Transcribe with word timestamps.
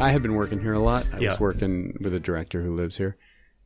I 0.00 0.10
had 0.10 0.22
been 0.22 0.34
working 0.34 0.60
here 0.60 0.72
a 0.72 0.78
lot. 0.78 1.06
I 1.12 1.18
Yeah. 1.18 1.30
was 1.30 1.40
working 1.40 1.96
with 2.00 2.14
a 2.14 2.20
director 2.20 2.62
who 2.62 2.70
lives 2.70 2.96
here 2.96 3.16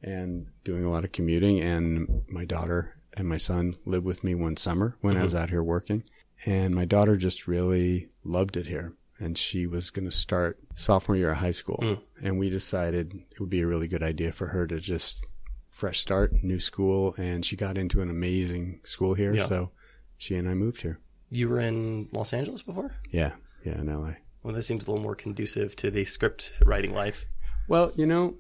and 0.03 0.47
doing 0.65 0.85
a 0.85 0.91
lot 0.91 1.05
of 1.05 1.13
commuting. 1.13 1.61
And 1.61 2.25
my 2.29 2.45
daughter 2.45 2.97
and 3.13 3.29
my 3.29 3.37
son 3.37 3.77
lived 3.85 4.05
with 4.05 4.25
me 4.25 4.35
one 4.35 4.57
summer 4.57 4.97
when 5.01 5.13
I 5.13 5.17
mm-hmm. 5.17 5.25
was 5.25 5.35
out 5.35 5.51
here 5.51 5.63
working. 5.63 6.03
And 6.45 6.75
my 6.75 6.85
daughter 6.85 7.17
just 7.17 7.47
really 7.47 8.09
loved 8.25 8.57
it 8.57 8.67
here. 8.67 8.95
And 9.21 9.39
she 9.39 9.67
was 9.67 9.91
going 9.91 10.07
to 10.07 10.11
start 10.11 10.59
sophomore 10.75 11.17
year 11.17 11.31
of 11.31 11.39
high 11.39 11.53
school. 11.53 11.79
Mm. 11.81 12.03
And 12.23 12.39
we 12.39 12.51
decided 12.51 13.15
it 13.31 13.39
would 13.39 13.49
be 13.49 13.61
a 13.61 13.67
really 13.67 13.87
good 13.87 14.03
idea 14.03 14.33
for 14.33 14.49
her 14.49 14.67
to 14.67 14.81
just 14.81 15.25
fresh 15.71 16.01
start, 16.01 16.43
new 16.43 16.59
school. 16.59 17.15
And 17.17 17.45
she 17.45 17.55
got 17.55 17.79
into 17.79 18.03
an 18.03 18.11
amazing 18.11 18.81
school 18.83 19.15
here. 19.15 19.33
Yeah. 19.33 19.45
So 19.45 19.71
she 20.19 20.35
and 20.35 20.49
I 20.49 20.55
moved 20.55 20.81
here. 20.83 20.99
You 21.31 21.49
were 21.49 21.61
in 21.61 22.09
Los 22.13 22.33
Angeles 22.33 22.63
before? 22.63 22.93
Yeah. 23.11 23.33
Yeah, 23.65 23.81
in 23.81 23.87
LA. 23.87 24.15
Well, 24.45 24.55
that 24.55 24.63
seems 24.63 24.85
a 24.87 24.91
little 24.91 25.03
more 25.03 25.17
conducive 25.17 25.75
to 25.77 25.91
the 25.91 26.05
script 26.05 26.53
writing 26.65 26.93
life. 26.95 27.25
Well, 27.67 27.91
you 27.97 28.07
know, 28.07 28.35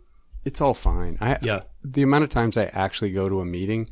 it's 0.44 0.60
all 0.60 0.74
fine. 0.74 1.16
I 1.20 1.38
Yeah. 1.42 1.62
the 1.82 2.02
amount 2.02 2.24
of 2.24 2.30
times 2.30 2.56
I 2.56 2.66
actually 2.66 3.10
go 3.12 3.28
to 3.28 3.40
a 3.40 3.44
meeting 3.46 3.88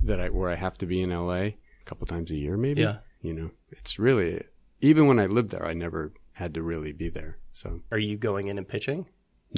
that 0.00 0.18
I 0.18 0.30
where 0.30 0.50
I 0.50 0.54
have 0.56 0.78
to 0.78 0.86
be 0.86 1.00
in 1.02 1.10
LA 1.10 1.32
a 1.34 1.56
couple 1.84 2.06
times 2.06 2.30
a 2.30 2.36
year, 2.36 2.56
maybe. 2.56 2.80
Yeah. 2.80 2.98
You 3.20 3.34
know, 3.34 3.50
it's 3.70 3.98
really 3.98 4.42
even 4.80 5.06
when 5.06 5.20
I 5.20 5.26
lived 5.26 5.50
there, 5.50 5.64
I 5.64 5.74
never 5.74 6.12
had 6.32 6.54
to 6.54 6.62
really 6.62 6.92
be 6.92 7.08
there. 7.10 7.38
So 7.52 7.82
Are 7.92 7.98
you 7.98 8.16
going 8.16 8.48
in 8.48 8.56
and 8.58 8.66
pitching? 8.66 9.06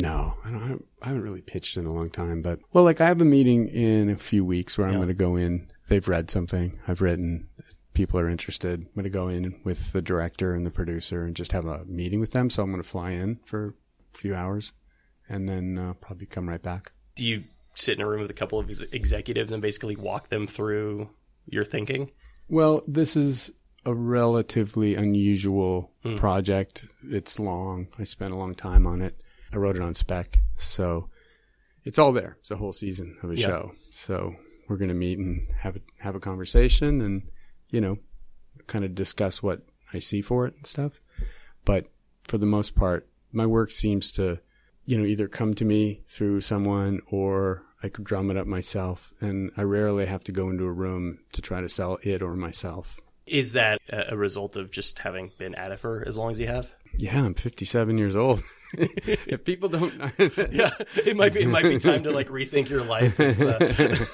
no, 0.02 0.34
I 0.44 0.50
don't. 0.50 0.84
I 1.00 1.06
haven't 1.06 1.22
really 1.22 1.40
pitched 1.42 1.76
in 1.76 1.86
a 1.86 1.92
long 1.92 2.10
time, 2.10 2.42
but 2.42 2.58
well, 2.72 2.82
like 2.82 3.00
I 3.00 3.06
have 3.06 3.20
a 3.20 3.24
meeting 3.24 3.68
in 3.68 4.10
a 4.10 4.16
few 4.16 4.44
weeks 4.44 4.76
where 4.76 4.88
I'm 4.88 4.96
going 4.96 5.06
to 5.08 5.14
go 5.14 5.36
in. 5.36 5.70
They've 5.86 6.08
read 6.08 6.28
something 6.30 6.80
I've 6.88 7.00
written. 7.00 7.48
People 7.94 8.18
are 8.20 8.28
interested. 8.28 8.80
I'm 8.80 8.88
going 8.94 9.04
to 9.04 9.10
go 9.10 9.28
in 9.28 9.60
with 9.64 9.92
the 9.92 10.02
director 10.02 10.54
and 10.54 10.66
the 10.66 10.70
producer 10.70 11.24
and 11.24 11.34
just 11.34 11.52
have 11.52 11.64
a 11.66 11.84
meeting 11.86 12.20
with 12.20 12.32
them. 12.32 12.50
So 12.50 12.62
I'm 12.62 12.70
going 12.70 12.82
to 12.82 12.88
fly 12.88 13.10
in 13.12 13.38
for 13.44 13.74
a 14.14 14.18
few 14.18 14.34
hours 14.34 14.72
and 15.28 15.48
then 15.48 15.78
uh, 15.78 15.94
probably 15.94 16.26
come 16.26 16.48
right 16.48 16.60
back. 16.62 16.92
Do 17.14 17.24
you 17.24 17.44
sit 17.74 17.96
in 17.98 18.04
a 18.04 18.08
room 18.08 18.20
with 18.20 18.30
a 18.30 18.34
couple 18.34 18.58
of 18.58 18.68
ex- 18.68 18.80
executives 18.92 19.52
and 19.52 19.62
basically 19.62 19.96
walk 19.96 20.28
them 20.28 20.46
through 20.46 21.08
your 21.46 21.64
thinking? 21.64 22.10
Well, 22.48 22.82
this 22.86 23.16
is 23.16 23.50
a 23.86 23.94
relatively 23.94 24.94
unusual 24.96 25.92
project. 26.16 26.86
It's 27.04 27.38
long. 27.38 27.88
I 27.98 28.04
spent 28.04 28.34
a 28.34 28.38
long 28.38 28.54
time 28.54 28.86
on 28.86 29.00
it. 29.02 29.20
I 29.52 29.56
wrote 29.56 29.76
it 29.76 29.82
on 29.82 29.94
spec. 29.94 30.38
So 30.56 31.08
it's 31.84 31.98
all 31.98 32.12
there. 32.12 32.36
It's 32.40 32.50
a 32.50 32.56
whole 32.56 32.72
season 32.72 33.16
of 33.22 33.30
a 33.30 33.36
Yeah. 33.36 33.46
show. 33.46 33.72
So 33.90 34.34
we're 34.68 34.78
going 34.78 34.88
to 34.88 34.94
meet 34.94 35.18
and 35.18 35.46
have 35.60 35.76
a, 35.76 35.80
have 36.00 36.14
a 36.16 36.20
conversation 36.20 37.00
and, 37.02 37.22
you 37.74 37.80
know, 37.80 37.98
kind 38.68 38.84
of 38.84 38.94
discuss 38.94 39.42
what 39.42 39.62
I 39.92 39.98
see 39.98 40.20
for 40.20 40.46
it 40.46 40.54
and 40.54 40.64
stuff. 40.64 41.00
But 41.64 41.86
for 42.22 42.38
the 42.38 42.46
most 42.46 42.76
part, 42.76 43.08
my 43.32 43.46
work 43.46 43.72
seems 43.72 44.12
to, 44.12 44.38
you 44.86 44.96
know, 44.96 45.04
either 45.04 45.26
come 45.26 45.54
to 45.54 45.64
me 45.64 46.02
through 46.06 46.40
someone 46.40 47.00
or 47.10 47.64
I 47.82 47.88
could 47.88 48.04
drum 48.04 48.30
it 48.30 48.36
up 48.36 48.46
myself. 48.46 49.12
And 49.20 49.50
I 49.56 49.62
rarely 49.62 50.06
have 50.06 50.22
to 50.24 50.32
go 50.32 50.50
into 50.50 50.64
a 50.64 50.72
room 50.72 51.18
to 51.32 51.42
try 51.42 51.60
to 51.60 51.68
sell 51.68 51.98
it 52.02 52.22
or 52.22 52.36
myself. 52.36 53.00
Is 53.26 53.54
that 53.54 53.80
a 53.88 54.16
result 54.16 54.56
of 54.56 54.70
just 54.70 55.00
having 55.00 55.32
been 55.36 55.56
at 55.56 55.72
it 55.72 55.80
for 55.80 56.04
as 56.06 56.16
long 56.16 56.30
as 56.30 56.38
you 56.38 56.46
have? 56.46 56.70
Yeah, 56.96 57.24
I'm 57.24 57.34
57 57.34 57.98
years 57.98 58.14
old. 58.14 58.44
if 58.74 59.44
people 59.44 59.68
don't, 59.68 59.92
Yeah, 60.52 60.70
it 61.04 61.16
might 61.16 61.34
be. 61.34 61.42
It 61.42 61.48
might 61.48 61.64
be 61.64 61.78
time 61.78 62.04
to 62.04 62.12
like 62.12 62.28
rethink 62.28 62.68
your 62.68 62.84
life. 62.84 63.18
If, 63.18 63.40
uh, 63.40 64.04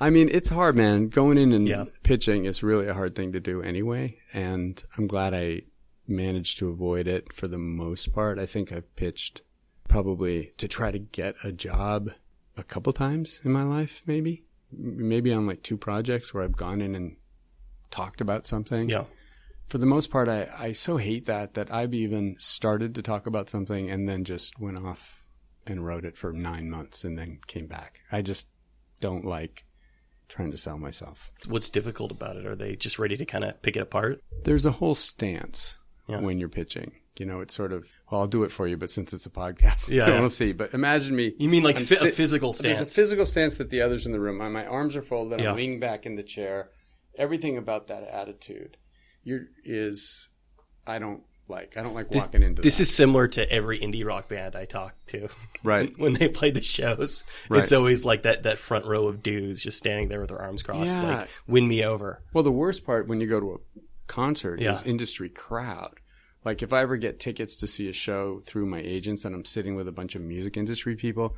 I 0.00 0.10
mean, 0.10 0.28
it's 0.32 0.48
hard, 0.48 0.76
man. 0.76 1.08
Going 1.08 1.38
in 1.38 1.52
and 1.52 1.68
Yeah. 1.68 1.84
pitching 2.02 2.44
is 2.44 2.62
really 2.62 2.86
a 2.88 2.94
hard 2.94 3.14
thing 3.14 3.32
to 3.32 3.40
do 3.40 3.62
anyway. 3.62 4.18
And 4.32 4.82
I'm 4.98 5.06
glad 5.06 5.34
I 5.34 5.62
managed 6.06 6.58
to 6.58 6.68
avoid 6.68 7.06
it 7.06 7.32
for 7.32 7.48
the 7.48 7.58
most 7.58 8.12
part. 8.12 8.38
I 8.38 8.46
think 8.46 8.72
I've 8.72 8.94
pitched 8.96 9.42
probably 9.88 10.52
to 10.58 10.68
try 10.68 10.90
to 10.90 10.98
get 10.98 11.36
a 11.44 11.52
job 11.52 12.10
a 12.56 12.62
couple 12.62 12.92
times 12.92 13.40
in 13.44 13.52
my 13.52 13.62
life, 13.62 14.02
maybe. 14.06 14.44
Maybe 14.72 15.32
on 15.32 15.46
like 15.46 15.62
two 15.62 15.76
projects 15.76 16.32
where 16.34 16.42
I've 16.42 16.56
gone 16.56 16.80
in 16.80 16.94
and 16.94 17.16
talked 17.90 18.20
about 18.20 18.46
something. 18.46 18.88
yeah, 18.88 19.04
For 19.68 19.78
the 19.78 19.86
most 19.86 20.10
part, 20.10 20.28
I, 20.28 20.48
I 20.58 20.72
so 20.72 20.96
hate 20.96 21.26
that 21.26 21.54
that 21.54 21.72
I've 21.72 21.94
even 21.94 22.36
started 22.38 22.94
to 22.96 23.02
talk 23.02 23.26
about 23.26 23.48
something 23.48 23.88
and 23.90 24.08
then 24.08 24.24
just 24.24 24.58
went 24.58 24.78
off 24.78 25.26
and 25.66 25.86
wrote 25.86 26.04
it 26.04 26.16
for 26.16 26.32
nine 26.32 26.68
months 26.68 27.04
and 27.04 27.16
then 27.16 27.38
came 27.46 27.66
back. 27.66 28.00
I 28.12 28.20
just 28.20 28.48
don't 29.00 29.24
like 29.24 29.64
trying 30.34 30.50
to 30.50 30.58
sell 30.58 30.76
myself. 30.78 31.30
what's 31.48 31.70
difficult 31.70 32.10
about 32.10 32.36
it? 32.36 32.44
Are 32.44 32.56
they 32.56 32.74
just 32.74 32.98
ready 32.98 33.16
to 33.16 33.24
kind 33.24 33.44
of 33.44 33.60
pick 33.62 33.76
it 33.76 33.80
apart? 33.82 34.20
There's 34.42 34.64
a 34.66 34.72
whole 34.72 34.94
stance 34.96 35.78
Yeah. 36.08 36.18
when 36.20 36.38
you're 36.40 36.48
pitching. 36.48 36.92
You 37.16 37.26
know, 37.26 37.40
it's 37.40 37.54
sort 37.54 37.72
of, 37.72 37.88
well, 38.10 38.22
I'll 38.22 38.26
do 38.26 38.42
it 38.42 38.50
for 38.50 38.66
you, 38.66 38.76
but 38.76 38.90
since 38.90 39.12
it's 39.12 39.26
a 39.26 39.30
podcast, 39.30 39.88
Yeah, 39.90 40.08
yeah. 40.08 40.18
we'll 40.18 40.28
see. 40.28 40.52
But 40.52 40.74
imagine 40.74 41.14
me. 41.14 41.32
You 41.38 41.48
mean 41.48 41.62
like 41.62 41.76
I'm 41.76 41.82
a 41.84 42.10
physical 42.10 42.52
There's 42.52 42.80
a 42.80 42.86
physical 42.86 43.24
stance 43.24 43.58
that 43.58 43.70
the 43.70 43.82
others 43.82 44.06
in 44.06 44.12
the 44.12 44.18
room. 44.18 44.38
My, 44.38 44.48
my 44.48 44.66
arms 44.66 44.96
are 44.96 45.02
folded. 45.02 45.40
Yeah. 45.40 45.50
I'm 45.50 45.56
leaning 45.56 45.78
back 45.78 46.04
in 46.06 46.16
the 46.16 46.24
chair. 46.24 46.70
Everything 47.16 47.56
about 47.56 47.86
that 47.86 48.02
attitude, 48.02 48.76
you're 49.22 49.42
is, 49.64 50.28
I 50.84 50.98
don't 50.98 51.22
like. 51.48 51.76
I 51.76 51.82
don't 51.82 51.94
like 51.94 52.10
walking 52.10 52.42
into 52.42 52.62
This 52.62 52.76
that. 52.78 52.82
is 52.84 52.94
similar 52.94 53.28
to 53.28 53.50
every 53.50 53.78
indie 53.78 54.04
rock 54.04 54.28
band 54.28 54.56
I 54.56 54.64
talk 54.64 54.94
to. 55.08 55.28
right. 55.64 55.92
when 55.98 56.14
they 56.14 56.28
play 56.28 56.50
the 56.50 56.62
shows, 56.62 57.24
Right. 57.48 57.62
it's 57.62 57.72
always 57.72 58.04
like 58.04 58.22
that 58.22 58.44
that 58.44 58.58
front 58.58 58.86
row 58.86 59.06
of 59.08 59.22
dudes 59.22 59.62
just 59.62 59.78
standing 59.78 60.08
there 60.08 60.20
with 60.20 60.30
their 60.30 60.40
arms 60.40 60.62
crossed, 60.62 60.94
Yeah. 60.96 61.18
like 61.18 61.28
"Win 61.46 61.66
me 61.68 61.84
over." 61.84 62.22
Well, 62.32 62.44
the 62.44 62.52
worst 62.52 62.84
part 62.84 63.08
when 63.08 63.20
you 63.20 63.26
go 63.26 63.40
to 63.40 63.52
a 63.54 63.80
concert 64.06 64.60
Yeah. 64.60 64.72
is 64.72 64.82
industry 64.82 65.28
crowd. 65.28 66.00
Like 66.44 66.62
if 66.62 66.72
I 66.72 66.82
ever 66.82 66.96
get 66.98 67.20
tickets 67.20 67.56
to 67.58 67.66
see 67.66 67.88
a 67.88 67.92
show 67.92 68.40
through 68.40 68.66
my 68.66 68.80
agents 68.80 69.24
and 69.24 69.34
I'm 69.34 69.44
sitting 69.46 69.76
with 69.76 69.88
a 69.88 69.92
bunch 69.92 70.14
of 70.14 70.20
music 70.22 70.56
industry 70.58 70.94
people, 70.94 71.36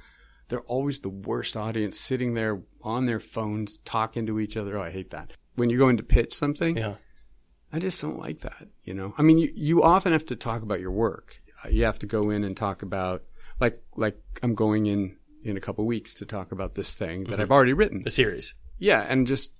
they're 0.49 0.61
always 0.62 1.00
the 1.00 1.09
worst 1.11 1.56
audience 1.56 1.99
sitting 1.99 2.34
there 2.34 2.61
on 2.83 3.06
their 3.06 3.21
phones 3.21 3.77
talking 3.84 4.27
to 4.27 4.41
each 4.41 4.56
other. 4.56 4.78
Oh, 4.78 4.83
I 4.83 4.91
hate 4.91 5.11
that. 5.11 5.33
When 5.55 5.71
you 5.71 5.77
are 5.77 5.78
going 5.78 5.97
to 5.99 6.03
pitch 6.03 6.34
something, 6.34 6.77
Yeah, 6.77 6.97
I 7.72 7.78
just 7.78 8.00
don't 8.00 8.19
like 8.19 8.41
that. 8.41 8.69
You 8.84 8.94
know, 8.94 9.15
I 9.19 9.22
mean, 9.22 9.38
you, 9.38 9.53
you 9.54 9.82
often 9.82 10.12
have 10.12 10.27
to 10.27 10.37
talk 10.37 10.62
about 10.62 10.81
your 10.81 10.93
work. 10.93 11.41
You 11.71 11.84
have 11.84 11.99
to 12.00 12.06
go 12.06 12.31
in 12.31 12.44
and 12.44 12.56
talk 12.56 12.82
about, 12.82 13.22
like, 13.60 13.82
like 13.97 14.19
I'm 14.43 14.54
going 14.54 14.87
in 14.87 15.16
in 15.43 15.56
a 15.56 15.60
couple 15.60 15.84
weeks 15.87 16.15
to 16.15 16.26
talk 16.26 16.53
about 16.53 16.75
this 16.75 16.94
thing 16.94 17.25
that 17.25 17.32
mm-hmm. 17.32 17.43
I've 17.43 17.50
already 17.50 17.72
written. 17.72 18.03
a 18.05 18.10
series. 18.10 18.55
Yeah, 18.78 19.00
and 19.09 19.26
just 19.26 19.53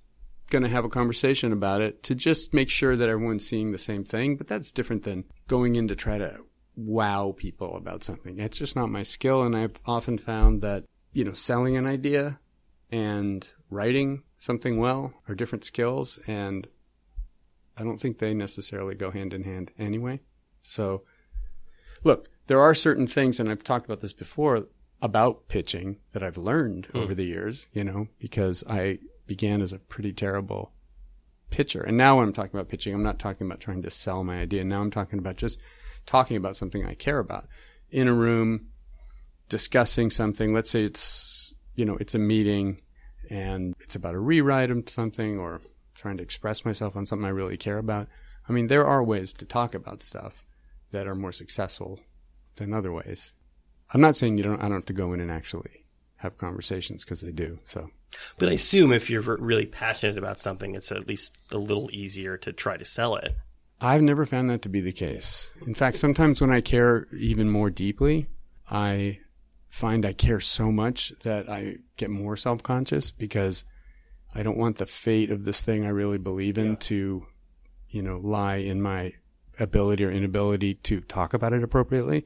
going 0.49 0.63
to 0.63 0.69
have 0.69 0.85
a 0.85 0.89
conversation 0.89 1.51
about 1.51 1.81
it 1.81 2.03
to 2.03 2.15
just 2.15 2.53
make 2.53 2.69
sure 2.69 2.95
that 2.95 3.09
everyone's 3.09 3.47
seeing 3.47 3.71
the 3.71 3.77
same 3.77 4.03
thing. 4.03 4.37
But 4.37 4.47
that's 4.47 4.71
different 4.71 5.03
than 5.03 5.25
going 5.47 5.75
in 5.75 5.87
to 5.89 5.95
try 5.95 6.17
to 6.17 6.39
wow 6.75 7.33
people 7.35 7.75
about 7.75 8.03
something. 8.03 8.39
It's 8.39 8.57
just 8.57 8.75
not 8.75 8.89
my 8.89 9.03
skill. 9.03 9.43
And 9.43 9.55
I've 9.55 9.79
often 9.85 10.17
found 10.17 10.61
that, 10.61 10.83
you 11.11 11.23
know, 11.23 11.33
selling 11.33 11.75
an 11.75 11.87
idea 11.87 12.39
and 12.91 13.49
writing 13.69 14.23
something 14.37 14.77
well 14.79 15.13
are 15.27 15.35
different 15.35 15.63
skills. 15.63 16.19
And 16.27 16.67
I 17.77 17.83
don't 17.83 17.99
think 17.99 18.17
they 18.17 18.33
necessarily 18.33 18.95
go 18.95 19.11
hand 19.11 19.33
in 19.33 19.43
hand 19.43 19.71
anyway. 19.77 20.19
So, 20.63 21.03
look, 22.03 22.29
there 22.47 22.61
are 22.61 22.73
certain 22.73 23.07
things, 23.07 23.39
and 23.39 23.49
I've 23.49 23.63
talked 23.63 23.85
about 23.85 23.99
this 23.99 24.13
before 24.13 24.67
about 25.01 25.47
pitching 25.47 25.97
that 26.11 26.23
I've 26.23 26.37
learned 26.37 26.87
hmm. 26.87 26.97
over 26.97 27.13
the 27.13 27.25
years, 27.25 27.67
you 27.71 27.83
know, 27.83 28.07
because 28.19 28.63
I 28.67 28.99
began 29.27 29.61
as 29.61 29.73
a 29.73 29.79
pretty 29.79 30.13
terrible 30.13 30.73
pitcher. 31.49 31.81
And 31.83 31.97
now 31.97 32.17
when 32.17 32.25
I'm 32.25 32.33
talking 32.33 32.57
about 32.57 32.69
pitching, 32.69 32.93
I'm 32.93 33.03
not 33.03 33.19
talking 33.19 33.45
about 33.45 33.59
trying 33.59 33.83
to 33.83 33.91
sell 33.91 34.23
my 34.23 34.39
idea. 34.39 34.63
Now 34.63 34.81
I'm 34.81 34.91
talking 34.91 35.19
about 35.19 35.35
just 35.35 35.59
talking 36.05 36.37
about 36.37 36.55
something 36.55 36.85
I 36.85 36.93
care 36.93 37.19
about 37.19 37.47
in 37.91 38.07
a 38.07 38.13
room, 38.13 38.67
discussing 39.49 40.09
something. 40.09 40.53
Let's 40.53 40.69
say 40.69 40.83
it's, 40.83 41.53
you 41.75 41.85
know, 41.85 41.97
it's 41.99 42.15
a 42.15 42.19
meeting 42.19 42.81
and 43.29 43.75
it's 43.79 43.95
about 43.95 44.15
a 44.15 44.19
rewrite 44.19 44.71
of 44.71 44.89
something 44.89 45.37
or 45.37 45.61
trying 45.97 46.17
to 46.17 46.23
express 46.23 46.63
myself 46.63 46.95
on 46.95 47.05
something 47.05 47.25
I 47.25 47.29
really 47.29 47.57
care 47.57 47.77
about. 47.77 48.07
I 48.47 48.53
mean, 48.53 48.67
there 48.67 48.85
are 48.85 49.03
ways 49.03 49.33
to 49.33 49.45
talk 49.45 49.75
about 49.75 50.01
stuff 50.01 50.45
that 50.91 51.07
are 51.07 51.15
more 51.15 51.31
successful 51.31 51.99
than 52.55 52.73
other 52.73 52.91
ways. 52.91 53.33
I'm 53.93 54.01
not 54.01 54.15
saying 54.15 54.37
you 54.37 54.43
don't, 54.43 54.59
I 54.59 54.63
don't 54.63 54.73
have 54.73 54.85
to 54.85 54.93
go 54.93 55.13
in 55.13 55.19
and 55.19 55.31
actually 55.31 55.85
have 56.17 56.37
conversations 56.37 57.03
because 57.03 57.21
they 57.21 57.31
do. 57.31 57.59
So 57.65 57.89
But 58.37 58.49
I 58.49 58.53
assume 58.53 58.91
if 58.91 59.09
you're 59.09 59.21
really 59.21 59.65
passionate 59.65 60.17
about 60.17 60.39
something, 60.39 60.75
it's 60.75 60.91
at 60.91 61.07
least 61.07 61.35
a 61.51 61.57
little 61.57 61.89
easier 61.91 62.37
to 62.37 62.53
try 62.53 62.77
to 62.77 62.85
sell 62.85 63.15
it. 63.15 63.35
I've 63.79 64.01
never 64.01 64.25
found 64.25 64.49
that 64.49 64.63
to 64.63 64.69
be 64.69 64.81
the 64.81 64.91
case. 64.91 65.51
In 65.65 65.75
fact, 65.75 65.97
sometimes 65.97 66.41
when 66.41 66.51
I 66.51 66.61
care 66.61 67.07
even 67.15 67.49
more 67.49 67.69
deeply, 67.69 68.27
I 68.69 69.19
find 69.69 70.05
I 70.05 70.13
care 70.13 70.39
so 70.39 70.71
much 70.71 71.13
that 71.23 71.47
I 71.49 71.75
get 71.95 72.09
more 72.09 72.35
self 72.35 72.63
conscious 72.63 73.11
because 73.11 73.63
I 74.37 74.43
don't 74.43 74.57
want 74.57 74.77
the 74.77 74.85
fate 74.85 75.31
of 75.31 75.45
this 75.45 75.63
thing 75.63 75.83
I 75.83 75.89
really 75.89 76.19
believe 76.19 76.59
in 76.59 76.77
to, 76.77 77.25
you 77.89 78.01
know, 78.03 78.19
lie 78.23 78.57
in 78.57 78.83
my 78.83 79.13
ability 79.59 80.05
or 80.05 80.11
inability 80.11 80.75
to 80.75 81.01
talk 81.01 81.33
about 81.33 81.53
it 81.53 81.63
appropriately. 81.63 82.23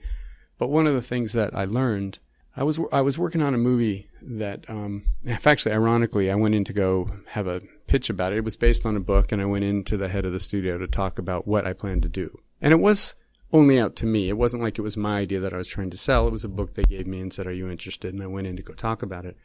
But 0.58 0.68
one 0.68 0.88
of 0.88 0.94
the 0.94 1.02
things 1.02 1.32
that 1.34 1.56
I 1.56 1.64
learned, 1.64 2.20
I 2.56 2.64
was 2.64 2.82
I 2.92 3.00
was 3.00 3.18
working 3.18 3.42
on 3.42 3.54
a 3.54 3.58
movie 3.58 4.10
that, 4.22 4.70
um, 4.70 5.04
actually, 5.46 5.72
ironically, 5.72 6.30
I 6.30 6.36
went 6.36 6.54
in 6.54 6.66
to 6.66 6.74
go 6.74 7.10
have 7.28 7.48
a 7.48 7.62
pitch 7.88 8.10
about 8.10 8.34
it. 8.34 8.40
It 8.40 8.44
was 8.44 8.58
based 8.58 8.86
on 8.86 8.98
a 8.98 9.00
book, 9.00 9.32
and 9.32 9.42
I 9.42 9.46
went 9.46 9.64
into 9.64 9.96
the 9.96 10.10
head 10.10 10.26
of 10.26 10.34
the 10.34 10.40
studio 10.42 10.78
to 10.78 10.88
talk 10.88 11.18
about 11.18 11.48
what 11.48 11.66
I 11.66 11.72
planned 11.72 12.04
to 12.04 12.10
do. 12.10 12.38
And 12.62 12.74
it 12.74 12.80
was 12.82 13.16
only 13.54 13.80
out 13.80 13.96
to 13.98 14.06
me. 14.06 14.28
It 14.28 14.38
wasn't 14.38 14.64
like 14.64 14.78
it 14.78 14.82
was 14.82 14.98
my 14.98 15.20
idea 15.20 15.40
that 15.40 15.54
I 15.54 15.58
was 15.58 15.68
trying 15.68 15.90
to 15.92 15.98
sell. 15.98 16.28
It 16.28 16.32
was 16.32 16.44
a 16.44 16.50
book 16.50 16.74
they 16.74 16.84
gave 16.84 17.08
me 17.08 17.22
and 17.22 17.32
said, 17.34 17.48
Are 17.48 17.54
you 17.54 17.70
interested? 17.70 18.14
And 18.14 18.22
I 18.22 18.28
went 18.28 18.48
in 18.48 18.58
to 18.58 18.64
go 18.64 18.74
talk 18.74 19.02
about 19.02 19.26
it. 19.26 19.38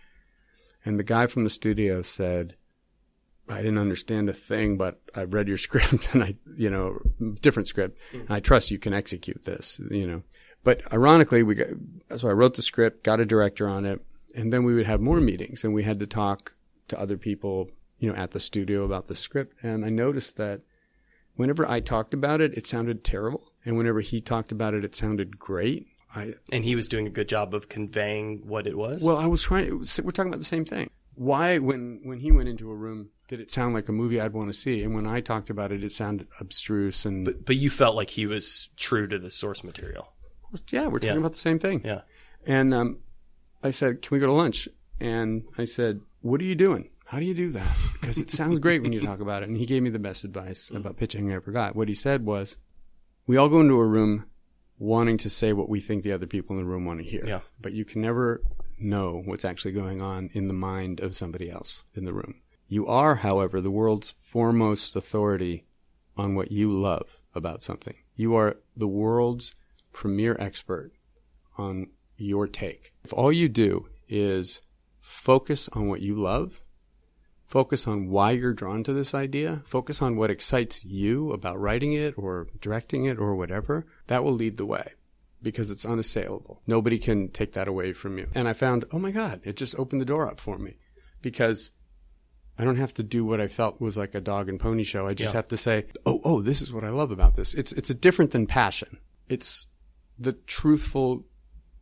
And 0.86 0.98
the 0.98 1.04
guy 1.04 1.26
from 1.26 1.44
the 1.44 1.50
studio 1.50 2.00
said, 2.00 2.54
I 3.48 3.58
didn't 3.58 3.78
understand 3.78 4.28
a 4.28 4.32
thing, 4.32 4.76
but 4.76 5.00
I 5.14 5.24
read 5.24 5.48
your 5.48 5.58
script 5.66 6.14
and 6.14 6.22
I, 6.22 6.36
you 6.56 6.70
know, 6.70 6.98
different 7.40 7.68
script. 7.68 7.98
Mm. 8.12 8.30
I 8.30 8.40
trust 8.40 8.70
you 8.70 8.78
can 8.78 8.94
execute 8.94 9.44
this, 9.44 9.80
you 9.90 10.06
know. 10.06 10.22
But 10.64 10.80
ironically, 10.92 11.42
we 11.42 11.54
got, 11.56 11.68
so 12.16 12.28
I 12.28 12.32
wrote 12.32 12.54
the 12.54 12.62
script, 12.62 13.04
got 13.04 13.20
a 13.20 13.26
director 13.26 13.68
on 13.68 13.84
it, 13.84 14.00
and 14.34 14.52
then 14.52 14.64
we 14.64 14.74
would 14.74 14.86
have 14.86 15.00
more 15.00 15.20
meetings 15.20 15.64
and 15.64 15.74
we 15.74 15.82
had 15.82 16.00
to 16.00 16.06
talk 16.06 16.54
to 16.88 16.98
other 16.98 17.16
people, 17.16 17.70
you 17.98 18.10
know, 18.10 18.16
at 18.16 18.32
the 18.32 18.40
studio 18.40 18.84
about 18.84 19.08
the 19.08 19.16
script. 19.16 19.56
And 19.62 19.84
I 19.84 19.90
noticed 19.90 20.36
that 20.36 20.62
whenever 21.34 21.68
I 21.68 21.80
talked 21.80 22.14
about 22.14 22.40
it, 22.40 22.54
it 22.54 22.66
sounded 22.66 23.04
terrible. 23.04 23.52
And 23.64 23.76
whenever 23.76 24.00
he 24.00 24.20
talked 24.20 24.52
about 24.52 24.74
it, 24.74 24.84
it 24.84 24.94
sounded 24.94 25.38
great. 25.38 25.86
I, 26.16 26.34
And 26.50 26.64
he 26.64 26.74
was 26.74 26.88
doing 26.88 27.06
a 27.06 27.10
good 27.10 27.28
job 27.28 27.54
of 27.54 27.68
conveying 27.68 28.46
what 28.46 28.66
it 28.66 28.76
was. 28.76 29.02
well, 29.04 29.16
I 29.18 29.26
was 29.26 29.42
trying. 29.42 29.78
Was, 29.78 30.00
we're 30.02 30.10
talking 30.10 30.30
about 30.30 30.40
the 30.40 30.46
same 30.46 30.64
thing. 30.64 30.90
Why, 31.14 31.58
when 31.58 32.00
when 32.04 32.18
he 32.20 32.30
went 32.32 32.48
into 32.48 32.70
a 32.70 32.74
room, 32.74 33.08
did 33.28 33.40
it 33.40 33.50
sound 33.50 33.74
like 33.74 33.88
a 33.88 33.92
movie 33.92 34.20
I'd 34.20 34.32
want 34.34 34.48
to 34.48 34.52
see? 34.52 34.82
And 34.82 34.94
when 34.94 35.06
I 35.06 35.20
talked 35.20 35.48
about 35.50 35.72
it, 35.72 35.82
it 35.84 35.92
sounded 35.92 36.28
abstruse 36.40 37.04
and 37.06 37.24
but, 37.24 37.44
but 37.46 37.56
you 37.56 37.70
felt 37.70 37.96
like 37.96 38.10
he 38.10 38.26
was 38.26 38.68
true 38.76 39.06
to 39.08 39.18
the 39.18 39.30
source 39.30 39.62
material. 39.64 40.08
yeah, 40.70 40.86
we're 40.88 40.98
talking 40.98 41.14
Yeah. 41.14 41.18
about 41.20 41.32
the 41.32 41.38
same 41.38 41.58
thing. 41.58 41.80
Yeah. 41.84 42.02
And 42.46 42.72
um, 42.74 42.98
I 43.62 43.70
said, 43.70 44.02
"Can 44.02 44.14
we 44.14 44.18
go 44.20 44.26
to 44.26 44.32
lunch?" 44.32 44.68
And 45.00 45.44
I 45.58 45.64
said, 45.64 46.00
"What 46.20 46.40
are 46.40 46.44
you 46.44 46.54
doing? 46.54 46.90
How 47.06 47.18
do 47.18 47.24
you 47.24 47.34
do 47.34 47.50
that? 47.50 47.76
Because 47.94 48.18
it 48.18 48.30
sounds 48.30 48.58
great 48.58 48.82
when 48.82 48.92
you 48.92 49.00
talk 49.00 49.20
about 49.20 49.42
it." 49.42 49.48
And 49.48 49.56
he 49.56 49.64
gave 49.66 49.82
me 49.82 49.90
the 49.90 49.98
best 49.98 50.22
advice 50.24 50.70
about 50.70 50.96
pitching 50.98 51.30
I 51.32 51.36
ever 51.36 51.50
got. 51.50 51.74
What 51.76 51.88
he 51.88 51.94
said 51.94 52.24
was, 52.26 52.56
"We 53.26 53.36
all 53.38 53.48
go 53.48 53.60
into 53.60 53.74
a 53.80 53.86
room 53.86 54.26
wanting 54.78 55.16
to 55.18 55.30
say 55.30 55.52
what 55.52 55.68
we 55.68 55.80
think 55.80 56.02
the 56.02 56.12
other 56.12 56.26
people 56.26 56.56
in 56.56 56.62
the 56.62 56.68
room 56.68 56.84
want 56.84 56.98
to 57.00 57.04
hear, 57.04 57.24
Yeah. 57.26 57.40
but 57.60 57.72
you 57.72 57.84
can 57.84 58.02
never 58.02 58.42
know 58.78 59.22
what's 59.24 59.44
actually 59.44 59.72
going 59.72 60.02
on 60.02 60.28
in 60.34 60.48
the 60.48 60.54
mind 60.54 61.00
of 61.00 61.14
somebody 61.14 61.50
else 61.50 61.84
in 61.94 62.04
the 62.04 62.12
room. 62.12 62.34
You 62.68 62.86
are, 62.86 63.14
however, 63.16 63.60
the 63.60 63.70
world's 63.70 64.14
foremost 64.20 64.96
authority 64.96 65.64
on 66.16 66.34
what 66.34 66.50
you 66.52 66.70
love 66.70 67.20
about 67.34 67.62
something. 67.62 67.94
You 68.16 68.34
are 68.34 68.56
the 68.76 68.88
world's 68.88 69.54
premier 69.92 70.36
expert 70.38 70.92
on 71.56 71.88
your 72.16 72.46
take. 72.46 72.92
If 73.04 73.12
all 73.14 73.32
you 73.32 73.48
do 73.48 73.88
is 74.08 74.60
focus 75.00 75.68
on 75.72 75.88
what 75.88 76.02
you 76.02 76.14
love, 76.20 76.60
focus 77.46 77.86
on 77.86 78.08
why 78.08 78.32
you're 78.32 78.52
drawn 78.52 78.82
to 78.84 78.92
this 78.92 79.14
idea, 79.14 79.62
focus 79.64 80.02
on 80.02 80.16
what 80.16 80.30
excites 80.30 80.84
you 80.84 81.32
about 81.32 81.60
writing 81.60 81.92
it 81.92 82.14
or 82.18 82.48
directing 82.60 83.04
it 83.04 83.18
or 83.18 83.36
whatever, 83.36 83.86
that 84.06 84.24
will 84.24 84.32
lead 84.32 84.56
the 84.56 84.66
way 84.66 84.92
because 85.42 85.70
it's 85.70 85.84
unassailable. 85.86 86.60
Nobody 86.66 86.98
can 86.98 87.28
take 87.28 87.52
that 87.52 87.68
away 87.68 87.92
from 87.92 88.18
you. 88.18 88.28
And 88.34 88.48
I 88.48 88.52
found, 88.52 88.84
oh 88.92 88.98
my 88.98 89.10
God, 89.10 89.40
it 89.44 89.56
just 89.56 89.78
opened 89.78 90.00
the 90.00 90.06
door 90.06 90.26
up 90.26 90.40
for 90.40 90.58
me 90.58 90.76
because 91.22 91.70
I 92.58 92.64
don't 92.64 92.76
have 92.76 92.94
to 92.94 93.02
do 93.02 93.24
what 93.24 93.40
I 93.40 93.48
felt 93.48 93.80
was 93.80 93.96
like 93.98 94.14
a 94.14 94.20
dog 94.20 94.48
and 94.48 94.58
pony 94.58 94.82
show. 94.82 95.06
I 95.06 95.14
just 95.14 95.34
Yeah. 95.34 95.38
have 95.38 95.48
to 95.48 95.56
say, 95.56 95.86
oh, 96.06 96.20
oh, 96.24 96.40
this 96.42 96.62
is 96.62 96.72
what 96.72 96.84
I 96.84 96.88
love 96.88 97.10
about 97.10 97.36
this. 97.36 97.54
It's, 97.54 97.72
it's 97.72 97.90
a 97.90 97.94
different 97.94 98.30
than 98.30 98.46
passion. 98.46 98.98
It's 99.28 99.66
the 100.18 100.32
truthful, 100.32 101.26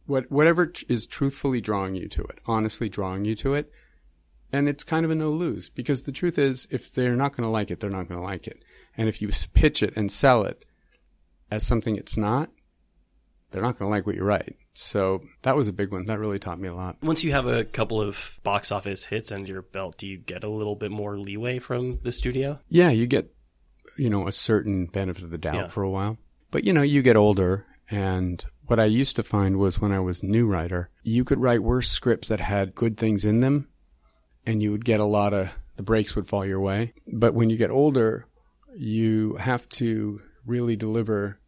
what, 0.07 0.31
whatever 0.31 0.73
is 0.89 1.07
truthfully 1.07 1.61
drawing 1.61 1.95
you 1.95 2.09
to 2.09 2.23
it, 2.23 2.41
honestly 2.47 2.89
drawing 2.89 3.25
you 3.25 3.35
to 3.37 3.55
it. 3.55 3.71
And 4.53 4.69
it's 4.69 4.85
kind 4.85 5.05
of 5.05 5.11
a 5.11 5.15
no 5.15 5.31
lose 5.31 5.69
because 5.69 6.03
the 6.05 6.13
truth 6.13 6.39
is, 6.39 6.67
if 6.71 6.93
they're 6.93 7.17
not 7.17 7.37
going 7.37 7.47
to 7.47 7.51
like 7.51 7.71
it, 7.71 7.81
they're 7.81 7.91
not 7.91 8.09
going 8.09 8.21
to 8.21 8.27
like 8.27 8.47
it. 8.47 8.63
And 8.97 9.09
if 9.09 9.23
you 9.23 9.31
pitch 9.53 9.83
it 9.83 9.97
and 9.97 10.11
sell 10.11 10.45
it 10.45 10.65
as 11.55 11.67
something 11.67 11.97
it's 11.97 12.17
not, 12.17 12.51
they're 13.51 13.63
not 13.63 13.79
going 13.79 13.89
to 13.89 13.95
like 13.97 14.07
what 14.07 14.17
you 14.17 14.25
write. 14.25 14.57
So 14.75 15.23
that 15.43 15.57
was 15.57 15.69
a 15.69 15.73
big 15.73 15.93
one. 15.93 16.07
That 16.07 16.19
really 16.19 16.39
taught 16.41 16.59
me 16.59 16.69
a 16.69 16.75
lot. 16.75 16.97
Once 17.03 17.23
you 17.23 17.31
have 17.33 17.47
a 17.47 17.65
couple 17.65 18.01
of 18.01 18.39
box 18.43 18.73
office 18.73 19.05
hits 19.05 19.31
under 19.31 19.51
your 19.51 19.63
belt, 19.63 19.97
do 19.99 20.07
you 20.09 20.19
get 20.19 20.43
a 20.43 20.49
little 20.49 20.75
bit 20.75 20.91
more 20.91 21.19
leeway 21.19 21.61
from 21.61 22.01
the 22.03 22.11
studio? 22.13 22.59
Yeah, 22.69 22.91
you 22.91 23.07
get, 23.07 23.33
you 23.97 24.11
know, 24.11 24.27
a 24.27 24.33
certain 24.33 24.87
benefit 24.87 25.23
of 25.23 25.31
the 25.31 25.39
doubt 25.39 25.55
Yeah. 25.55 25.69
for 25.69 25.83
a 25.85 25.91
while. 25.91 26.19
But, 26.51 26.65
you 26.65 26.73
know, 26.73 26.83
you 26.83 27.03
get 27.03 27.17
older. 27.17 27.65
And 27.91 28.45
what 28.67 28.81
I 28.81 28.87
used 28.87 29.17
to 29.17 29.23
find 29.23 29.57
was 29.59 29.81
when 29.81 29.93
I 29.93 30.01
was 30.01 30.23
new 30.25 30.47
writer, 30.47 30.91
you 31.05 31.23
could 31.23 31.39
write 31.41 31.63
worse 31.63 31.89
scripts 31.89 32.29
that 32.29 32.41
had 32.41 32.75
good 32.75 32.97
things 32.97 33.25
in 33.25 33.41
them 33.41 33.69
and 34.47 34.63
you 34.63 34.73
would 34.73 34.85
get 34.85 35.01
a 35.01 35.05
lot 35.05 35.33
of, 35.33 35.51
the 35.77 35.83
breaks 35.83 36.17
would 36.17 36.27
fall 36.27 36.45
your 36.47 36.61
way. 36.61 36.95
But 37.13 37.35
when 37.35 37.51
you 37.51 37.57
get 37.57 37.71
older, 37.71 38.27
you 38.77 39.35
have 39.37 39.69
to 39.71 40.21
really 40.47 40.77
deliver 40.77 41.39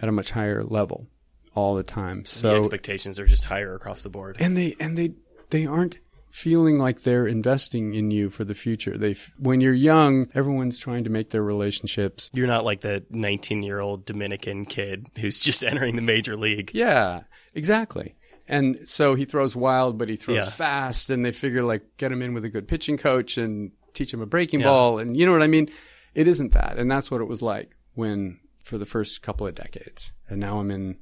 at 0.00 0.08
a 0.08 0.12
much 0.12 0.30
higher 0.30 0.62
level 0.64 1.06
all 1.54 1.74
the 1.74 1.82
time. 1.82 2.24
So 2.24 2.50
the 2.52 2.56
expectations 2.58 3.18
are 3.18 3.26
just 3.26 3.44
higher 3.44 3.74
across 3.74 4.02
the 4.02 4.08
board. 4.08 4.36
and 4.40 4.56
they 4.56 4.74
and 4.80 4.96
they 4.96 5.14
they 5.50 5.66
aren't 5.66 6.00
feeling 6.30 6.78
like 6.78 7.02
they're 7.02 7.26
investing 7.26 7.92
in 7.94 8.10
you 8.12 8.30
for 8.30 8.44
the 8.44 8.54
future. 8.54 8.96
They 8.96 9.16
when 9.38 9.60
you're 9.60 9.74
young, 9.74 10.28
everyone's 10.34 10.78
trying 10.78 11.04
to 11.04 11.10
make 11.10 11.30
their 11.30 11.42
relationships. 11.42 12.30
You're 12.32 12.46
not 12.46 12.64
like 12.64 12.82
the 12.82 13.04
19 13.10 13.62
year 13.64 13.80
old 13.80 14.04
Dominican 14.04 14.64
kid 14.64 15.08
who's 15.18 15.40
just 15.40 15.64
entering 15.70 15.96
the 15.96 16.02
major 16.02 16.36
league. 16.36 16.70
Yeah, 16.72 17.22
exactly. 17.54 18.14
And 18.46 18.80
so 18.84 19.14
he 19.14 19.24
throws 19.26 19.54
wild, 19.54 19.96
but 19.98 20.08
he 20.08 20.16
throws 20.16 20.36
Yeah. 20.36 20.50
fast, 20.50 21.10
and 21.10 21.24
they 21.24 21.32
figure 21.32 21.62
like 21.64 21.82
get 21.98 22.10
him 22.12 22.22
in 22.22 22.32
with 22.34 22.44
a 22.44 22.48
good 22.48 22.66
pitching 22.68 22.96
coach 22.96 23.36
and 23.38 23.72
teach 23.92 24.12
him 24.14 24.20
a 24.22 24.26
breaking 24.26 24.60
Yeah. 24.60 24.66
ball, 24.66 24.98
and 24.98 25.16
you 25.16 25.26
know 25.26 25.32
what 25.32 25.42
I 25.42 25.46
mean. 25.48 25.68
It 26.14 26.26
isn't 26.28 26.52
that, 26.54 26.76
and 26.78 26.90
that's 26.90 27.10
what 27.10 27.20
it 27.20 27.28
was 27.28 27.42
like 27.42 27.76
when 27.94 28.38
for 28.70 28.78
the 28.78 28.86
first 28.86 29.20
couple 29.20 29.48
of 29.48 29.56
decades, 29.56 30.12
and 30.28 30.38
now 30.38 30.60
I'm 30.60 30.70
in 30.70 30.96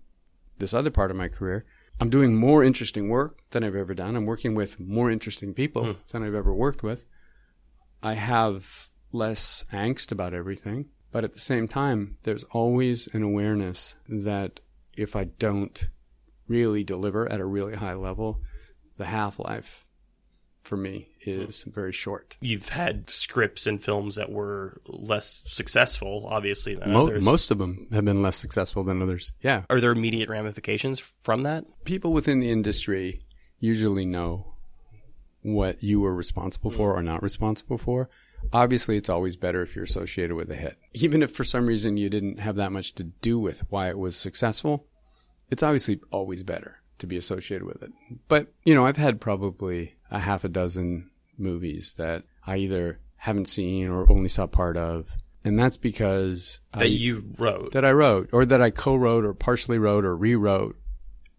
this 0.57 0.73
other 0.73 0.91
part 0.91 1.11
of 1.11 1.19
my 1.19 1.29
career. 1.29 1.67
I'm 2.01 2.09
doing 2.09 2.35
more 2.35 2.65
interesting 2.65 3.11
work 3.11 3.43
than 3.51 3.63
I've 3.63 3.77
ever 3.77 3.93
done. 3.93 4.17
I'm 4.17 4.25
working 4.25 4.55
with 4.55 4.81
more 4.81 5.11
interesting 5.11 5.53
people 5.53 5.85
hmm. 5.85 5.93
than 6.11 6.23
I've 6.23 6.35
ever 6.35 6.55
worked 6.55 6.83
with. 6.83 7.05
I 8.03 8.15
have 8.15 8.89
less 9.13 9.67
angst 9.71 10.13
about 10.13 10.33
everything, 10.33 10.87
but 11.13 11.25
at 11.25 11.35
the 11.35 11.41
same 11.41 11.69
time, 11.69 12.17
there's 12.23 12.45
always 12.45 13.07
an 13.13 13.23
awareness 13.23 13.95
that 14.09 14.61
if 14.97 15.15
I 15.15 15.25
don't 15.25 15.89
really 16.47 16.85
deliver 16.85 17.31
at 17.31 17.39
a 17.39 17.45
really 17.45 17.77
high 17.77 17.95
level, 17.95 18.41
the 18.97 19.05
half 19.05 19.39
life 19.39 19.85
for 20.69 20.77
me 20.77 21.09
hmm. 21.25 21.31
is 21.31 21.65
very 21.65 21.93
short. 21.93 22.37
You've 22.41 22.69
had 22.69 23.09
scripts 23.11 23.67
and 23.67 23.83
films 23.83 24.17
that 24.17 24.31
were 24.31 24.81
less 24.87 25.45
successful, 25.49 26.27
obviously, 26.31 26.75
than 26.75 26.93
Mo- 26.93 27.07
others. 27.07 27.25
most 27.25 27.51
of 27.51 27.59
them 27.59 27.89
have 27.91 28.05
been 28.05 28.23
less 28.23 28.37
successful 28.37 28.83
than 28.83 29.03
others. 29.03 29.33
Yeah. 29.41 29.63
Are 29.71 29.81
there 29.81 29.91
immediate 29.91 30.29
ramifications 30.29 31.01
from 31.01 31.43
that? 31.43 31.65
People 31.85 32.13
within 32.13 32.41
the 32.41 32.51
industry 32.51 33.25
usually 33.59 34.05
know 34.05 34.55
what 35.43 35.83
you 35.83 36.01
were 36.01 36.15
responsible 36.15 36.71
for 36.71 36.93
hmm. 36.93 36.99
or 36.99 37.03
not 37.03 37.23
responsible 37.23 37.79
for. 37.79 38.11
Obviously, 38.53 38.97
it's 38.97 39.09
always 39.09 39.37
better 39.37 39.63
if 39.63 39.75
you're 39.75 39.85
associated 39.85 40.37
with 40.37 40.51
a 40.51 40.55
hit. 40.55 40.77
Even 40.95 41.23
if 41.23 41.33
for 41.33 41.43
some 41.43 41.67
reason 41.67 41.97
you 41.97 42.09
didn't 42.09 42.39
have 42.39 42.57
that 42.57 42.71
much 42.71 42.95
to 42.95 43.05
do 43.05 43.41
with 43.41 43.65
why 43.69 43.89
it 43.89 43.99
was 43.99 44.15
successful, 44.15 44.87
it's 45.51 45.63
obviously 45.63 46.01
always 46.13 46.43
better 46.45 46.79
to 46.99 47.07
be 47.07 47.17
associated 47.17 47.67
with 47.67 47.83
it. 47.83 47.93
But, 48.29 48.49
you 48.65 48.75
know, 48.75 48.87
I've 48.87 48.97
had 48.97 49.21
probably 49.21 49.95
a 50.11 50.19
half 50.19 50.45
a 50.45 50.49
dozen 50.49 51.11
movies 51.37 51.95
that 51.99 52.25
I 52.47 52.57
either 52.59 52.99
haven't 53.17 53.47
seen 53.49 53.89
or 53.89 54.11
only 54.11 54.29
saw 54.29 54.47
part 54.47 54.77
of. 54.77 55.09
And 55.45 55.59
that's 55.59 55.77
because 55.77 56.61
I- 56.75 56.81
That 56.81 56.91
you 56.91 57.25
wrote. 57.39 57.73
that 57.73 57.85
I 57.85 57.93
wrote 57.93 58.29
or 58.33 58.45
that 58.45 58.61
I 58.61 58.71
co-wrote 58.71 59.25
or 59.25 59.35
partially 59.35 59.79
wrote 59.79 60.05
or 60.05 60.17
rewrote. 60.17 60.77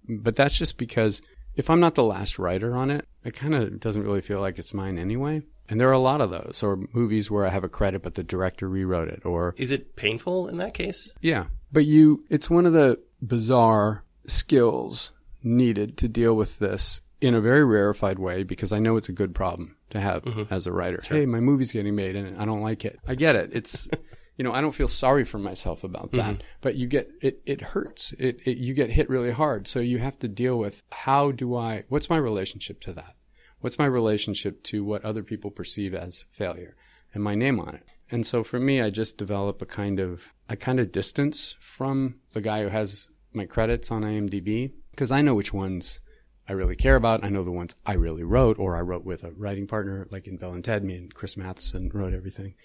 But 0.08 0.36
that's 0.36 0.58
just 0.58 0.78
because 0.78 1.22
if 1.56 1.70
I'm 1.70 1.80
not 1.80 1.96
the 1.96 2.04
last 2.04 2.40
writer 2.40 2.76
on 2.76 2.90
it, 2.90 3.06
it 3.24 3.34
kind 3.36 3.54
of 3.54 3.80
doesn't 3.80 4.04
really 4.04 4.22
feel 4.22 4.40
like 4.40 4.58
it's 4.58 4.74
mine 4.74 4.98
anyway. 4.98 5.42
And 5.68 5.80
there 5.80 5.90
are 5.90 5.92
a 5.94 6.00
lot 6.00 6.22
of 6.22 6.32
those 6.32 6.64
or 6.64 6.80
movies 6.94 7.30
where 7.30 7.46
I 7.46 7.50
have 7.50 7.64
a 7.64 7.70
credit 7.70 8.02
but 8.02 8.16
the 8.16 8.24
director 8.24 8.68
rewrote 8.68 9.10
it 9.10 9.24
or 9.26 9.54
Is 9.58 9.72
it 9.72 9.96
painful 9.96 10.48
in 10.48 10.58
that 10.58 10.74
case? 10.74 11.14
yeah. 11.22 11.46
But 11.72 11.86
you 11.86 12.24
it's 12.30 12.50
one 12.50 12.66
of 12.66 12.74
the 12.74 13.00
bizarre 13.22 14.04
skills 14.26 15.12
needed 15.44 15.98
to 15.98 16.08
deal 16.08 16.36
with 16.36 16.60
this 16.60 17.02
in 17.22 17.34
a 17.34 17.42
very 17.42 17.66
rarefied 17.66 18.20
way 18.20 18.44
because 18.44 18.72
I 18.72 18.80
know 18.80 18.96
it's 18.96 19.10
a 19.10 19.14
good 19.14 19.36
problem 19.36 19.76
to 19.90 20.00
have 20.00 20.24
mm-hmm. 20.24 20.54
as 20.54 20.68
a 20.68 20.72
writer. 20.72 21.02
Hey, 21.04 21.26
my 21.26 21.40
movie's 21.40 21.72
getting 21.72 21.96
made 21.96 22.16
and 22.16 22.40
I 22.40 22.46
don't 22.46 22.62
like 22.62 22.86
it. 22.86 23.00
I 23.08 23.16
get 23.16 23.36
it. 23.36 23.52
It's 23.54 23.90
you 24.38 24.44
know, 24.44 24.54
I 24.54 24.62
don't 24.62 24.72
feel 24.72 24.88
sorry 24.88 25.26
for 25.26 25.38
myself 25.38 25.84
about 25.84 26.12
that. 26.14 26.36
Mm-hmm. 26.36 26.42
But 26.62 26.76
you 26.76 26.88
get 26.88 27.12
it 27.22 27.42
it 27.46 27.62
hurts. 27.62 28.14
It, 28.18 28.42
it 28.48 28.58
you 28.58 28.74
get 28.74 28.90
hit 28.90 29.10
really 29.10 29.32
hard. 29.32 29.68
So 29.68 29.80
you 29.80 30.00
have 30.00 30.18
to 30.20 30.28
deal 30.28 30.58
with 30.58 30.82
how 30.92 31.32
do 31.32 31.56
I 31.56 31.84
what's 31.90 32.10
my 32.10 32.18
relationship 32.18 32.80
to 32.82 32.94
that? 32.94 33.16
What's 33.60 33.78
my 33.78 33.86
relationship 33.86 34.64
to 34.64 34.86
what 34.86 35.04
other 35.04 35.24
people 35.24 35.52
perceive 35.52 35.94
as 35.94 36.24
failure 36.32 36.78
and 37.14 37.22
my 37.22 37.36
name 37.36 37.60
on 37.60 37.76
it? 37.76 37.84
And 38.12 38.26
so 38.26 38.44
for 38.44 38.60
me, 38.60 38.82
I 38.82 38.90
just 38.90 39.18
develop 39.18 39.62
a 39.62 39.66
kind 39.66 40.00
of 40.00 40.24
a 40.48 40.56
kind 40.56 40.80
of 40.80 40.92
distance 40.92 41.58
from 41.60 42.16
the 42.32 42.42
guy 42.42 42.64
who 42.64 42.70
has 42.70 43.10
my 43.34 43.46
credits 43.46 43.92
on 43.92 44.04
IMDb 44.04 44.72
because 45.00 45.14
I 45.14 45.22
know 45.22 45.34
which 45.34 45.54
ones 45.54 46.02
I 46.50 46.52
really 46.52 46.76
care 46.76 46.98
about. 46.98 47.24
I 47.24 47.30
know 47.30 47.46
the 47.46 47.54
ones 47.54 47.74
I 47.86 47.94
really 47.94 48.26
wrote 48.26 48.60
or 48.60 48.76
I 48.76 48.82
wrote 48.82 49.06
with 49.06 49.24
a 49.24 49.32
writing 49.32 49.66
partner 49.66 50.06
like 50.12 50.28
in 50.28 50.36
Bill 50.36 50.52
and 50.52 50.62
Ted. 50.62 50.84
Me 50.84 50.98
and 50.98 51.14
Chris 51.14 51.38
Matheson 51.38 51.90
wrote 51.94 52.14
everything. 52.14 52.56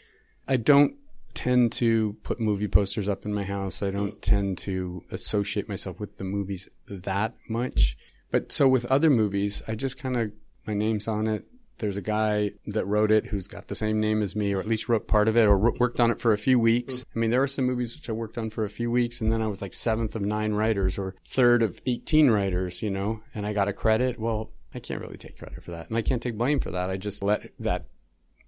I 0.48 0.56
don't 0.56 0.96
tend 1.34 1.70
to 1.74 2.16
put 2.24 2.40
movie 2.40 2.66
posters 2.66 3.08
up 3.08 3.24
in 3.24 3.32
my 3.32 3.44
house. 3.44 3.84
I 3.84 3.90
don't 3.90 4.20
tend 4.20 4.58
to 4.58 5.04
associate 5.12 5.68
myself 5.68 6.00
with 6.00 6.18
the 6.18 6.24
movies 6.24 6.68
that 6.88 7.36
much. 7.48 7.96
But 8.32 8.50
so 8.50 8.66
with 8.66 8.84
other 8.86 9.10
movies, 9.10 9.62
I 9.68 9.76
just 9.76 9.96
kind 9.96 10.16
of, 10.16 10.32
my 10.66 10.74
name's 10.74 11.06
on 11.06 11.28
it. 11.28 11.44
There's 11.78 11.96
a 11.96 12.02
guy 12.02 12.52
that 12.66 12.86
wrote 12.86 13.10
it 13.10 13.26
who's 13.26 13.48
got 13.48 13.68
the 13.68 13.74
same 13.74 14.00
name 14.00 14.22
as 14.22 14.36
me, 14.36 14.52
or 14.52 14.60
at 14.60 14.66
least 14.66 14.88
wrote 14.88 15.08
part 15.08 15.28
of 15.28 15.36
it, 15.36 15.46
or 15.46 15.58
worked 15.58 16.00
on 16.00 16.10
it 16.10 16.20
for 16.20 16.32
a 16.32 16.38
few 16.38 16.58
weeks. 16.58 17.04
I 17.14 17.18
mean, 17.18 17.30
there 17.30 17.42
are 17.42 17.48
some 17.48 17.64
movies 17.64 17.96
which 17.96 18.08
I 18.08 18.12
worked 18.12 18.38
on 18.38 18.50
for 18.50 18.64
a 18.64 18.68
few 18.68 18.90
weeks, 18.90 19.20
and 19.20 19.32
then 19.32 19.42
I 19.42 19.48
was 19.48 19.60
like 19.60 19.74
seventh 19.74 20.14
of 20.14 20.22
nine 20.22 20.52
writers, 20.52 20.98
or 20.98 21.16
third 21.26 21.62
of 21.62 21.80
18 21.86 22.30
writers, 22.30 22.82
you 22.82 22.90
know, 22.90 23.20
and 23.34 23.46
I 23.46 23.52
got 23.52 23.68
a 23.68 23.72
credit. 23.72 24.18
Well, 24.18 24.50
I 24.72 24.78
can't 24.78 25.00
really 25.00 25.16
take 25.16 25.38
credit 25.38 25.62
for 25.62 25.72
that, 25.72 25.88
and 25.88 25.96
I 25.96 26.02
can't 26.02 26.22
take 26.22 26.38
blame 26.38 26.60
for 26.60 26.70
that. 26.70 26.90
I 26.90 26.96
just 26.96 27.22
let 27.22 27.50
that 27.60 27.86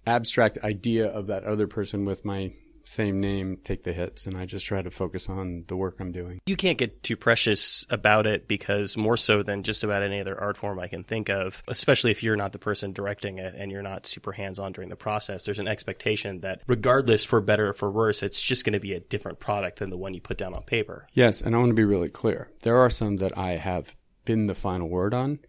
abstract 0.05 0.57
idea 0.63 1.07
of 1.07 1.27
that 1.27 1.43
other 1.43 1.67
person 1.67 2.05
with 2.05 2.23
my 2.23 2.53
same 2.87 3.19
name 3.19 3.57
take 3.65 3.83
the 3.83 3.91
hits 3.91 4.27
and 4.27 4.37
I 4.37 4.45
just 4.45 4.65
try 4.65 4.81
to 4.81 4.89
focus 4.89 5.27
on 5.27 5.65
the 5.67 5.75
work 5.75 5.95
I'm 5.99 6.13
doing. 6.13 6.39
You 6.45 6.55
can't 6.55 6.77
get 6.77 7.03
too 7.03 7.17
precious 7.17 7.85
about 7.89 8.25
it 8.25 8.47
because 8.47 8.95
more 8.95 9.17
so 9.17 9.43
than 9.43 9.63
just 9.63 9.83
about 9.83 10.03
any 10.03 10.21
other 10.21 10.39
art 10.39 10.55
form 10.55 10.79
I 10.79 10.87
can 10.87 11.03
think 11.03 11.29
of, 11.29 11.61
especially 11.67 12.11
if 12.11 12.23
you're 12.23 12.37
not 12.37 12.53
the 12.53 12.59
person 12.59 12.93
directing 12.93 13.39
it 13.39 13.55
and 13.55 13.71
you're 13.71 13.81
not 13.81 14.05
super 14.05 14.31
hands-on 14.31 14.71
during 14.71 14.89
the 14.89 14.95
process, 14.95 15.43
there's 15.43 15.59
an 15.59 15.67
expectation 15.67 16.39
that 16.41 16.61
regardless 16.65 17.25
for 17.25 17.41
better 17.41 17.69
or 17.69 17.73
for 17.73 17.91
worse, 17.91 18.23
it's 18.23 18.41
just 18.41 18.63
going 18.63 18.73
to 18.73 18.79
be 18.79 18.93
a 18.93 19.01
different 19.01 19.39
product 19.39 19.79
than 19.79 19.89
the 19.89 19.97
one 19.97 20.13
you 20.13 20.21
put 20.21 20.37
down 20.37 20.53
on 20.53 20.63
paper. 20.63 21.07
Yes, 21.13 21.41
and 21.41 21.53
I 21.53 21.57
want 21.57 21.71
to 21.71 21.75
be 21.75 21.83
really 21.83 22.09
clear. 22.09 22.49
There 22.63 22.77
are 22.77 22.89
some 22.89 23.17
that 23.17 23.37
I 23.37 23.57
have 23.57 23.97
been 24.23 24.47
the 24.47 24.55
final 24.55 24.87
word 24.87 25.13
on 25.13 25.39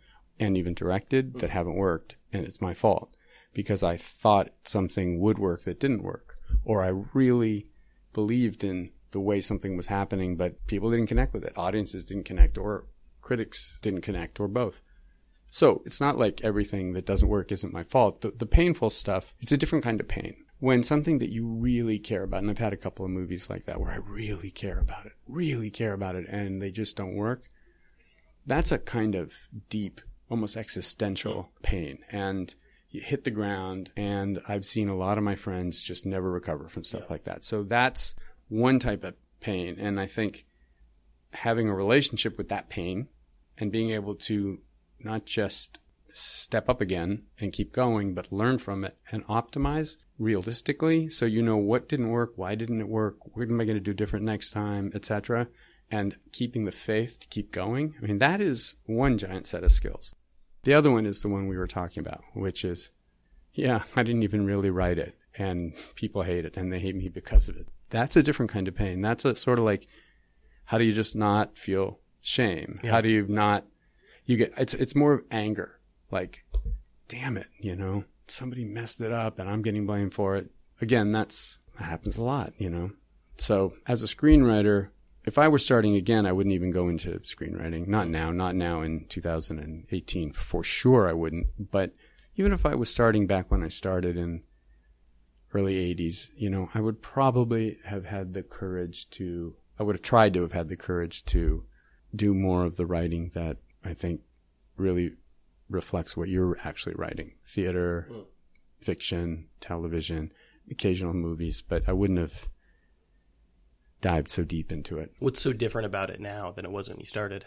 and 0.40 0.56
even 0.56 0.74
directed 0.74 1.38
that 1.38 1.50
haven't 1.50 1.76
worked 1.76 2.16
and 2.32 2.44
it's 2.44 2.60
my 2.60 2.74
fault 2.74 3.16
because 3.54 3.84
I 3.84 3.96
thought 3.96 4.50
something 4.64 5.20
would 5.20 5.38
work 5.38 5.62
that 5.64 5.80
didn't 5.80 6.02
work 6.02 6.37
or 6.68 6.84
I 6.84 6.92
really 7.14 7.66
believed 8.12 8.62
in 8.62 8.90
the 9.10 9.20
way 9.20 9.40
something 9.40 9.74
was 9.74 9.86
happening, 9.86 10.36
but 10.36 10.66
people 10.66 10.90
didn't 10.90 11.06
connect 11.06 11.32
with 11.32 11.42
it. 11.42 11.56
Audiences 11.56 12.04
didn't 12.04 12.24
connect, 12.24 12.58
or 12.58 12.84
critics 13.22 13.78
didn't 13.80 14.02
connect, 14.02 14.38
or 14.38 14.46
both. 14.46 14.82
So 15.50 15.82
it's 15.86 15.98
not 15.98 16.18
like 16.18 16.42
everything 16.44 16.92
that 16.92 17.06
doesn't 17.06 17.26
work 17.26 17.50
isn't 17.50 17.72
my 17.72 17.84
fault. 17.84 18.20
The, 18.20 18.32
the 18.32 18.44
painful 18.44 18.90
stuff, 18.90 19.34
it's 19.40 19.50
a 19.50 19.56
different 19.56 19.82
kind 19.82 19.98
of 19.98 20.08
pain. 20.08 20.36
When 20.60 20.82
something 20.82 21.20
that 21.20 21.30
you 21.30 21.46
really 21.46 21.98
care 21.98 22.24
about, 22.24 22.42
and 22.42 22.50
I've 22.50 22.58
had 22.58 22.74
a 22.74 22.76
couple 22.76 23.06
of 23.06 23.12
movies 23.12 23.48
like 23.48 23.64
that 23.64 23.80
where 23.80 23.90
I 23.90 23.96
really 23.96 24.50
care 24.50 24.78
about 24.78 25.06
it, 25.06 25.12
really 25.26 25.70
care 25.70 25.94
about 25.94 26.16
it, 26.16 26.28
and 26.28 26.60
they 26.60 26.70
just 26.70 26.96
don't 26.96 27.14
work, 27.14 27.48
that's 28.44 28.72
a 28.72 28.78
kind 28.78 29.14
of 29.14 29.32
deep, 29.70 30.02
almost 30.28 30.58
existential 30.58 31.50
pain. 31.62 32.00
And 32.10 32.54
you 32.90 33.00
hit 33.00 33.24
the 33.24 33.30
ground 33.30 33.90
and 33.96 34.40
I've 34.48 34.64
seen 34.64 34.88
a 34.88 34.96
lot 34.96 35.18
of 35.18 35.24
my 35.24 35.36
friends 35.36 35.82
just 35.82 36.06
never 36.06 36.30
recover 36.30 36.68
from 36.68 36.84
stuff 36.84 37.02
yeah. 37.02 37.12
like 37.12 37.24
that. 37.24 37.44
So 37.44 37.62
that's 37.62 38.14
one 38.48 38.78
type 38.78 39.04
of 39.04 39.14
pain. 39.40 39.76
And 39.78 40.00
I 40.00 40.06
think 40.06 40.46
having 41.32 41.68
a 41.68 41.74
relationship 41.74 42.38
with 42.38 42.48
that 42.48 42.68
pain 42.68 43.08
and 43.58 43.70
being 43.70 43.90
able 43.90 44.14
to 44.14 44.60
not 45.00 45.26
just 45.26 45.78
step 46.12 46.68
up 46.68 46.80
again 46.80 47.24
and 47.38 47.52
keep 47.52 47.72
going, 47.72 48.14
but 48.14 48.32
learn 48.32 48.58
from 48.58 48.84
it 48.84 48.96
and 49.12 49.26
optimize 49.26 49.96
realistically 50.18 51.08
so 51.08 51.26
you 51.26 51.42
know 51.42 51.56
what 51.56 51.88
didn't 51.88 52.08
work, 52.08 52.32
why 52.36 52.54
didn't 52.54 52.80
it 52.80 52.88
work, 52.88 53.16
what 53.36 53.48
am 53.48 53.60
I 53.60 53.64
going 53.64 53.76
to 53.76 53.80
do 53.80 53.92
different 53.92 54.24
next 54.24 54.50
time, 54.50 54.90
etc. 54.94 55.48
And 55.90 56.16
keeping 56.32 56.64
the 56.64 56.72
faith 56.72 57.20
to 57.20 57.28
keep 57.28 57.52
going. 57.52 57.94
I 58.02 58.06
mean, 58.06 58.18
that 58.18 58.40
is 58.40 58.76
one 58.86 59.18
giant 59.18 59.46
set 59.46 59.64
of 59.64 59.72
skills. 59.72 60.14
The 60.64 60.74
other 60.74 60.90
one 60.90 61.06
is 61.06 61.22
the 61.22 61.28
one 61.28 61.46
we 61.46 61.56
were 61.56 61.66
talking 61.66 62.00
about, 62.00 62.22
which 62.34 62.64
is, 62.64 62.90
yeah, 63.54 63.82
I 63.96 64.02
didn't 64.02 64.22
even 64.22 64.46
really 64.46 64.70
write 64.70 64.98
it 64.98 65.16
and 65.36 65.72
people 65.94 66.22
hate 66.22 66.44
it 66.44 66.56
and 66.56 66.72
they 66.72 66.80
hate 66.80 66.96
me 66.96 67.08
because 67.08 67.48
of 67.48 67.56
it. 67.56 67.68
That's 67.90 68.16
a 68.16 68.22
different 68.22 68.50
kind 68.50 68.68
of 68.68 68.74
pain. 68.74 69.00
That's 69.00 69.24
a 69.24 69.34
sort 69.34 69.58
of 69.58 69.64
like, 69.64 69.86
how 70.64 70.78
do 70.78 70.84
you 70.84 70.92
just 70.92 71.16
not 71.16 71.56
feel 71.56 72.00
shame? 72.20 72.80
Yeah. 72.82 72.90
How 72.90 73.00
do 73.00 73.08
you 73.08 73.26
not, 73.28 73.64
you 74.26 74.36
get, 74.36 74.52
it's, 74.58 74.74
it's 74.74 74.94
more 74.94 75.14
of 75.14 75.24
anger. 75.30 75.78
Like, 76.10 76.44
damn 77.08 77.36
it, 77.36 77.48
you 77.58 77.76
know, 77.76 78.04
somebody 78.26 78.64
messed 78.64 79.00
it 79.00 79.12
up 79.12 79.38
and 79.38 79.48
I'm 79.48 79.62
getting 79.62 79.86
blamed 79.86 80.12
for 80.12 80.36
it. 80.36 80.50
Again, 80.80 81.12
that's, 81.12 81.58
that 81.78 81.84
happens 81.84 82.18
a 82.18 82.22
lot, 82.22 82.52
you 82.58 82.68
know. 82.68 82.90
So 83.38 83.74
as 83.86 84.02
a 84.02 84.06
screenwriter, 84.06 84.88
if 85.24 85.38
I 85.38 85.48
were 85.48 85.58
starting 85.58 85.96
again, 85.96 86.26
I 86.26 86.32
wouldn't 86.32 86.54
even 86.54 86.70
go 86.70 86.88
into 86.88 87.18
screenwriting. 87.20 87.86
Not 87.86 88.08
now, 88.08 88.30
not 88.30 88.54
now 88.54 88.82
in 88.82 89.06
2018. 89.08 90.32
For 90.32 90.62
sure, 90.62 91.08
I 91.08 91.12
wouldn't. 91.12 91.70
But 91.70 91.94
even 92.36 92.52
if 92.52 92.64
I 92.64 92.74
was 92.74 92.88
starting 92.88 93.26
back 93.26 93.50
when 93.50 93.62
I 93.62 93.68
started 93.68 94.16
in 94.16 94.42
early 95.52 95.94
80s, 95.94 96.30
you 96.36 96.50
know, 96.50 96.70
I 96.74 96.80
would 96.80 97.02
probably 97.02 97.78
have 97.84 98.06
had 98.06 98.34
the 98.34 98.42
courage 98.42 99.10
to, 99.10 99.54
I 99.78 99.82
would 99.82 99.96
have 99.96 100.02
tried 100.02 100.34
to 100.34 100.42
have 100.42 100.52
had 100.52 100.68
the 100.68 100.76
courage 100.76 101.24
to 101.26 101.64
do 102.14 102.32
more 102.32 102.64
of 102.64 102.76
the 102.76 102.86
writing 102.86 103.30
that 103.34 103.58
I 103.84 103.94
think 103.94 104.20
really 104.76 105.12
reflects 105.68 106.16
what 106.16 106.28
you're 106.28 106.56
actually 106.64 106.94
writing 106.94 107.32
theater, 107.44 108.08
mm. 108.10 108.24
fiction, 108.80 109.48
television, 109.60 110.32
occasional 110.70 111.12
movies. 111.12 111.62
But 111.62 111.82
I 111.86 111.92
wouldn't 111.92 112.18
have 112.18 112.48
dived 114.00 114.30
so 114.30 114.44
deep 114.44 114.72
into 114.72 114.98
it. 114.98 115.12
What's 115.18 115.40
so 115.40 115.52
different 115.52 115.86
about 115.86 116.10
it 116.10 116.20
now 116.20 116.50
than 116.50 116.64
it 116.64 116.70
was 116.70 116.88
when 116.88 116.98
you 116.98 117.06
started? 117.06 117.44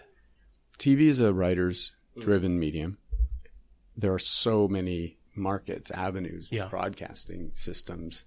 TV 0.77 1.01
is 1.01 1.19
a 1.19 1.33
writer's 1.33 1.93
driven 2.19 2.55
mm. 2.55 2.59
medium. 2.59 2.97
There 3.95 4.13
are 4.13 4.19
so 4.19 4.67
many 4.67 5.17
markets, 5.35 5.91
avenues, 5.91 6.49
yeah. 6.51 6.67
broadcasting 6.67 7.51
systems. 7.55 8.25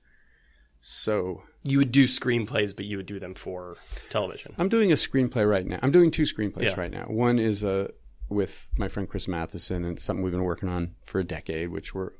So 0.80 1.42
you 1.62 1.78
would 1.78 1.92
do 1.92 2.04
screenplays, 2.04 2.76
but 2.76 2.84
you 2.84 2.98
would 2.98 3.06
do 3.06 3.18
them 3.18 3.34
for 3.34 3.76
television. 4.10 4.54
I'm 4.58 4.68
doing 4.68 4.92
a 4.92 4.96
screenplay 4.96 5.48
right 5.48 5.66
now. 5.66 5.78
I'm 5.82 5.90
doing 5.90 6.10
two 6.10 6.24
screenplays 6.24 6.62
yeah. 6.62 6.80
right 6.80 6.90
now. 6.90 7.04
One 7.04 7.38
is 7.38 7.64
a 7.64 7.86
uh, 7.86 7.88
with 8.30 8.70
my 8.78 8.88
friend 8.88 9.06
Chris 9.08 9.28
Matheson, 9.28 9.84
and 9.84 10.00
something 10.00 10.22
we've 10.22 10.32
been 10.32 10.44
working 10.44 10.68
on 10.68 10.94
for 11.04 11.20
a 11.20 11.24
decade, 11.24 11.68
which 11.68 11.94
we're 11.94 12.12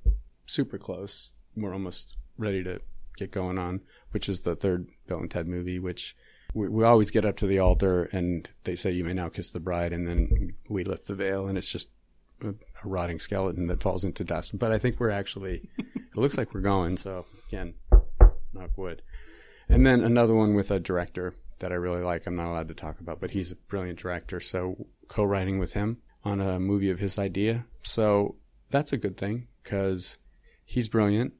super 0.44 0.76
close. 0.76 1.32
We're 1.56 1.72
almost 1.72 2.16
ready 2.36 2.62
to 2.62 2.80
get 3.16 3.30
going 3.30 3.56
on 3.58 3.80
which 4.14 4.28
is 4.28 4.42
the 4.42 4.54
third 4.54 4.86
Bill 5.06 5.18
and 5.18 5.30
Ted 5.30 5.46
movie, 5.46 5.78
which 5.78 6.16
we, 6.54 6.68
we, 6.68 6.84
always 6.84 7.10
get 7.10 7.24
up 7.24 7.36
to 7.38 7.46
the 7.46 7.58
altar 7.58 8.04
and 8.04 8.50
they 8.64 8.76
say, 8.76 8.90
you 8.90 9.04
may 9.04 9.14
now 9.14 9.28
kiss 9.28 9.50
the 9.50 9.60
bride. 9.60 9.92
And 9.92 10.06
then 10.06 10.54
we 10.68 10.84
lift 10.84 11.06
the 11.06 11.14
veil 11.14 11.46
and 11.46 11.58
it's 11.58 11.70
just 11.70 11.88
a, 12.42 12.48
a 12.50 12.54
rotting 12.84 13.18
skeleton 13.18 13.66
that 13.68 13.82
falls 13.82 14.04
into 14.04 14.24
dust. 14.24 14.58
But 14.58 14.72
I 14.72 14.78
think 14.78 15.00
we're 15.00 15.10
actually, 15.10 15.68
it 15.78 16.16
looks 16.16 16.36
like 16.36 16.54
we're 16.54 16.60
going. 16.60 16.96
So 16.96 17.26
again, 17.48 17.74
knock 18.52 18.76
wood. 18.76 19.02
And 19.68 19.86
then 19.86 20.02
another 20.02 20.34
one 20.34 20.54
with 20.54 20.70
a 20.70 20.78
director 20.78 21.34
that 21.58 21.72
I 21.72 21.76
really 21.76 22.02
like. 22.02 22.26
I'm 22.26 22.36
not 22.36 22.48
allowed 22.48 22.68
to 22.68 22.74
talk 22.74 23.00
about, 23.00 23.20
but 23.20 23.30
he's 23.30 23.52
a 23.52 23.56
brilliant 23.56 23.98
director. 23.98 24.40
So 24.40 24.86
co-writing 25.08 25.58
with 25.58 25.72
him 25.72 25.98
on 26.24 26.40
a 26.40 26.58
movie 26.58 26.90
of 26.90 26.98
his 26.98 27.18
idea. 27.18 27.66
So 27.82 28.36
that's 28.70 28.92
a 28.92 28.96
good 28.96 29.16
thing 29.16 29.48
because 29.62 30.18
he's 30.64 30.88
brilliant 30.88 31.32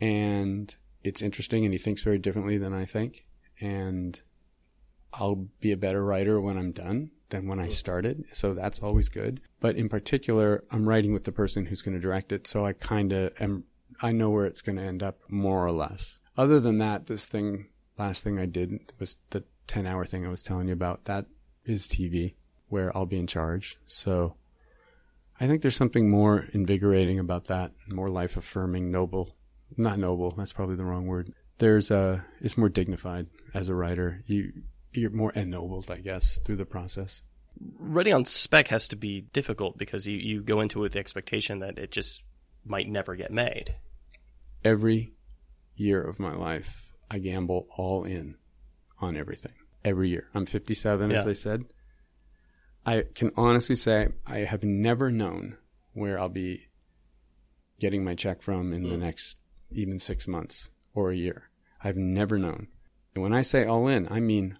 and 0.00 0.76
it's 1.06 1.22
interesting 1.22 1.64
and 1.64 1.72
he 1.72 1.78
thinks 1.78 2.02
very 2.02 2.18
differently 2.18 2.58
than 2.58 2.74
I 2.74 2.84
think. 2.84 3.24
And 3.60 4.20
I'll 5.14 5.46
be 5.60 5.70
a 5.70 5.76
better 5.76 6.04
writer 6.04 6.40
when 6.40 6.58
I'm 6.58 6.72
done 6.72 7.10
than 7.28 7.46
when 7.46 7.60
I 7.60 7.66
hmm. 7.66 7.70
started. 7.70 8.24
So 8.32 8.54
that's 8.54 8.80
always 8.80 9.08
good. 9.08 9.40
But 9.60 9.76
in 9.76 9.88
particular, 9.88 10.64
I'm 10.70 10.88
writing 10.88 11.12
with 11.12 11.24
the 11.24 11.32
person 11.32 11.66
who's 11.66 11.80
going 11.80 11.94
to 11.94 12.00
direct 12.00 12.32
it. 12.32 12.46
So 12.46 12.66
I 12.66 12.72
kind 12.72 13.12
of 13.12 13.32
am, 13.40 13.64
I 14.02 14.10
know 14.10 14.30
where 14.30 14.46
it's 14.46 14.62
going 14.62 14.76
to 14.76 14.82
end 14.82 15.02
up 15.02 15.20
more 15.28 15.64
or 15.64 15.70
less. 15.70 16.18
Other 16.36 16.58
than 16.58 16.78
that, 16.78 17.06
this 17.06 17.26
thing, 17.26 17.66
last 17.96 18.24
thing 18.24 18.38
I 18.38 18.46
did 18.46 18.92
was 18.98 19.16
the 19.30 19.44
10 19.68 19.86
hour 19.86 20.04
thing 20.06 20.26
I 20.26 20.30
was 20.30 20.42
telling 20.42 20.66
you 20.66 20.74
about. 20.74 21.04
That 21.04 21.26
is 21.64 21.86
TV 21.86 22.34
where 22.68 22.94
I'll 22.96 23.06
be 23.06 23.18
in 23.18 23.28
charge. 23.28 23.78
So 23.86 24.34
I 25.40 25.46
think 25.46 25.62
there's 25.62 25.76
something 25.76 26.10
more 26.10 26.48
invigorating 26.52 27.20
about 27.20 27.44
that, 27.44 27.70
more 27.88 28.10
life 28.10 28.36
affirming, 28.36 28.90
noble 28.90 29.36
not 29.76 29.98
noble. 29.98 30.30
That's 30.30 30.52
probably 30.52 30.76
the 30.76 30.84
wrong 30.84 31.06
word. 31.06 31.32
There's 31.58 31.90
a, 31.90 32.24
it's 32.40 32.58
more 32.58 32.68
dignified 32.68 33.26
as 33.54 33.68
a 33.68 33.74
writer. 33.74 34.22
You, 34.26 34.52
you're 34.92 35.10
more 35.10 35.32
ennobled, 35.32 35.90
I 35.90 35.98
guess, 35.98 36.38
through 36.44 36.56
the 36.56 36.64
process. 36.64 37.22
Writing 37.78 38.12
on 38.12 38.24
spec 38.24 38.68
has 38.68 38.88
to 38.88 38.96
be 38.96 39.22
difficult 39.32 39.78
because 39.78 40.06
you, 40.06 40.18
you 40.18 40.42
go 40.42 40.60
into 40.60 40.80
it 40.80 40.82
with 40.82 40.92
the 40.92 40.98
expectation 40.98 41.60
that 41.60 41.78
it 41.78 41.90
just 41.90 42.24
might 42.64 42.88
never 42.88 43.14
get 43.14 43.30
made. 43.30 43.74
Every 44.64 45.14
year 45.74 46.02
of 46.02 46.18
my 46.18 46.34
life, 46.34 46.92
I 47.10 47.18
gamble 47.18 47.66
all 47.76 48.04
in 48.04 48.36
on 49.00 49.16
everything. 49.16 49.52
Every 49.84 50.10
year. 50.10 50.28
I'm 50.34 50.46
57, 50.46 51.10
yeah. 51.10 51.16
as 51.16 51.26
I 51.26 51.32
said. 51.32 51.64
I 52.84 53.04
can 53.14 53.32
honestly 53.36 53.76
say 53.76 54.08
I 54.26 54.38
have 54.38 54.62
never 54.62 55.10
known 55.10 55.56
where 55.92 56.18
I'll 56.18 56.28
be 56.28 56.68
getting 57.80 58.04
my 58.04 58.14
check 58.14 58.42
from 58.42 58.72
in 58.72 58.84
mm. 58.84 58.90
the 58.90 58.96
next 58.96 59.40
even 59.70 59.98
six 59.98 60.26
months 60.28 60.70
or 60.94 61.10
a 61.10 61.16
year. 61.16 61.50
I've 61.82 61.96
never 61.96 62.38
known. 62.38 62.68
And 63.14 63.22
when 63.22 63.32
I 63.34 63.42
say 63.42 63.64
all 63.66 63.88
in, 63.88 64.06
I 64.10 64.20
mean 64.20 64.58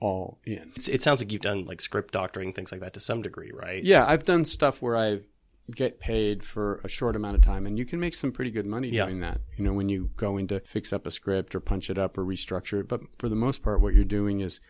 all 0.00 0.38
in. 0.44 0.72
It 0.76 1.02
sounds 1.02 1.20
like 1.20 1.32
you've 1.32 1.42
done 1.42 1.64
like 1.64 1.80
script 1.80 2.12
doctoring, 2.14 2.52
things 2.52 2.70
like 2.72 2.80
that 2.82 2.94
to 2.94 3.00
some 3.00 3.22
degree, 3.22 3.50
right? 3.52 3.82
Yeah, 3.82 4.04
I've 4.06 4.24
done 4.24 4.44
stuff 4.44 4.80
where 4.82 4.96
I've 4.96 5.26
get 5.74 6.00
paid 6.00 6.42
for 6.42 6.80
a 6.82 6.88
short 6.88 7.14
amount 7.14 7.34
of 7.36 7.42
time 7.42 7.66
and 7.66 7.78
you 7.78 7.84
can 7.84 8.00
make 8.00 8.14
some 8.14 8.32
pretty 8.32 8.50
good 8.50 8.64
money 8.64 8.88
Yeah. 8.88 9.04
doing 9.04 9.20
that 9.20 9.42
you 9.58 9.62
know 9.62 9.74
when 9.74 9.90
you 9.90 10.08
go 10.16 10.38
in 10.38 10.46
to 10.46 10.60
fix 10.60 10.94
up 10.94 11.06
a 11.06 11.10
script 11.10 11.54
or 11.54 11.60
punch 11.60 11.90
it 11.90 11.98
up 11.98 12.16
or 12.16 12.24
restructure 12.24 12.80
it 12.80 12.88
but 12.88 13.02
for 13.18 13.28
the 13.28 13.34
most 13.36 13.62
part 13.62 13.82
what 13.82 13.92
you're 13.92 14.02
doing 14.04 14.40
is 14.40 14.60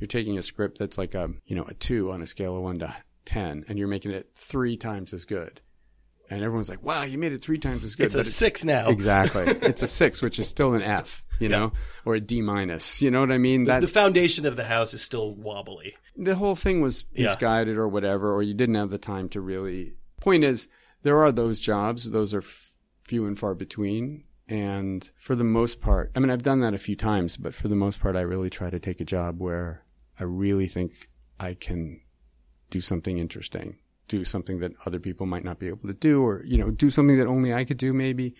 you're 0.00 0.08
taking 0.08 0.36
a 0.36 0.42
script 0.42 0.76
that's 0.80 0.98
like 0.98 1.14
a 1.14 1.28
you 1.46 1.54
know 1.54 1.62
a 1.68 1.74
2 1.74 2.10
on 2.10 2.22
a 2.22 2.26
scale 2.26 2.56
of 2.56 2.64
1 2.64 2.80
to 2.80 2.92
10 3.24 3.66
and 3.68 3.78
you're 3.78 3.86
making 3.86 4.10
it 4.10 4.30
3 4.34 4.76
times 4.76 5.14
as 5.14 5.24
good 5.24 5.60
and 6.30 6.42
everyone's 6.42 6.68
like 6.68 6.82
wow 6.82 7.02
you 7.02 7.18
made 7.18 7.32
it 7.32 7.42
3 7.42 7.58
times 7.58 7.84
as 7.84 7.94
good 7.94 8.06
It's 8.06 8.14
a 8.14 8.18
but 8.18 8.26
six 8.26 8.64
now. 8.64 8.88
exactly 8.88 9.42
it's 9.62 9.82
a 9.82 9.86
6 9.86 10.22
which 10.22 10.38
is 10.38 10.48
still 10.48 10.74
an 10.74 10.82
F 10.82 11.22
you 11.40 11.48
know 11.48 11.72
or 12.04 12.14
a 12.16 12.20
D 12.20 12.42
minus 12.42 13.00
you 13.02 13.10
know 13.10 13.20
what 13.20 13.30
I 13.32 13.38
mean 13.38 13.64
that 13.64 13.80
The 13.80 13.86
foundation 13.88 14.44
of 14.46 14.56
the 14.56 14.64
house 14.64 14.92
is 14.94 15.00
still 15.02 15.34
wobbly. 15.34 15.94
the 16.16 16.34
whole 16.34 16.56
thing 16.56 16.80
was 16.80 17.04
Yeah. 17.12 17.26
misguided 17.26 17.76
or 17.76 17.88
whatever, 17.88 18.32
or 18.34 18.42
you 18.42 18.54
didn't 18.54 18.74
have 18.74 18.90
the 18.90 18.98
time 18.98 19.28
to 19.30 19.40
really. 19.40 19.94
Point 20.20 20.42
is, 20.44 20.66
there 21.04 21.18
are 21.22 21.30
those 21.30 21.60
jobs; 21.60 22.10
those 22.10 22.34
are 22.34 22.38
f- 22.42 22.72
few 23.04 23.24
and 23.26 23.38
far 23.38 23.54
between. 23.54 24.24
And 24.48 25.08
for 25.16 25.36
the 25.36 25.44
most 25.44 25.80
part, 25.80 26.10
I 26.16 26.18
mean, 26.20 26.30
I've 26.30 26.42
done 26.42 26.60
that 26.60 26.74
a 26.74 26.78
few 26.78 26.96
times, 26.96 27.36
but 27.36 27.54
for 27.54 27.68
the 27.68 27.76
most 27.76 28.00
part, 28.00 28.16
I 28.16 28.22
really 28.22 28.50
try 28.50 28.68
to 28.70 28.80
take 28.80 29.00
a 29.00 29.04
job 29.04 29.40
where 29.40 29.84
I 30.18 30.24
really 30.24 30.66
think 30.66 31.08
I 31.38 31.54
can 31.54 32.00
do 32.70 32.80
something 32.80 33.18
interesting, 33.18 33.76
do 34.08 34.24
something 34.24 34.60
that 34.60 34.72
other 34.86 34.98
people 34.98 35.26
might 35.26 35.44
not 35.44 35.58
be 35.58 35.68
able 35.68 35.86
to 35.86 35.94
do, 35.94 36.22
or 36.22 36.42
you 36.44 36.58
know, 36.58 36.70
do 36.70 36.90
something 36.90 37.18
that 37.18 37.26
only 37.26 37.54
I 37.54 37.64
could 37.64 37.76
do, 37.76 37.92
maybe, 37.92 38.34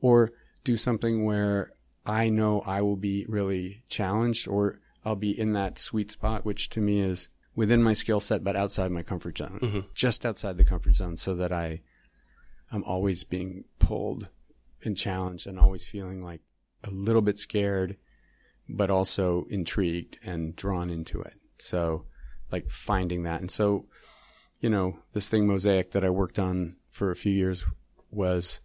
or 0.00 0.30
do 0.64 0.76
something 0.76 1.24
where 1.24 1.72
I 2.06 2.28
know 2.28 2.60
I 2.60 2.82
will 2.82 2.96
be 2.96 3.26
really 3.28 3.84
challenged 3.88 4.48
or 4.48 4.80
I'll 5.04 5.16
be 5.16 5.38
in 5.38 5.52
that 5.52 5.78
sweet 5.78 6.10
spot, 6.10 6.44
which 6.44 6.70
to 6.70 6.80
me 6.80 7.00
is 7.00 7.28
within 7.54 7.82
my 7.82 7.92
skill 7.92 8.20
set, 8.20 8.44
but 8.44 8.56
outside 8.56 8.90
my 8.90 9.02
comfort 9.02 9.38
zone, 9.38 9.58
mm-hmm. 9.60 9.80
just 9.94 10.24
outside 10.24 10.56
the 10.56 10.64
comfort 10.64 10.94
zone 10.94 11.16
so 11.16 11.34
that 11.36 11.52
I, 11.52 11.80
I'm 12.70 12.84
always 12.84 13.24
being 13.24 13.64
pulled 13.78 14.28
and 14.84 14.96
challenged 14.96 15.46
and 15.46 15.58
always 15.58 15.86
feeling 15.86 16.22
like 16.22 16.40
a 16.84 16.90
little 16.90 17.22
bit 17.22 17.38
scared, 17.38 17.96
but 18.68 18.90
also 18.90 19.46
intrigued 19.50 20.18
and 20.24 20.54
drawn 20.54 20.90
into 20.90 21.20
it. 21.20 21.34
So 21.58 22.04
like 22.52 22.70
finding 22.70 23.24
that. 23.24 23.40
And 23.40 23.50
so, 23.50 23.86
you 24.60 24.70
know, 24.70 24.98
this 25.12 25.28
thing 25.28 25.46
mosaic 25.46 25.92
that 25.92 26.04
I 26.04 26.10
worked 26.10 26.38
on 26.38 26.76
for 26.90 27.10
a 27.10 27.16
few 27.16 27.32
years 27.32 27.64
was 28.10 28.60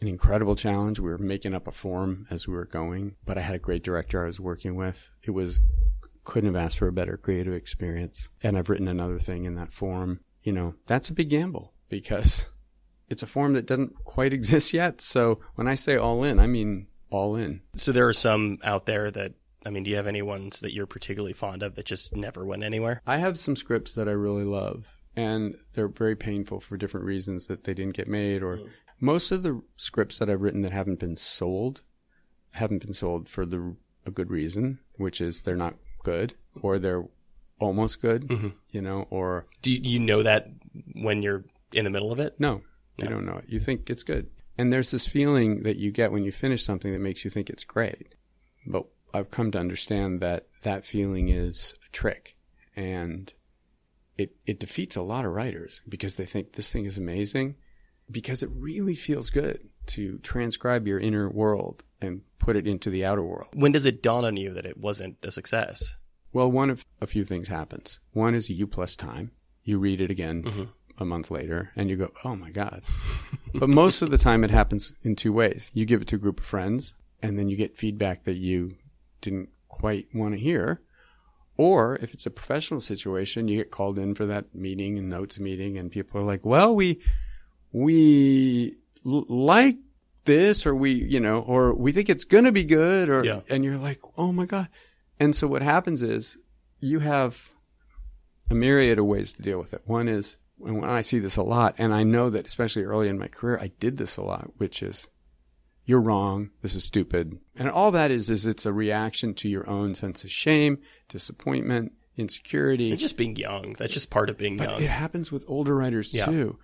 an 0.00 0.08
incredible 0.08 0.56
challenge. 0.56 0.98
We 0.98 1.10
were 1.10 1.18
making 1.18 1.54
up 1.54 1.66
a 1.66 1.72
form 1.72 2.26
as 2.30 2.48
we 2.48 2.54
were 2.54 2.64
going, 2.64 3.16
but 3.24 3.38
I 3.38 3.42
had 3.42 3.54
a 3.54 3.60
great 3.60 3.82
director 3.82 4.22
I 4.22 4.26
was 4.26 4.40
working 4.40 4.74
with. 4.74 5.10
It 5.22 5.30
was 5.30 5.60
couldn't 6.24 6.54
have 6.54 6.64
asked 6.64 6.78
for 6.78 6.88
a 6.88 6.92
better 6.92 7.16
creative 7.16 7.52
experience. 7.52 8.28
And 8.42 8.56
I've 8.56 8.70
written 8.70 8.88
another 8.88 9.18
thing 9.18 9.44
in 9.44 9.56
that 9.56 9.72
form. 9.72 10.20
You 10.42 10.52
know, 10.52 10.74
that's 10.86 11.08
a 11.08 11.14
big 11.14 11.30
gamble 11.30 11.72
because 11.88 12.46
it's 13.08 13.22
a 13.22 13.26
form 13.26 13.54
that 13.54 13.66
doesn't 13.66 14.04
quite 14.04 14.32
exist 14.32 14.72
yet. 14.72 15.00
So 15.00 15.40
when 15.56 15.68
I 15.68 15.74
say 15.74 15.96
all 15.96 16.24
in, 16.24 16.38
I 16.38 16.46
mean 16.46 16.86
all 17.10 17.36
in. 17.36 17.60
So 17.74 17.92
there 17.92 18.08
are 18.08 18.14
some 18.14 18.58
out 18.64 18.86
there 18.86 19.10
that 19.10 19.34
I 19.64 19.70
mean, 19.70 19.84
do 19.84 19.90
you 19.90 19.96
have 19.96 20.08
any 20.08 20.22
ones 20.22 20.60
that 20.60 20.74
you're 20.74 20.86
particularly 20.86 21.34
fond 21.34 21.62
of 21.62 21.76
that 21.76 21.86
just 21.86 22.16
never 22.16 22.44
went 22.44 22.64
anywhere? 22.64 23.00
I 23.06 23.18
have 23.18 23.38
some 23.38 23.54
scripts 23.54 23.94
that 23.94 24.08
I 24.08 24.12
really 24.12 24.44
love, 24.44 24.86
and 25.16 25.56
they're 25.74 25.88
very 25.88 26.16
painful 26.16 26.60
for 26.60 26.76
different 26.76 27.06
reasons 27.06 27.46
that 27.48 27.64
they 27.64 27.74
didn't 27.74 27.96
get 27.96 28.08
made. 28.08 28.42
Or 28.42 28.58
mm. 28.58 28.68
most 29.00 29.30
of 29.30 29.42
the 29.42 29.62
scripts 29.76 30.18
that 30.18 30.30
I've 30.30 30.40
written 30.40 30.62
that 30.62 30.72
haven't 30.72 30.98
been 30.98 31.16
sold 31.16 31.82
haven't 32.52 32.82
been 32.82 32.92
sold 32.92 33.28
for 33.28 33.44
the 33.44 33.76
a 34.04 34.10
good 34.10 34.30
reason, 34.30 34.78
which 34.96 35.20
is 35.20 35.42
they're 35.42 35.56
not 35.56 35.74
good 36.04 36.34
or 36.60 36.78
they're 36.78 37.04
almost 37.58 38.02
good, 38.02 38.28
mm-hmm. 38.28 38.48
you 38.70 38.82
know, 38.82 39.06
or 39.10 39.46
Do 39.62 39.70
you, 39.70 39.80
you 39.82 39.98
know 40.00 40.22
that 40.22 40.48
when 40.94 41.22
you're 41.22 41.44
in 41.72 41.84
the 41.84 41.90
middle 41.90 42.12
of 42.12 42.18
it? 42.18 42.38
no, 42.38 42.62
you 42.96 43.08
don't 43.08 43.24
know 43.24 43.36
it. 43.36 43.44
You 43.48 43.60
think 43.60 43.88
it's 43.88 44.02
good. 44.02 44.28
And 44.58 44.72
there's 44.72 44.90
this 44.90 45.06
feeling 45.06 45.62
that 45.62 45.76
you 45.76 45.90
get 45.90 46.12
when 46.12 46.24
you 46.24 46.32
finish 46.32 46.64
something 46.64 46.92
that 46.92 46.98
makes 46.98 47.24
you 47.24 47.30
think 47.30 47.48
it's 47.48 47.64
great. 47.64 48.14
But 48.66 48.84
I've 49.14 49.30
come 49.30 49.50
to 49.52 49.58
understand 49.58 50.20
that 50.20 50.48
that 50.62 50.84
feeling 50.84 51.28
is 51.28 51.74
a 51.86 51.90
trick 51.92 52.36
and 52.76 53.32
it, 54.18 54.34
it 54.46 54.60
defeats 54.60 54.96
a 54.96 55.02
lot 55.02 55.24
of 55.24 55.32
writers 55.32 55.82
because 55.88 56.16
they 56.16 56.26
think 56.26 56.52
this 56.52 56.72
thing 56.72 56.84
is 56.84 56.98
amazing 56.98 57.56
because 58.10 58.42
it 58.42 58.50
really 58.52 58.94
feels 58.94 59.30
good 59.30 59.68
to 59.86 60.18
transcribe 60.18 60.86
your 60.86 60.98
inner 60.98 61.28
world 61.28 61.82
and 62.00 62.20
put 62.38 62.56
it 62.56 62.66
into 62.66 62.90
the 62.90 63.04
outer 63.04 63.22
world. 63.22 63.48
When 63.54 63.72
does 63.72 63.86
it 63.86 64.02
dawn 64.02 64.24
on 64.24 64.36
you 64.36 64.52
that 64.54 64.66
it 64.66 64.76
wasn't 64.76 65.16
a 65.22 65.30
success? 65.30 65.94
Well, 66.32 66.50
one 66.50 66.70
of 66.70 66.84
a 67.00 67.06
few 67.06 67.24
things 67.24 67.48
happens. 67.48 68.00
One 68.12 68.34
is 68.34 68.50
you 68.50 68.66
plus 68.66 68.96
time. 68.96 69.32
You 69.64 69.78
read 69.78 70.00
it 70.00 70.10
again 70.10 70.44
mm-hmm. 70.44 70.64
a 70.98 71.04
month 71.04 71.30
later 71.30 71.70
and 71.76 71.90
you 71.90 71.96
go, 71.96 72.10
oh 72.24 72.36
my 72.36 72.50
God. 72.50 72.82
but 73.54 73.68
most 73.68 74.02
of 74.02 74.10
the 74.10 74.18
time 74.18 74.44
it 74.44 74.50
happens 74.50 74.92
in 75.02 75.16
two 75.16 75.32
ways. 75.32 75.70
You 75.74 75.84
give 75.84 76.02
it 76.02 76.08
to 76.08 76.16
a 76.16 76.20
group 76.20 76.40
of 76.40 76.46
friends 76.46 76.94
and 77.22 77.38
then 77.38 77.48
you 77.48 77.56
get 77.56 77.76
feedback 77.76 78.24
that 78.24 78.36
you 78.36 78.76
didn't 79.20 79.50
quite 79.68 80.06
want 80.14 80.34
to 80.34 80.40
hear. 80.40 80.80
Or 81.64 81.96
if 82.04 82.12
it's 82.14 82.26
a 82.26 82.30
professional 82.30 82.80
situation, 82.80 83.48
you 83.48 83.56
get 83.62 83.70
called 83.70 83.98
in 83.98 84.14
for 84.14 84.26
that 84.26 84.44
meeting 84.54 84.98
and 84.98 85.08
notes 85.08 85.38
meeting 85.38 85.78
and 85.78 85.90
people 85.90 86.20
are 86.20 86.24
like, 86.24 86.44
well, 86.44 86.74
we, 86.74 87.00
we 87.72 88.76
l- 89.06 89.26
like 89.28 89.76
this 90.24 90.66
or 90.66 90.74
we, 90.74 90.92
you 90.92 91.20
know, 91.20 91.40
or 91.40 91.74
we 91.74 91.92
think 91.92 92.08
it's 92.08 92.24
going 92.24 92.44
to 92.44 92.52
be 92.52 92.64
good 92.64 93.08
or, 93.08 93.24
Yeah. 93.24 93.40
and 93.48 93.64
you're 93.64 93.78
like, 93.78 94.00
oh 94.16 94.32
my 94.32 94.46
God. 94.46 94.68
And 95.20 95.34
so 95.34 95.46
what 95.46 95.62
happens 95.62 96.02
is 96.02 96.36
you 96.80 96.98
have 97.00 97.50
a 98.50 98.54
myriad 98.54 98.98
of 98.98 99.06
ways 99.06 99.32
to 99.34 99.42
deal 99.42 99.58
with 99.58 99.72
it. 99.74 99.82
One 99.84 100.08
is, 100.08 100.36
and 100.64 100.80
when 100.80 100.90
I 100.90 101.00
see 101.00 101.18
this 101.18 101.36
a 101.36 101.42
lot, 101.42 101.74
and 101.78 101.92
I 101.94 102.02
know 102.02 102.30
that 102.30 102.46
especially 102.46 102.84
early 102.84 103.08
in 103.08 103.18
my 103.18 103.28
career, 103.28 103.58
I 103.60 103.68
did 103.78 103.96
this 103.96 104.16
a 104.16 104.22
lot, 104.22 104.50
which 104.58 104.82
is, 104.82 105.08
you're 105.84 106.00
wrong. 106.00 106.50
This 106.62 106.74
is 106.74 106.84
stupid. 106.84 107.38
And 107.56 107.68
all 107.68 107.90
that 107.92 108.10
is, 108.10 108.30
is 108.30 108.46
it's 108.46 108.66
a 108.66 108.72
reaction 108.72 109.34
to 109.34 109.48
your 109.48 109.68
own 109.68 109.94
sense 109.94 110.22
of 110.24 110.30
shame, 110.30 110.78
disappointment, 111.08 111.92
insecurity. 112.16 112.90
And 112.90 112.98
just 112.98 113.16
being 113.16 113.36
young. 113.36 113.74
That's 113.78 113.92
just 113.94 114.10
part 114.10 114.30
of 114.30 114.38
being 114.38 114.56
But 114.56 114.70
young. 114.70 114.82
it 114.82 114.90
happens 114.90 115.32
with 115.32 115.44
older 115.48 115.74
writers 115.74 116.14
Yeah. 116.14 116.26
too. 116.26 116.58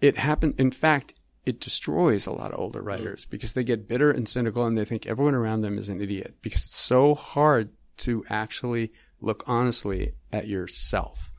It 0.00 0.18
happened. 0.18 0.54
In 0.58 0.70
fact, 0.70 1.14
it 1.44 1.60
destroys 1.60 2.26
a 2.26 2.32
lot 2.32 2.52
of 2.52 2.58
older 2.60 2.80
writers 2.82 3.24
because 3.24 3.52
they 3.52 3.64
get 3.64 3.88
bitter 3.88 4.10
and 4.10 4.28
cynical 4.28 4.64
and 4.64 4.78
they 4.78 4.84
think 4.84 5.06
everyone 5.06 5.34
around 5.34 5.62
them 5.62 5.76
is 5.76 5.88
an 5.88 6.00
idiot 6.00 6.36
because 6.40 6.64
it's 6.66 6.76
so 6.76 7.14
hard 7.14 7.70
to 7.98 8.24
actually 8.28 8.92
look 9.20 9.42
honestly 9.46 10.14
at 10.32 10.48
yourself, 10.48 11.32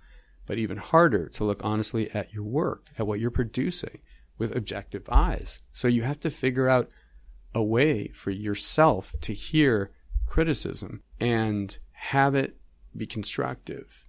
but 0.46 0.58
even 0.58 0.78
harder 0.78 1.28
to 1.30 1.44
look 1.46 1.62
honestly 1.64 2.12
at 2.12 2.34
your 2.34 2.44
work, 2.44 2.88
at 2.98 3.08
what 3.08 3.20
you're 3.20 3.32
producing 3.32 4.00
with 4.44 4.56
objective 4.56 5.08
eyes. 5.10 5.62
So 5.72 5.88
you 5.88 6.04
have 6.04 6.20
to 6.20 6.30
figure 6.30 6.70
out 6.70 6.90
a 7.56 7.64
way 7.64 8.10
for 8.10 8.30
yourself 8.30 9.16
to 9.22 9.34
hear 9.34 9.92
criticism 10.28 11.02
and 11.20 11.78
have 11.92 12.36
it 12.36 12.58
be 12.96 13.08
constructive 13.08 14.06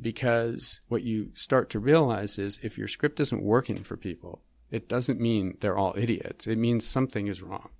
because 0.00 0.80
what 0.88 1.02
you 1.02 1.30
start 1.34 1.70
to 1.70 1.78
realize 1.78 2.38
is 2.38 2.60
if 2.62 2.78
your 2.78 2.88
script 2.88 3.20
isn't 3.20 3.42
working 3.42 3.82
for 3.82 3.96
people, 3.96 4.42
it 4.70 4.88
doesn't 4.88 5.20
mean 5.20 5.56
they're 5.60 5.76
all 5.76 5.94
idiots. 5.96 6.46
It 6.46 6.58
means 6.58 6.86
something 6.86 7.26
is 7.26 7.42
wrong. 7.42 7.70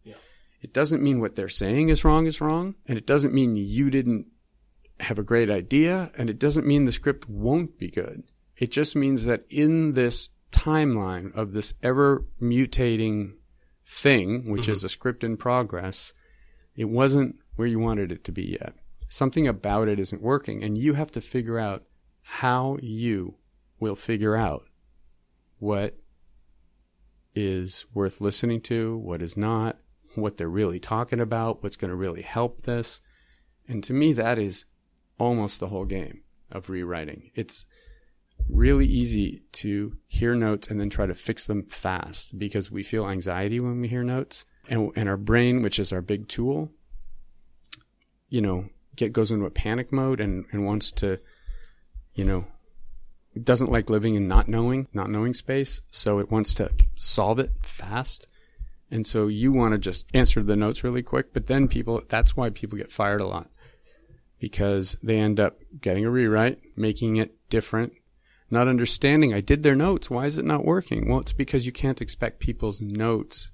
It 0.62 0.72
doesn't 0.72 1.02
mean 1.02 1.20
what 1.20 1.36
they're 1.36 1.48
saying 1.48 1.90
is 1.90 2.04
wrong 2.04 2.26
is 2.26 2.40
wrong, 2.40 2.74
and 2.86 2.96
it 2.96 3.06
doesn't 3.06 3.34
mean 3.34 3.56
you 3.56 3.90
didn't 3.90 4.26
have 5.00 5.18
a 5.18 5.24
great 5.24 5.50
idea, 5.50 6.10
and 6.16 6.30
it 6.30 6.38
doesn't 6.38 6.66
mean 6.66 6.84
the 6.84 6.92
script 6.92 7.28
won't 7.28 7.78
be 7.78 7.90
good. 7.90 8.22
It 8.56 8.70
just 8.70 8.94
means 8.96 9.24
that 9.24 9.44
in 9.50 9.94
this 9.94 10.30
timeline 10.54 11.34
of 11.34 11.52
this 11.52 11.74
ever 11.82 12.24
mutating 12.40 13.34
thing, 13.86 14.50
which 14.50 14.68
is 14.68 14.78
mm-hmm. 14.78 14.86
a 14.86 14.90
script 14.90 15.24
in 15.24 15.36
progress, 15.36 16.12
it 16.76 16.86
wasn't 16.86 17.36
where 17.56 17.68
you 17.68 17.78
wanted 17.78 18.12
it 18.12 18.24
to 18.24 18.32
be 18.32 18.56
yet. 18.60 18.74
Something 19.08 19.46
about 19.46 19.88
it 19.88 19.98
isn't 19.98 20.22
working, 20.22 20.62
and 20.62 20.78
you 20.78 20.94
have 20.94 21.10
to 21.12 21.20
figure 21.20 21.58
out 21.58 21.84
how 22.22 22.78
you 22.80 23.36
will 23.80 23.96
figure 23.96 24.36
out 24.36 24.64
what 25.58 25.96
is 27.34 27.86
worth 27.92 28.20
listening 28.20 28.60
to, 28.62 28.96
what 28.98 29.20
is 29.20 29.36
not, 29.36 29.78
what 30.14 30.36
they're 30.36 30.48
really 30.48 30.80
talking 30.80 31.20
about, 31.20 31.62
what's 31.62 31.76
going 31.76 31.90
to 31.90 31.96
really 31.96 32.22
help 32.22 32.62
this. 32.62 33.00
And 33.68 33.82
to 33.84 33.92
me, 33.92 34.12
that 34.14 34.38
is 34.38 34.64
almost 35.18 35.60
the 35.60 35.68
whole 35.68 35.84
game 35.84 36.22
of 36.50 36.70
rewriting. 36.70 37.30
It's 37.34 37.66
really 38.48 38.86
easy 38.86 39.42
to 39.52 39.96
hear 40.06 40.34
notes 40.34 40.68
and 40.68 40.80
then 40.80 40.90
try 40.90 41.06
to 41.06 41.14
fix 41.14 41.46
them 41.46 41.64
fast 41.64 42.38
because 42.38 42.70
we 42.70 42.82
feel 42.82 43.08
anxiety 43.08 43.60
when 43.60 43.80
we 43.80 43.88
hear 43.88 44.04
notes. 44.04 44.44
And, 44.68 44.90
and 44.96 45.08
our 45.08 45.16
brain, 45.16 45.62
which 45.62 45.78
is 45.78 45.92
our 45.92 46.00
big 46.00 46.28
tool, 46.28 46.70
you 48.28 48.40
know, 48.40 48.68
get 48.96 49.12
goes 49.12 49.30
into 49.30 49.46
a 49.46 49.50
panic 49.50 49.92
mode 49.92 50.20
and, 50.20 50.46
and 50.52 50.64
wants 50.64 50.92
to, 50.92 51.18
you 52.14 52.24
know, 52.24 52.46
doesn't 53.42 53.70
like 53.70 53.90
living 53.90 54.14
in 54.14 54.28
not 54.28 54.48
knowing, 54.48 54.88
not 54.92 55.10
knowing 55.10 55.34
space. 55.34 55.80
So 55.90 56.18
it 56.18 56.30
wants 56.30 56.54
to 56.54 56.70
solve 56.94 57.38
it 57.38 57.50
fast. 57.62 58.28
And 58.90 59.06
so 59.06 59.26
you 59.26 59.50
want 59.52 59.72
to 59.72 59.78
just 59.78 60.06
answer 60.14 60.42
the 60.42 60.56
notes 60.56 60.84
really 60.84 61.02
quick, 61.02 61.32
but 61.32 61.46
then 61.46 61.66
people, 61.66 62.02
that's 62.08 62.36
why 62.36 62.50
people 62.50 62.78
get 62.78 62.92
fired 62.92 63.20
a 63.20 63.26
lot 63.26 63.50
because 64.38 64.96
they 65.02 65.18
end 65.18 65.40
up 65.40 65.58
getting 65.80 66.04
a 66.04 66.10
rewrite, 66.10 66.60
making 66.76 67.16
it 67.16 67.34
different, 67.48 67.92
not 68.50 68.68
understanding. 68.68 69.32
I 69.32 69.40
did 69.40 69.62
their 69.62 69.74
notes. 69.74 70.10
Why 70.10 70.26
is 70.26 70.38
it 70.38 70.44
not 70.44 70.64
working? 70.64 71.08
Well, 71.08 71.20
it's 71.20 71.32
because 71.32 71.66
you 71.66 71.72
can't 71.72 72.00
expect 72.00 72.40
people's 72.40 72.80
notes 72.80 73.50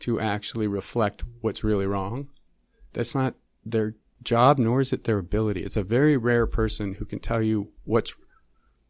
to 0.00 0.20
actually 0.20 0.66
reflect 0.66 1.24
what's 1.40 1.64
really 1.64 1.86
wrong. 1.86 2.28
That's 2.92 3.14
not 3.14 3.34
their 3.64 3.94
job, 4.22 4.58
nor 4.58 4.80
is 4.80 4.92
it 4.92 5.04
their 5.04 5.18
ability. 5.18 5.62
It's 5.62 5.76
a 5.76 5.82
very 5.82 6.16
rare 6.16 6.46
person 6.46 6.94
who 6.94 7.04
can 7.04 7.18
tell 7.18 7.42
you 7.42 7.72
what's 7.84 8.14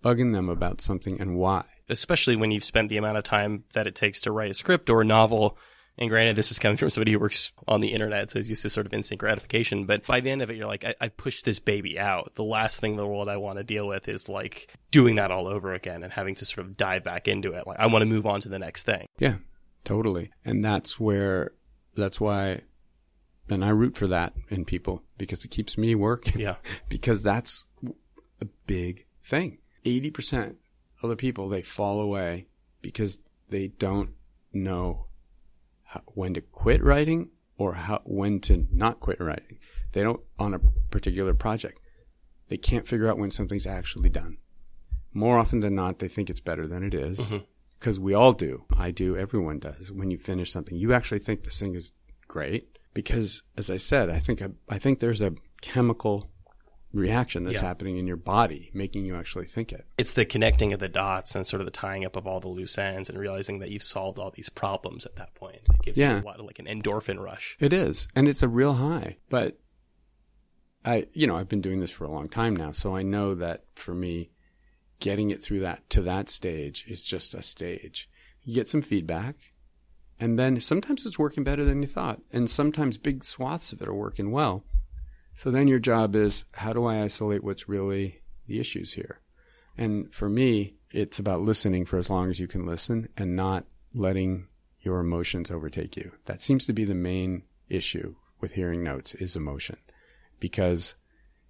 bugging 0.05 0.33
them 0.33 0.49
about 0.49 0.81
something 0.81 1.21
and 1.21 1.37
why. 1.37 1.65
Especially 1.89 2.37
when 2.37 2.51
you've 2.51 2.65
spent 2.65 2.89
the 2.89 2.97
amount 2.97 3.19
of 3.19 3.25
time 3.25 3.65
that 3.73 3.87
it 3.87 3.95
takes 3.95 4.21
to 4.23 4.33
write 4.33 4.51
a 4.51 4.55
script 4.55 4.89
or 4.89 5.03
a 5.03 5.05
novel. 5.05 5.59
And 5.97 6.11
granted, 6.11 6.35
this 6.35 6.51
is 6.51 6.59
coming 6.59 6.77
from 6.77 6.91
somebody 6.91 7.13
who 7.13 7.21
works 7.21 7.53
on 7.69 7.81
the 7.81 7.93
internet, 7.93 8.31
so 8.31 8.41
it's 8.41 8.49
used 8.49 8.63
to 8.63 8.71
sort 8.71 8.87
of 8.87 8.93
instant 8.93 9.21
gratification. 9.21 9.87
But 9.87 10.05
by 10.07 10.21
the 10.21 10.31
end 10.31 10.43
of 10.43 10.51
it, 10.51 10.57
you're 10.57 10.67
like, 10.67 10.85
I, 10.85 10.95
I 11.01 11.09
pushed 11.09 11.45
this 11.45 11.61
baby 11.61 12.01
out. 12.01 12.35
The 12.35 12.43
last 12.43 12.81
thing 12.81 12.93
in 12.93 12.97
the 12.97 13.07
world 13.07 13.29
I 13.29 13.37
want 13.37 13.59
to 13.59 13.65
deal 13.65 13.87
with 13.87 14.09
is 14.09 14.29
like 14.29 14.75
doing 14.91 15.17
that 15.17 15.31
all 15.31 15.47
over 15.47 15.73
again 15.73 16.03
and 16.03 16.13
having 16.13 16.35
to 16.37 16.45
sort 16.45 16.67
of 16.67 16.77
dive 16.77 17.05
back 17.05 17.29
into 17.29 17.53
it. 17.53 17.67
Like, 17.67 17.79
I 17.79 17.87
want 17.87 18.03
to 18.03 18.07
move 18.07 18.27
on 18.27 18.41
to 18.41 18.49
the 18.49 18.59
next 18.59 18.83
thing. 18.83 19.07
Yeah, 19.19 19.37
totally. 19.85 20.33
And 20.45 20.65
that's 20.65 20.99
where, 20.99 21.53
that's 21.95 22.21
why, 22.21 22.63
and 23.49 23.65
I 23.65 23.69
root 23.69 23.97
for 23.97 24.09
that 24.09 24.33
in 24.49 24.65
people 24.65 25.01
because 25.17 25.45
it 25.45 25.53
keeps 25.53 25.79
me 25.79 25.95
working. 25.95 26.41
Yeah. 26.41 26.57
because 26.89 27.23
that's 27.23 27.67
a 28.41 28.47
big 28.67 29.07
thing. 29.23 29.59
80% 29.85 30.57
of 31.05 31.11
the 31.11 31.17
people, 31.17 31.49
they 31.49 31.63
fall 31.63 32.01
away 32.01 32.47
because 32.83 33.21
they 33.49 33.69
don't 33.69 34.11
know 34.53 35.07
when 36.07 36.35
to 36.35 36.41
quit 36.41 36.83
writing 36.83 37.31
or 37.57 37.75
how, 37.75 38.01
when 38.05 38.41
to 38.41 38.67
not 38.73 39.01
quit 39.01 39.21
writing. 39.21 39.59
They 39.93 40.03
don't, 40.03 40.21
on 40.39 40.55
a 40.55 40.59
particular 40.91 41.35
project, 41.35 41.79
they 42.49 42.57
can't 42.57 42.89
figure 42.89 43.09
out 43.09 43.19
when 43.19 43.31
something's 43.31 43.67
actually 43.67 44.11
done. 44.11 44.39
More 45.13 45.39
often 45.39 45.61
than 45.61 45.75
not, 45.75 46.01
they 46.01 46.09
think 46.09 46.29
it's 46.29 46.41
better 46.41 46.67
than 46.67 46.83
it 46.83 46.95
is. 46.95 47.19
Mm-hmm. 47.21 47.45
Because 47.79 48.01
we 48.01 48.15
all 48.15 48.33
do. 48.33 48.65
I 48.77 48.91
do. 48.91 49.17
Everyone 49.17 49.59
does. 49.59 49.93
When 49.93 50.11
you 50.11 50.17
finish 50.17 50.51
something, 50.51 50.77
you 50.77 50.93
actually 50.95 51.19
think 51.21 51.45
this 51.45 51.61
thing 51.61 51.75
is 51.75 51.93
great. 52.29 52.79
Because, 52.95 53.43
as 53.59 53.71
I 53.71 53.77
said, 53.77 54.09
I 54.09 54.21
think 54.21 54.41
I, 54.41 54.49
I 54.69 54.79
think 54.79 55.01
there's 55.01 55.21
a 55.21 55.35
chemical 55.61 56.31
reaction 56.95 57.43
that's 57.43 57.55
Yeah. 57.61 57.63
happening 57.69 57.99
in 57.99 58.07
your 58.07 58.17
body, 58.17 58.71
making 58.73 59.05
you 59.05 59.17
actually 59.17 59.47
think 59.47 59.73
it. 59.73 59.85
It's 59.99 60.13
the 60.13 60.25
connecting 60.25 60.73
of 60.73 60.81
the 60.81 60.89
dots 60.89 61.35
and 61.35 61.47
sort 61.47 61.61
of 61.61 61.67
the 61.67 61.71
tying 61.73 62.05
up 62.05 62.17
of 62.17 62.27
all 62.27 62.41
the 62.41 62.49
loose 62.49 62.79
ends 62.79 63.11
and 63.11 63.19
realizing 63.19 63.59
that 63.59 63.71
you've 63.71 63.83
solved 63.83 64.19
all 64.19 64.31
these 64.31 64.49
problems 64.49 65.05
at 65.05 65.17
that 65.17 65.35
point. 65.35 65.57
It 65.75 65.83
gives 65.83 65.99
Yeah. 65.99 66.17
you 66.19 66.23
a 66.23 66.27
lot 66.27 66.39
of 66.41 66.47
like 66.47 66.59
an 66.59 66.67
endorphin 66.67 67.19
rush. 67.19 67.57
It 67.61 67.73
is, 67.73 68.09
and 68.15 68.29
it's 68.29 68.43
a 68.43 68.49
real 68.49 68.75
high. 68.75 69.17
But 69.29 69.59
I, 70.85 71.07
you 71.13 71.27
know, 71.27 71.37
I've 71.37 71.49
been 71.49 71.61
doing 71.63 71.81
this 71.81 71.91
for 71.91 72.05
a 72.05 72.11
long 72.11 72.29
time 72.29 72.55
now, 72.55 72.73
so 72.73 72.95
I 72.95 73.03
know 73.03 73.35
that 73.37 73.65
for 73.75 73.95
me, 73.95 74.31
getting 75.01 75.31
it 75.31 75.43
through 75.43 75.61
that 75.61 75.89
to 75.91 76.03
that 76.03 76.29
stage 76.29 76.85
is 76.89 77.03
just 77.03 77.35
a 77.35 77.43
stage. 77.43 78.09
You 78.43 78.55
get 78.55 78.69
some 78.69 78.83
feedback, 78.83 79.37
and 80.21 80.39
then 80.39 80.61
sometimes 80.61 81.07
it's 81.07 81.19
working 81.19 81.43
better 81.43 81.65
than 81.65 81.81
you 81.81 81.89
thought, 81.89 82.21
and 82.33 82.49
sometimes 82.49 82.99
big 82.99 83.25
swaths 83.25 83.73
of 83.73 83.81
it 83.83 83.89
are 83.89 83.95
working 83.95 84.31
well. 84.31 84.65
So 85.37 85.51
then 85.51 85.69
your 85.69 85.79
job 85.79 86.15
is 86.17 86.45
how 86.53 86.73
do 86.73 86.85
I 86.85 87.03
isolate 87.03 87.43
what's 87.45 87.69
really 87.69 88.21
the 88.47 88.59
issues 88.61 88.93
here? 88.93 89.21
And 89.77 90.13
for 90.13 90.29
me, 90.29 90.75
it's 90.91 91.19
about 91.19 91.41
listening 91.41 91.85
for 91.87 91.97
as 91.99 92.09
long 92.09 92.31
as 92.31 92.39
you 92.39 92.47
can 92.47 92.65
listen 92.67 93.09
and 93.17 93.35
not 93.35 93.65
letting 93.93 94.47
your 94.81 95.01
emotions 95.01 95.51
overtake 95.51 95.97
you. 95.97 96.13
That 96.27 96.41
seems 96.41 96.67
to 96.67 96.73
be 96.73 96.85
the 96.85 96.95
main 96.95 97.43
issue 97.69 98.15
with 98.41 98.53
hearing 98.53 98.85
notes 98.85 99.15
is 99.15 99.35
emotion 99.35 99.77
because 100.39 100.95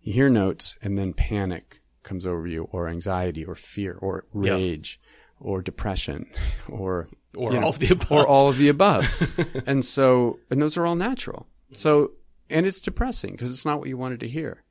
you 0.00 0.12
hear 0.12 0.30
notes 0.30 0.76
and 0.82 0.96
then 0.96 1.12
panic 1.12 1.80
comes 2.02 2.26
over 2.26 2.46
you 2.46 2.68
or 2.70 2.88
anxiety 2.88 3.44
or 3.44 3.54
fear 3.54 3.98
or 4.00 4.24
Yeah. 4.34 4.52
rage 4.54 5.00
or 5.40 5.60
depression 5.62 6.26
or 6.68 7.08
Or 7.36 7.52
you 7.52 7.58
know, 7.58 7.64
all 7.66 7.70
of 7.70 7.78
the 7.80 7.92
above. 7.92 8.12
or 8.12 8.26
all 8.26 8.48
of 8.48 8.56
the 8.58 8.68
above. 8.68 9.62
and 9.66 9.84
so, 9.84 10.38
and 10.50 10.62
those 10.62 10.76
are 10.76 10.86
all 10.86 10.94
natural. 10.96 11.46
So, 11.72 12.12
and 12.54 12.66
it's 12.66 12.80
depressing 12.80 13.32
because 13.32 13.50
it's 13.50 13.66
not 13.66 13.80
what 13.80 13.88
you 13.88 13.98
wanted 13.98 14.20
to 14.20 14.28
hear. 14.28 14.62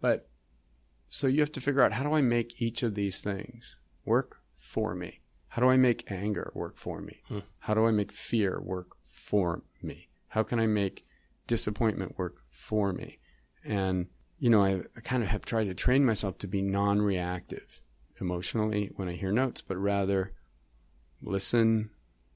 But 0.00 0.28
so 1.08 1.28
you 1.28 1.40
have 1.40 1.52
to 1.52 1.60
figure 1.60 1.80
out 1.80 1.92
how 1.92 2.02
do 2.02 2.12
I 2.12 2.20
make 2.20 2.60
each 2.60 2.82
of 2.82 2.96
these 2.96 3.20
things 3.20 3.78
work 4.04 4.38
for 4.58 4.96
me? 4.96 5.20
How 5.46 5.62
do 5.62 5.68
I 5.68 5.76
make 5.76 6.10
anger 6.10 6.50
work 6.54 6.76
for 6.76 7.00
me? 7.00 7.22
Hmm. 7.28 7.38
How 7.60 7.74
do 7.74 7.86
I 7.86 7.92
make 7.92 8.10
fear 8.10 8.60
work 8.60 8.96
for 9.06 9.62
me? 9.80 10.08
How 10.26 10.42
can 10.42 10.58
I 10.58 10.66
make 10.66 11.06
disappointment 11.46 12.18
work 12.18 12.42
for 12.50 12.92
me? 12.92 13.18
And, 13.64 14.06
you 14.40 14.50
know, 14.50 14.64
I, 14.64 14.80
I 14.96 15.00
kind 15.00 15.22
of 15.22 15.28
have 15.28 15.44
tried 15.44 15.64
to 15.64 15.74
train 15.74 16.04
myself 16.04 16.36
to 16.38 16.48
be 16.48 16.62
non 16.62 17.00
reactive 17.00 17.80
emotionally 18.20 18.90
when 18.96 19.08
I 19.08 19.12
hear 19.12 19.30
notes, 19.30 19.62
but 19.62 19.76
rather 19.76 20.32
listen, 21.22 21.90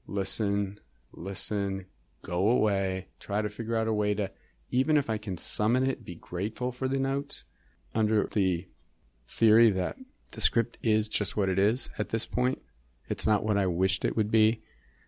listen, 0.07 0.79
listen, 1.11 1.85
go 2.21 2.49
away, 2.49 3.07
try 3.19 3.41
to 3.41 3.49
figure 3.49 3.75
out 3.75 3.87
a 3.87 3.93
way 3.93 4.13
to, 4.13 4.31
even 4.71 4.97
if 4.97 5.09
I 5.09 5.17
can 5.17 5.37
summon 5.37 5.85
it, 5.85 6.05
be 6.05 6.15
grateful 6.15 6.71
for 6.71 6.87
the 6.87 6.99
notes 6.99 7.45
under 7.93 8.27
the 8.31 8.67
theory 9.27 9.71
that 9.71 9.97
the 10.31 10.41
script 10.41 10.77
is 10.83 11.07
just 11.07 11.37
what 11.37 11.49
it 11.49 11.57
is 11.57 11.89
at 11.97 12.09
this 12.09 12.25
point. 12.25 12.61
It's 13.07 13.27
not 13.27 13.43
what 13.43 13.57
I 13.57 13.67
wished 13.67 14.05
it 14.05 14.17
would 14.17 14.31
be. 14.31 14.61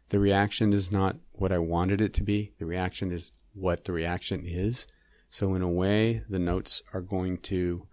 The 0.09 0.19
reaction 0.19 0.71
is 0.71 0.91
not 0.91 1.17
what 1.33 1.51
I 1.51 1.57
wanted 1.57 1.99
it 1.99 2.13
to 2.13 2.23
be. 2.23 2.53
The 2.57 2.65
reaction 2.65 3.11
is 3.11 3.33
what 3.53 3.83
the 3.83 3.91
reaction 3.91 4.45
is. 4.45 4.87
So, 5.29 5.55
in 5.55 5.61
a 5.61 5.69
way, 5.69 6.23
the 6.29 6.39
notes 6.39 6.81
are 6.93 7.01
going 7.01 7.39
to 7.39 7.87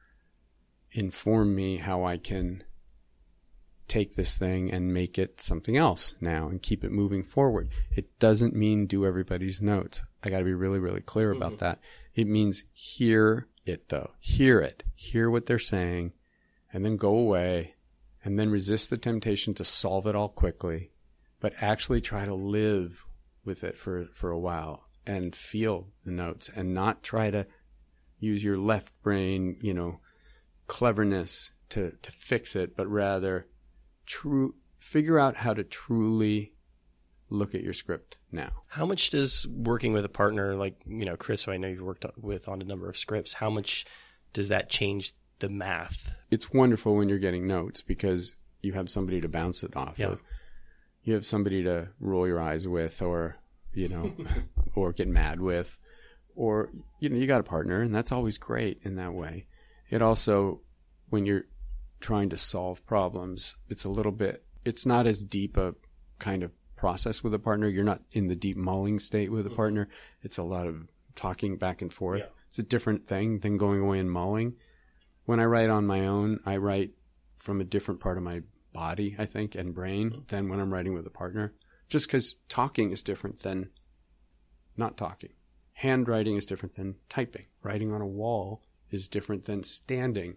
inform 0.93 1.55
me 1.57 1.79
how 1.79 2.05
I 2.05 2.19
can 2.19 2.63
take 3.95 4.17
this 4.17 4.35
thing 4.35 4.73
and 4.73 4.93
make 4.93 5.19
it 5.19 5.41
something 5.41 5.77
else 5.77 6.17
now 6.21 6.49
and 6.49 6.61
keep 6.61 6.83
it 6.83 6.91
moving 6.91 7.23
forward. 7.23 7.69
It 7.95 8.19
doesn't 8.19 8.53
mean 8.53 8.87
do 8.87 9.07
everybody's 9.07 9.63
notes. 9.63 10.03
I 10.25 10.31
got 10.31 10.41
to 10.41 10.45
be 10.45 10.53
really, 10.53 10.81
really 10.81 11.01
clear 11.01 11.31
about 11.31 11.53
mm-hmm. 11.53 11.67
that. 11.67 11.79
It 12.13 12.27
means 12.27 12.65
hear 12.73 13.47
it 13.65 13.89
though. 13.91 14.11
Hear 14.19 14.61
it. 14.61 14.83
Hear 14.97 15.31
what 15.31 15.47
they're 15.47 15.61
saying 15.61 16.13
and 16.73 16.85
then 16.85 16.97
go 16.97 17.15
away 17.17 17.77
and 18.25 18.37
then 18.37 18.51
resist 18.51 18.91
the 18.91 18.97
temptation 18.97 19.55
to 19.55 19.65
solve 19.65 20.09
it 20.09 20.17
all 20.17 20.29
quickly, 20.29 20.91
but 21.39 21.53
actually 21.61 22.01
try 22.01 22.27
to 22.27 22.35
live 22.35 23.07
with 23.45 23.63
it 23.63 23.79
for, 23.79 24.09
for 24.13 24.33
a 24.33 24.41
while 24.41 24.89
and 25.07 25.37
feel 25.37 25.87
the 26.05 26.11
notes 26.11 26.51
and 26.57 26.75
not 26.75 27.05
try 27.05 27.31
to 27.31 27.47
use 28.19 28.43
your 28.43 28.59
left 28.59 28.91
brain, 29.05 29.57
you 29.63 29.73
know, 29.73 30.01
cleverness 30.67 31.53
to, 31.69 31.93
to 32.03 32.11
fix 32.11 32.57
it, 32.57 32.77
but 32.77 32.89
rather 32.89 33.47
true 34.07 34.55
figure 34.79 35.19
out 35.19 35.37
how 35.37 35.55
to 35.55 35.65
truly 35.65 36.53
look 37.31 37.55
at 37.55 37.63
your 37.63 37.73
script 37.73 38.17
now. 38.31 38.51
How 38.69 38.85
much 38.87 39.11
does 39.11 39.47
working 39.49 39.93
with 39.93 40.05
a 40.05 40.09
partner 40.11 40.55
like, 40.57 40.77
you 40.87 41.05
know, 41.05 41.17
Chris, 41.17 41.45
who 41.45 41.53
I 41.53 41.57
know 41.57 41.69
you've 41.69 41.81
worked 41.81 42.05
with 42.19 42.49
on 42.49 42.61
a 42.61 42.65
number 42.65 42.89
of 42.89 42.97
scripts, 42.97 43.33
how 43.35 43.49
much 43.51 43.85
does 44.33 44.49
that 44.49 44.69
change 44.69 45.13
the 45.39 45.49
math? 45.49 46.11
It's 46.31 46.53
wonderful 46.53 46.97
when 46.97 47.09
you're 47.09 47.19
getting 47.19 47.47
notes 47.47 47.81
because 47.81 48.37
you 48.63 48.73
have 48.75 48.91
somebody 48.91 49.21
to 49.21 49.29
bounce 49.29 49.63
it 49.63 49.75
off 49.77 49.99
Yeah. 49.99 50.09
of. 50.09 50.23
You 51.03 51.15
have 51.15 51.27
somebody 51.27 51.63
to 51.65 51.89
roll 52.01 52.27
your 52.27 52.41
eyes 52.41 52.69
with 52.69 53.01
or, 53.03 53.37
you 53.73 53.89
know, 53.89 54.15
or 54.75 54.93
get 54.93 55.09
mad 55.09 55.41
with 55.41 55.79
or 56.37 56.71
you 57.01 57.09
know, 57.09 57.17
you 57.17 57.27
got 57.27 57.41
a 57.41 57.45
partner 57.45 57.81
and 57.81 57.95
that's 57.95 58.13
always 58.13 58.39
great 58.39 58.81
in 58.83 58.97
that 58.97 59.15
way. 59.15 59.47
It 59.91 60.03
also 60.03 60.61
when 61.11 61.27
you're 61.27 61.45
trying 62.05 62.29
to 62.29 62.37
solve 62.37 62.85
problems, 62.85 63.57
it's 63.71 63.85
a 63.85 63.89
little 63.89 64.13
bit 64.13 64.45
it's 64.65 64.87
not 64.87 65.07
as 65.07 65.23
deep 65.23 65.57
a 65.57 65.75
kind 66.19 66.43
of 66.43 66.53
process 66.77 67.23
with 67.23 67.35
a 67.35 67.39
partner. 67.39 67.67
You're 67.67 67.83
not 67.85 68.03
in 68.13 68.29
the 68.29 68.35
deep 68.35 68.57
mulling 68.57 68.99
state 68.99 69.31
with 69.31 69.47
a 69.47 69.49
mm-hmm. 69.49 69.57
partner. 69.57 69.89
It's 70.23 70.39
a 70.39 70.43
lot 70.43 70.67
of 70.67 70.89
talking 71.15 71.57
back 71.57 71.83
and 71.83 71.93
forth. 71.93 72.21
Yeah. 72.21 72.29
It's 72.49 72.59
a 72.59 72.63
different 72.63 73.07
thing 73.07 73.39
than 73.39 73.57
going 73.57 73.81
away 73.81 73.99
and 73.99 74.11
mulling. 74.11 74.55
When 75.25 75.41
I 75.41 75.45
write 75.45 75.71
on 75.71 75.87
my 75.87 76.07
own, 76.07 76.41
I 76.45 76.57
write 76.59 76.91
from 77.39 77.61
a 77.61 77.65
different 77.65 78.01
part 78.01 78.19
of 78.19 78.23
my 78.23 78.43
body, 78.73 79.17
I 79.19 79.27
think, 79.27 79.55
and 79.55 79.75
brain 79.75 80.11
mm-hmm. 80.11 80.21
than 80.29 80.49
when 80.49 80.61
I'm 80.61 80.73
writing 80.73 80.95
with 80.95 81.07
a 81.07 81.11
partner. 81.11 81.55
Just 81.89 82.07
because 82.07 82.37
talking 82.49 82.91
is 82.91 83.03
different 83.03 83.41
than 83.41 83.71
not 84.77 84.97
talking. 84.97 85.33
Handwriting 85.73 86.37
is 86.37 86.47
different 86.47 86.75
than 86.75 86.97
typing. 87.09 87.47
Writing 87.63 87.93
on 87.93 88.01
a 88.01 88.07
wall 88.07 88.63
is 88.91 89.09
different 89.09 89.45
than 89.45 89.63
standing 89.63 90.37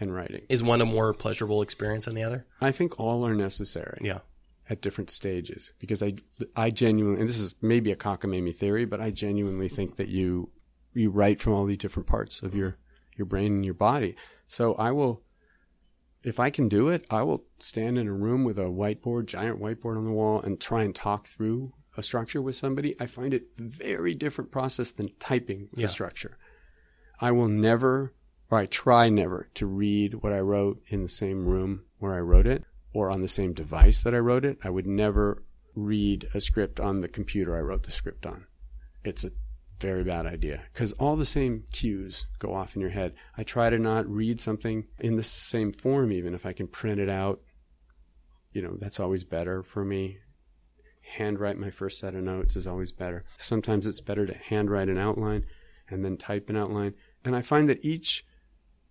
and 0.00 0.12
writing. 0.14 0.42
Is 0.48 0.62
one 0.62 0.80
a 0.80 0.86
more 0.86 1.12
pleasurable 1.14 1.62
experience 1.62 2.06
than 2.06 2.14
the 2.14 2.22
other? 2.22 2.46
I 2.60 2.72
think 2.72 2.98
all 2.98 3.24
are 3.26 3.34
necessary 3.34 3.98
Yeah. 4.02 4.20
at 4.68 4.80
different 4.82 5.10
stages 5.10 5.72
because 5.78 6.02
I, 6.02 6.14
I 6.56 6.70
genuinely, 6.70 7.20
and 7.20 7.28
this 7.28 7.38
is 7.38 7.56
maybe 7.62 7.92
a 7.92 7.96
cockamamie 7.96 8.56
theory, 8.56 8.84
but 8.84 9.00
I 9.00 9.10
genuinely 9.10 9.68
think 9.68 9.96
that 9.96 10.08
you, 10.08 10.50
you 10.92 11.10
write 11.10 11.40
from 11.40 11.52
all 11.52 11.66
the 11.66 11.76
different 11.76 12.08
parts 12.08 12.42
of 12.42 12.54
your, 12.54 12.76
your 13.16 13.26
brain 13.26 13.52
and 13.54 13.64
your 13.64 13.74
body. 13.74 14.16
So 14.48 14.74
I 14.74 14.90
will, 14.90 15.22
if 16.22 16.40
I 16.40 16.50
can 16.50 16.68
do 16.68 16.88
it, 16.88 17.04
I 17.10 17.22
will 17.22 17.44
stand 17.58 17.98
in 17.98 18.08
a 18.08 18.12
room 18.12 18.44
with 18.44 18.58
a 18.58 18.62
whiteboard, 18.62 19.26
giant 19.26 19.60
whiteboard 19.60 19.96
on 19.96 20.04
the 20.04 20.10
wall 20.12 20.40
and 20.40 20.60
try 20.60 20.82
and 20.82 20.94
talk 20.94 21.28
through 21.28 21.72
a 21.96 22.02
structure 22.02 22.42
with 22.42 22.56
somebody. 22.56 22.96
I 23.00 23.06
find 23.06 23.32
it 23.32 23.44
very 23.56 24.14
different 24.14 24.50
process 24.50 24.90
than 24.90 25.10
typing 25.20 25.68
Yeah. 25.76 25.82
the 25.86 25.88
structure. 25.88 26.36
I 27.20 27.30
will 27.30 27.46
never, 27.48 28.12
or 28.50 28.58
I 28.58 28.66
try 28.66 29.08
never 29.08 29.48
to 29.54 29.66
read 29.66 30.14
what 30.14 30.32
I 30.32 30.40
wrote 30.40 30.82
in 30.88 31.02
the 31.02 31.08
same 31.08 31.46
room 31.46 31.84
where 31.98 32.14
I 32.14 32.20
wrote 32.20 32.46
it 32.46 32.64
or 32.92 33.10
on 33.10 33.22
the 33.22 33.28
same 33.28 33.52
device 33.52 34.02
that 34.04 34.14
I 34.14 34.18
wrote 34.18 34.44
it. 34.44 34.58
I 34.62 34.70
would 34.70 34.86
never 34.86 35.42
read 35.74 36.28
a 36.34 36.40
script 36.40 36.78
on 36.80 37.00
the 37.00 37.08
computer 37.08 37.56
I 37.56 37.60
wrote 37.60 37.82
the 37.82 37.90
script 37.90 38.26
on. 38.26 38.46
It's 39.04 39.24
a 39.24 39.32
very 39.80 40.04
bad 40.04 40.26
idea 40.26 40.62
because 40.72 40.92
all 40.92 41.16
the 41.16 41.24
same 41.24 41.64
cues 41.72 42.26
go 42.38 42.54
off 42.54 42.76
in 42.76 42.80
your 42.80 42.90
head. 42.90 43.14
I 43.36 43.42
try 43.42 43.70
to 43.70 43.78
not 43.78 44.08
read 44.08 44.40
something 44.40 44.86
in 45.00 45.16
the 45.16 45.22
same 45.22 45.72
form, 45.72 46.12
even 46.12 46.34
if 46.34 46.46
I 46.46 46.52
can 46.52 46.68
print 46.68 47.00
it 47.00 47.08
out. 47.08 47.40
You 48.52 48.62
know, 48.62 48.76
that's 48.78 49.00
always 49.00 49.24
better 49.24 49.62
for 49.62 49.84
me. 49.84 50.18
Handwrite 51.00 51.58
my 51.58 51.70
first 51.70 51.98
set 51.98 52.14
of 52.14 52.22
notes 52.22 52.56
is 52.56 52.66
always 52.66 52.92
better. 52.92 53.24
Sometimes 53.36 53.86
it's 53.86 54.00
better 54.00 54.26
to 54.26 54.34
handwrite 54.34 54.88
an 54.88 54.96
outline 54.96 55.44
and 55.90 56.04
then 56.04 56.16
type 56.16 56.48
an 56.48 56.56
outline. 56.56 56.94
And 57.24 57.36
I 57.36 57.42
find 57.42 57.68
that 57.68 57.84
each 57.84 58.24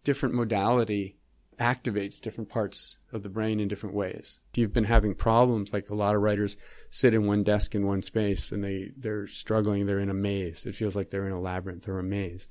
different 0.04 0.36
modality 0.36 1.18
activates 1.60 2.20
different 2.20 2.50
parts 2.50 2.98
of 3.12 3.24
the 3.24 3.30
brain 3.30 3.60
in 3.60 3.68
different 3.68 3.96
ways. 3.96 4.40
If 4.52 4.58
you've 4.58 4.74
been 4.74 4.84
having 4.86 5.16
problems, 5.16 5.72
like 5.72 5.90
a 5.90 5.96
lot 5.96 6.16
of 6.16 6.22
writers 6.22 6.58
sit 6.90 7.14
in 7.14 7.28
one 7.28 7.44
desk 7.44 7.76
in 7.76 7.86
one 7.86 8.02
space 8.02 8.52
and 8.52 8.64
they, 8.64 8.92
they're 8.98 9.28
struggling, 9.28 9.86
they're 9.86 10.00
in 10.00 10.10
a 10.10 10.16
maze. 10.16 10.66
It 10.66 10.76
feels 10.76 10.96
like 10.96 11.10
they're 11.10 11.28
in 11.28 11.34
a 11.34 11.40
labyrinth 11.40 11.88
or 11.88 12.00
a 12.00 12.04
maze. 12.04 12.48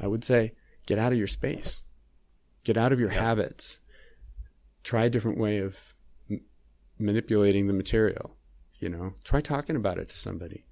I 0.00 0.06
would 0.06 0.24
say 0.24 0.52
get 0.86 0.98
out 0.98 1.12
of 1.12 1.18
your 1.18 1.26
space, 1.26 1.84
get 2.64 2.76
out 2.76 2.92
of 2.92 3.00
your 3.00 3.10
habits, 3.10 3.80
try 4.82 5.04
a 5.04 5.10
different 5.10 5.38
way 5.38 5.58
of 5.58 5.94
m- 6.30 6.40
manipulating 6.98 7.66
the 7.66 7.72
material. 7.72 8.36
You 8.78 8.90
know, 8.90 9.14
try 9.24 9.40
talking 9.40 9.76
about 9.76 9.98
it 9.98 10.08
to 10.10 10.14
somebody 10.14 10.66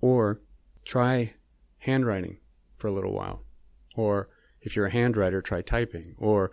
or 0.00 0.40
try 0.84 1.34
handwriting 1.78 2.38
for 2.76 2.86
a 2.86 2.92
little 2.92 3.12
while. 3.12 3.42
Or 3.96 4.28
if 4.68 4.76
you're 4.76 4.86
a 4.86 4.92
handwriter, 4.92 5.42
try 5.42 5.62
typing. 5.62 6.14
Or 6.18 6.50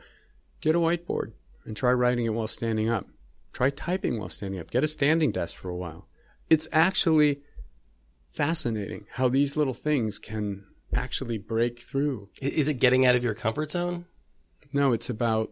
get 0.61 0.73
a 0.73 0.79
whiteboard 0.79 1.33
and 1.65 1.75
try 1.75 1.91
writing 1.91 2.25
it 2.25 2.33
while 2.33 2.47
standing 2.47 2.89
up. 2.89 3.07
Try 3.51 3.69
typing 3.69 4.17
while 4.17 4.29
standing 4.29 4.59
up. 4.59 4.71
Get 4.71 4.85
a 4.85 4.87
standing 4.87 5.31
desk 5.33 5.57
for 5.57 5.69
a 5.69 5.75
while. 5.75 6.07
It's 6.49 6.67
actually 6.71 7.41
fascinating 8.31 9.05
how 9.11 9.27
these 9.27 9.57
little 9.57 9.73
things 9.73 10.17
can 10.17 10.63
actually 10.93 11.37
break 11.37 11.81
through. 11.81 12.29
Is 12.41 12.69
it 12.69 12.75
getting 12.75 13.05
out 13.05 13.15
of 13.15 13.23
your 13.23 13.33
comfort 13.33 13.71
zone? 13.71 14.05
No, 14.73 14.93
it's 14.93 15.09
about, 15.09 15.51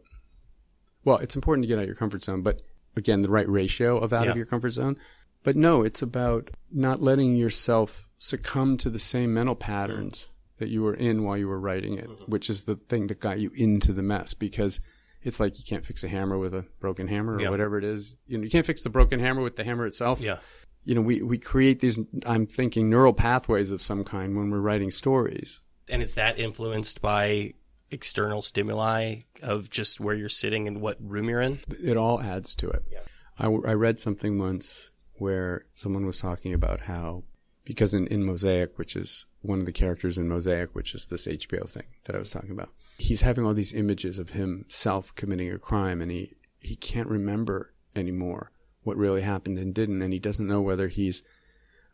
well, 1.04 1.18
it's 1.18 1.36
important 1.36 1.64
to 1.64 1.68
get 1.68 1.78
out 1.78 1.84
of 1.84 1.88
your 1.88 1.96
comfort 1.96 2.24
zone, 2.24 2.44
but 2.44 2.62
again, 2.96 3.22
the 3.22 3.30
right 3.30 3.48
ratio 3.50 3.98
of 3.98 4.14
out 4.14 4.26
Yeah. 4.26 4.32
of 4.32 4.38
your 4.38 4.46
comfort 4.46 4.72
zone. 4.72 4.98
But 5.44 5.58
no, 5.58 5.82
it's 5.84 6.02
about 6.02 6.50
not 6.72 7.02
letting 7.02 7.36
yourself 7.36 8.08
succumb 8.20 8.78
to 8.78 8.90
the 8.90 9.00
same 9.00 9.34
mental 9.34 9.56
patterns 9.56 10.30
that 10.64 10.70
you 10.70 10.82
were 10.82 10.94
in 10.94 11.24
while 11.24 11.38
you 11.38 11.48
were 11.48 11.60
writing 11.60 11.98
it, 11.98 12.10
mm-hmm. 12.10 12.32
which 12.32 12.50
is 12.50 12.64
the 12.64 12.78
thing 12.88 13.08
that 13.08 13.20
got 13.20 13.38
you 13.40 13.52
into 13.54 13.92
the 13.92 14.02
mess 14.02 14.34
because 14.34 14.80
it's 15.22 15.40
like 15.40 15.58
you 15.60 15.66
can't 15.68 15.86
fix 15.86 16.04
a 16.04 16.08
hammer 16.08 16.38
with 16.38 16.54
a 16.54 16.66
broken 16.80 17.08
hammer 17.08 17.34
or 17.36 17.42
Yeah. 17.42 17.50
whatever 17.50 17.78
it 17.78 17.84
is. 17.84 18.16
You 18.28 18.38
know, 18.38 18.44
you 18.46 18.50
can't 18.50 18.66
fix 18.66 18.82
the 18.84 18.90
broken 18.90 19.20
hammer 19.20 19.42
with 19.42 19.58
the 19.58 19.64
hammer 19.66 19.86
itself. 19.86 20.20
Yeah. 20.22 20.38
You 20.86 20.96
know, 20.96 21.02
we, 21.02 21.22
we 21.22 21.38
create 21.38 21.80
these, 21.82 22.00
I'm 22.26 22.46
thinking 22.48 22.90
neural 22.90 23.14
pathways 23.14 23.72
of 23.72 23.82
some 23.82 24.04
kind 24.04 24.36
when 24.38 24.50
we're 24.50 24.60
writing 24.60 24.92
stories. 24.92 25.62
And 25.90 26.02
it's 26.02 26.14
that 26.14 26.40
influenced 26.40 27.02
by 27.02 27.54
external 27.92 28.42
stimuli 28.42 29.18
of 29.42 29.70
just 29.70 30.00
where 30.00 30.16
you're 30.16 30.30
sitting 30.30 30.68
and 30.68 30.82
what 30.82 30.98
room 31.00 31.30
you're 31.30 31.42
in. 31.42 31.60
it 31.70 31.98
all 31.98 32.22
adds 32.22 32.56
to 32.56 32.70
it. 32.70 32.84
Yeah. 32.92 33.00
I, 33.38 33.46
I 33.46 33.74
read 33.74 34.00
something 34.00 34.38
once 34.40 34.90
where 35.14 35.66
someone 35.74 36.06
was 36.06 36.20
talking 36.20 36.54
about 36.54 36.82
how, 36.82 37.24
because 37.66 37.94
in, 37.94 38.08
in 38.08 38.24
Mosaic, 38.24 38.78
which 38.78 38.96
is 38.96 39.26
one 39.42 39.60
of 39.60 39.66
the 39.66 39.72
characters 39.72 40.18
in 40.18 40.28
Mosaic, 40.28 40.74
which 40.76 40.94
is 40.94 41.06
this 41.06 41.28
HBO 41.28 41.68
thing 41.68 41.88
that 42.06 42.16
I 42.16 42.20
was 42.20 42.32
talking 42.32 42.52
about, 42.52 42.70
he's 42.98 43.22
having 43.22 43.46
all 43.46 43.54
these 43.54 43.74
images 43.74 44.20
of 44.20 44.32
himself 44.32 45.14
committing 45.16 45.52
a 45.52 45.58
crime 45.58 46.02
and 46.02 46.12
he, 46.12 46.34
he 46.60 46.76
can't 46.76 47.08
remember 47.08 47.74
anymore 47.96 48.52
what 48.84 48.98
really 48.98 49.22
happened 49.22 49.58
and 49.58 49.74
didn't. 49.74 50.02
And 50.02 50.14
he 50.14 50.20
doesn't 50.20 50.48
know 50.48 50.62
whether 50.62 50.88
he's 50.88 51.24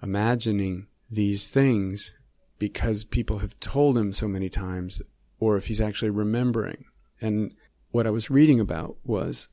imagining 0.01 0.87
these 1.09 1.47
things 1.47 2.13
because 2.57 3.03
people 3.03 3.39
have 3.39 3.59
told 3.59 3.97
him 3.97 4.11
so 4.11 4.27
many 4.27 4.49
times 4.49 5.01
or 5.39 5.55
if 5.57 5.67
he's 5.67 5.81
actually 5.81 6.09
remembering. 6.09 6.85
And 7.21 7.53
what 7.91 8.07
I 8.07 8.11
was 8.11 8.29
reading 8.29 8.59
about 8.59 8.97
was 9.03 9.47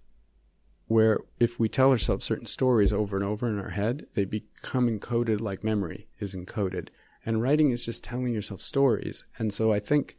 where 0.87 1.19
if 1.39 1.59
we 1.59 1.69
tell 1.69 1.91
ourselves 1.91 2.25
certain 2.25 2.47
stories 2.47 2.93
over 2.93 3.17
and 3.17 3.25
over 3.25 3.49
in 3.49 3.59
our 3.59 3.71
head, 3.71 4.07
they 4.15 4.25
become 4.25 4.89
encoded 4.89 5.41
like 5.41 5.65
memory 5.65 6.09
is 6.21 6.35
encoded. 6.35 6.89
And 7.25 7.43
writing 7.43 7.73
is 7.73 7.85
just 7.85 8.05
telling 8.05 8.33
yourself 8.33 8.61
stories. 8.61 9.25
And 9.39 9.53
so 9.53 9.73
I 9.73 9.81
think 9.81 10.17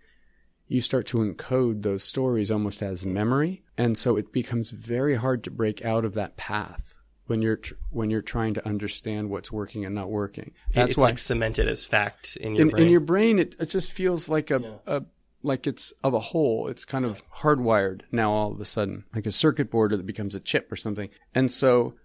you 0.68 0.82
start 0.82 1.06
to 1.08 1.20
encode 1.20 1.84
those 1.84 2.04
stories 2.04 2.52
almost 2.52 2.84
as 2.84 3.06
memory. 3.06 3.64
And 3.78 3.98
so 3.98 4.18
it 4.18 4.34
becomes 4.34 4.72
very 4.72 5.16
hard 5.16 5.46
to 5.46 5.52
break 5.52 5.86
out 5.86 6.04
of 6.04 6.16
that 6.16 6.36
path 6.36 6.94
when 7.28 7.42
you're 7.42 7.58
tr- 7.58 7.76
when 7.90 8.10
you're 8.10 8.22
trying 8.22 8.54
to 8.56 8.68
understand 8.68 9.30
what's 9.30 9.52
working 9.52 9.86
and 9.86 9.96
not 9.96 10.10
working. 10.10 10.52
That's 10.74 10.92
it's 10.92 10.98
why 10.98 11.06
like 11.06 11.18
cemented 11.18 11.68
as 11.70 11.86
fact 11.86 12.36
in 12.38 12.56
your 12.56 12.64
in, 12.64 12.70
brain. 12.70 12.84
in 12.84 12.90
your 12.90 13.00
brain 13.02 13.40
it, 13.40 13.56
it 13.60 13.66
just 13.68 13.92
feels 13.92 14.28
like 14.28 14.52
a, 14.52 14.80
a 14.86 15.04
like 15.44 15.68
it's 15.68 15.92
of 16.04 16.14
a 16.14 16.20
whole 16.20 16.68
it's 16.68 16.86
kind 16.86 17.06
of 17.06 17.22
hardwired 17.30 18.02
now 18.12 18.32
all 18.32 18.52
of 18.52 18.60
a 18.60 18.66
sudden 18.66 19.04
like 19.14 19.26
a 19.26 19.32
circuit 19.32 19.70
board 19.70 19.92
that 19.92 20.06
becomes 20.06 20.36
a 20.36 20.40
chip 20.40 20.72
or 20.72 20.76
something. 20.76 21.10
And 21.34 21.52
so 21.52 21.96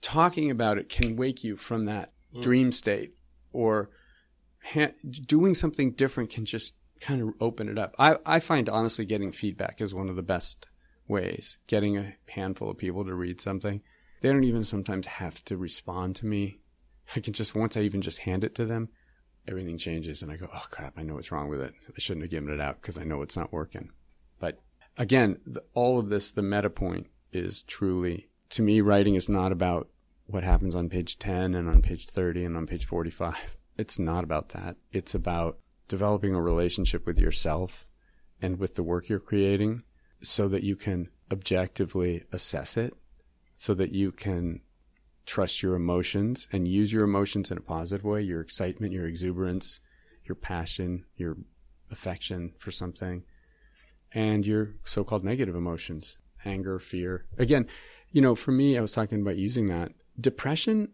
talking 0.00 0.50
about 0.50 0.78
it 0.78 0.88
can 0.88 1.16
wake 1.16 1.44
you 1.44 1.56
from 1.56 1.86
that 1.86 2.12
hmm. 2.32 2.40
dream 2.40 2.72
state 2.72 3.14
or 3.52 3.90
ha- 4.62 4.92
doing 5.26 5.54
something 5.54 5.92
different 5.92 6.30
can 6.30 6.44
just 6.44 6.74
kind 7.00 7.20
of 7.20 7.30
open 7.40 7.68
it 7.68 7.78
up. 7.78 7.94
I, 7.98 8.16
I 8.24 8.40
find 8.40 8.68
honestly 8.68 9.04
getting 9.04 9.32
feedback 9.32 9.80
is 9.80 9.94
one 9.94 10.08
of 10.08 10.16
the 10.16 10.22
best 10.22 10.66
ways 11.08 11.58
getting 11.66 11.96
a 11.96 12.14
handful 12.28 12.70
of 12.70 12.78
people 12.78 13.04
to 13.04 13.14
read 13.14 13.40
something. 13.40 13.82
They 14.20 14.30
don't 14.30 14.44
even 14.44 14.64
sometimes 14.64 15.06
have 15.06 15.44
to 15.46 15.56
respond 15.56 16.16
to 16.16 16.26
me. 16.26 16.58
I 17.14 17.20
can 17.20 17.32
just 17.32 17.54
once 17.54 17.76
i 17.76 17.80
even 17.82 18.02
just 18.02 18.18
hand 18.18 18.42
it 18.42 18.56
to 18.56 18.64
them 18.64 18.88
everything 19.48 19.78
changes 19.78 20.22
and 20.22 20.30
I 20.30 20.36
go, 20.36 20.48
oh 20.52 20.64
crap, 20.70 20.94
I 20.96 21.02
know 21.02 21.14
what's 21.14 21.32
wrong 21.32 21.48
with 21.48 21.60
it. 21.60 21.74
I 21.88 21.98
shouldn't 21.98 22.24
have 22.24 22.30
given 22.30 22.52
it 22.52 22.60
out 22.60 22.80
because 22.80 22.98
I 22.98 23.04
know 23.04 23.22
it's 23.22 23.36
not 23.36 23.52
working. 23.52 23.90
But 24.38 24.58
again, 24.96 25.38
the, 25.46 25.62
all 25.74 25.98
of 25.98 26.08
this, 26.08 26.30
the 26.30 26.42
meta 26.42 26.70
point 26.70 27.08
is 27.32 27.62
truly, 27.62 28.28
to 28.50 28.62
me, 28.62 28.80
writing 28.80 29.14
is 29.14 29.28
not 29.28 29.52
about 29.52 29.88
what 30.26 30.42
happens 30.42 30.74
on 30.74 30.88
page 30.88 31.18
10 31.18 31.54
and 31.54 31.68
on 31.68 31.82
page 31.82 32.06
30 32.08 32.44
and 32.44 32.56
on 32.56 32.66
page 32.66 32.86
45. 32.86 33.34
It's 33.78 33.98
not 33.98 34.24
about 34.24 34.48
that. 34.50 34.76
It's 34.90 35.14
about 35.14 35.58
developing 35.86 36.34
a 36.34 36.40
relationship 36.40 37.04
with 37.04 37.18
yourself 37.18 37.86
and 38.40 38.58
with 38.58 38.74
the 38.74 38.82
work 38.82 39.10
you're 39.10 39.18
creating 39.18 39.82
so 40.22 40.48
that 40.48 40.62
you 40.62 40.76
can 40.76 41.10
objectively 41.30 42.24
assess 42.32 42.78
it, 42.78 42.94
so 43.54 43.74
that 43.74 43.92
you 43.92 44.12
can 44.12 44.62
trust 45.26 45.62
your 45.62 45.74
emotions 45.74 46.48
and 46.52 46.66
use 46.68 46.92
your 46.92 47.04
emotions 47.04 47.50
in 47.50 47.58
a 47.58 47.60
positive 47.60 48.04
way 48.04 48.22
your 48.22 48.40
excitement, 48.40 48.92
your 48.92 49.06
exuberance, 49.06 49.80
your 50.24 50.36
passion, 50.36 51.04
your 51.16 51.36
affection 51.90 52.52
for 52.58 52.70
something, 52.70 53.22
and 54.12 54.46
your 54.46 54.74
so 54.84 55.04
called 55.04 55.24
negative 55.24 55.54
emotions 55.54 56.18
anger, 56.44 56.78
fear. 56.78 57.26
Again, 57.38 57.66
you 58.12 58.22
know, 58.22 58.34
for 58.34 58.52
me, 58.52 58.78
I 58.78 58.80
was 58.80 58.92
talking 58.92 59.20
about 59.20 59.36
using 59.36 59.66
that. 59.66 59.92
Depression 60.18 60.90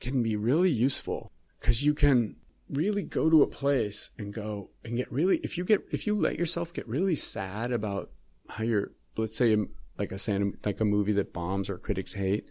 can 0.00 0.22
be 0.22 0.36
really 0.36 0.70
useful 0.70 1.30
because 1.60 1.84
you 1.84 1.94
can 1.94 2.36
really 2.70 3.02
go 3.02 3.28
to 3.28 3.42
a 3.42 3.46
place 3.46 4.10
and 4.18 4.32
go 4.32 4.70
and 4.84 4.96
get 4.96 5.12
really 5.12 5.36
if 5.38 5.58
you 5.58 5.64
get 5.64 5.82
if 5.90 6.06
you 6.06 6.14
let 6.14 6.38
yourself 6.38 6.72
get 6.72 6.88
really 6.88 7.14
sad 7.14 7.70
about 7.70 8.10
how 8.48 8.64
you're 8.64 8.92
let's 9.16 9.36
say 9.36 9.56
like 9.98 10.12
I 10.12 10.16
say 10.16 10.40
like 10.64 10.80
a 10.80 10.84
movie 10.84 11.12
that 11.12 11.34
bombs 11.34 11.68
or 11.68 11.76
critics 11.76 12.14
hate 12.14 12.48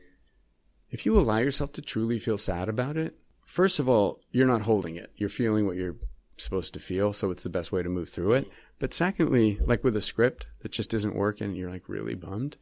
if 0.92 1.06
you 1.06 1.18
allow 1.18 1.38
yourself 1.38 1.72
to 1.74 1.82
truly 1.82 2.20
feel 2.20 2.38
sad 2.38 2.70
about 2.70 2.98
it, 2.98 3.18
first 3.46 3.80
of 3.80 3.88
all, 3.88 4.20
you're 4.32 4.46
not 4.46 4.62
holding 4.62 4.98
it. 4.98 5.12
You're 5.16 5.30
feeling 5.30 5.66
what 5.66 5.78
you're 5.78 5.96
supposed 6.38 6.74
to 6.74 6.80
feel, 6.80 7.14
so 7.14 7.32
it's 7.32 7.44
the 7.44 7.50
best 7.50 7.72
way 7.72 7.82
to 7.82 7.90
move 7.90 8.10
through 8.10 8.34
it. 8.34 8.48
But 8.78 8.94
secondly, 8.94 9.58
like 9.66 9.84
with 9.84 9.96
a 9.96 10.02
script 10.02 10.48
that 10.60 10.72
just 10.72 10.94
isn't 10.94 11.16
working 11.16 11.48
and 11.48 11.58
you're 11.58 11.70
like 11.70 11.88
really 11.88 12.16
bummed, 12.16 12.58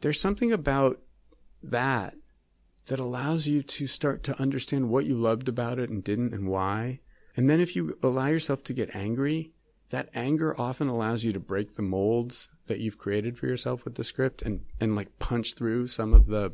there's 0.00 0.20
something 0.20 0.52
about 0.52 1.00
that 1.62 2.14
that 2.86 3.00
allows 3.00 3.46
you 3.46 3.62
to 3.62 3.86
start 3.86 4.22
to 4.22 4.40
understand 4.40 4.88
what 4.88 5.04
you 5.04 5.14
loved 5.14 5.48
about 5.48 5.78
it 5.78 5.90
and 5.90 6.04
didn't 6.04 6.32
and 6.32 6.48
why. 6.48 7.00
And 7.36 7.50
then 7.50 7.60
if 7.60 7.74
you 7.74 7.98
allow 8.02 8.26
yourself 8.26 8.62
to 8.64 8.72
get 8.72 8.94
angry, 8.94 9.52
that 9.90 10.08
anger 10.14 10.58
often 10.60 10.88
allows 10.88 11.24
you 11.24 11.32
to 11.32 11.40
break 11.40 11.74
the 11.74 11.82
molds 11.82 12.48
that 12.66 12.78
you've 12.78 12.98
created 12.98 13.36
for 13.36 13.46
yourself 13.46 13.84
with 13.84 13.96
the 13.96 14.04
script 14.04 14.42
and, 14.42 14.60
and 14.80 14.94
like 14.94 15.18
punch 15.18 15.54
through 15.54 15.88
some 15.88 16.14
of 16.14 16.26
the 16.26 16.52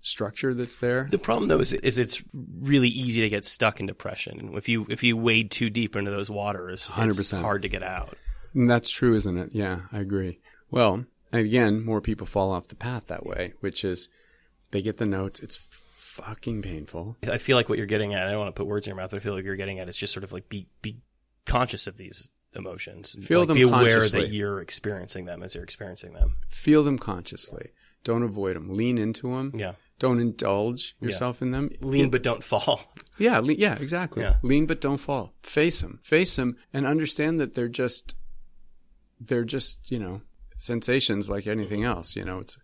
structure 0.00 0.54
that's 0.54 0.78
there. 0.78 1.08
The 1.10 1.18
problem 1.18 1.48
though 1.48 1.60
is, 1.60 1.72
is 1.72 1.98
it's 1.98 2.22
really 2.32 2.88
easy 2.88 3.20
to 3.22 3.28
get 3.28 3.44
stuck 3.44 3.80
in 3.80 3.86
depression. 3.86 4.52
If 4.54 4.68
you 4.68 4.86
if 4.88 5.02
you 5.02 5.16
wade 5.16 5.50
too 5.50 5.70
deep 5.70 5.96
into 5.96 6.10
those 6.10 6.30
waters, 6.30 6.90
it's 6.96 7.18
100%. 7.18 7.40
hard 7.40 7.62
to 7.62 7.68
get 7.68 7.82
out. 7.82 8.16
And 8.54 8.70
that's 8.70 8.90
true, 8.90 9.14
isn't 9.14 9.36
it? 9.36 9.50
Yeah, 9.52 9.80
I 9.92 10.00
agree. 10.00 10.40
Well, 10.70 11.04
again, 11.32 11.84
more 11.84 12.00
people 12.00 12.26
fall 12.26 12.50
off 12.50 12.68
the 12.68 12.74
path 12.74 13.06
that 13.08 13.26
way, 13.26 13.54
which 13.60 13.84
is 13.84 14.08
they 14.70 14.82
get 14.82 14.96
the 14.96 15.06
notes. 15.06 15.40
It's 15.40 15.56
fucking 15.94 16.62
painful. 16.62 17.16
I 17.30 17.38
feel 17.38 17.56
like 17.56 17.68
what 17.68 17.78
you're 17.78 17.86
getting 17.86 18.14
at. 18.14 18.26
I 18.26 18.30
don't 18.30 18.40
want 18.40 18.54
to 18.54 18.58
put 18.58 18.66
words 18.66 18.86
in 18.86 18.90
your 18.90 18.96
mouth, 18.96 19.10
but 19.10 19.18
I 19.18 19.20
feel 19.20 19.34
like 19.34 19.44
you're 19.44 19.56
getting 19.56 19.78
at 19.78 19.88
is 19.88 19.96
just 19.96 20.12
sort 20.12 20.24
of 20.24 20.32
like 20.32 20.48
be 20.48 20.66
be 20.82 20.96
conscious 21.46 21.86
of 21.86 21.96
these 21.96 22.30
emotions. 22.54 23.16
Feel 23.22 23.40
like, 23.40 23.48
them 23.48 23.56
Be 23.56 23.62
aware 23.62 24.08
that 24.08 24.30
you're 24.30 24.60
experiencing 24.60 25.26
them 25.26 25.42
as 25.42 25.54
you're 25.54 25.64
experiencing 25.64 26.12
them. 26.14 26.36
Feel 26.48 26.82
them 26.82 26.98
consciously. 26.98 27.70
Don't 28.04 28.22
avoid 28.22 28.56
them. 28.56 28.72
Lean 28.74 28.98
into 28.98 29.34
them. 29.34 29.52
Yeah. 29.54 29.72
Don't 29.98 30.20
indulge 30.20 30.94
yourself 31.00 31.42
in 31.42 31.50
them. 31.50 31.70
Lean 31.80 32.10
but 32.10 32.22
don't 32.22 32.44
fall. 32.44 32.80
Yeah, 33.20 33.40
le- 33.40 33.54
yeah, 33.54 33.76
exactly. 33.80 34.22
Yeah. 34.22 34.36
Lean 34.44 34.66
but 34.66 34.80
don't 34.80 34.98
fall. 34.98 35.34
Face 35.42 35.80
them. 35.80 35.98
Face 36.04 36.36
them 36.36 36.56
and 36.72 36.86
understand 36.86 37.40
that 37.40 37.54
they're 37.54 37.66
just 37.66 38.14
they're 39.20 39.44
just, 39.44 39.90
you 39.90 39.98
know, 39.98 40.20
sensations 40.56 41.28
like 41.28 41.48
anything 41.48 41.82
else, 41.82 42.14
you 42.14 42.24
know, 42.24 42.38
it's 42.38 42.56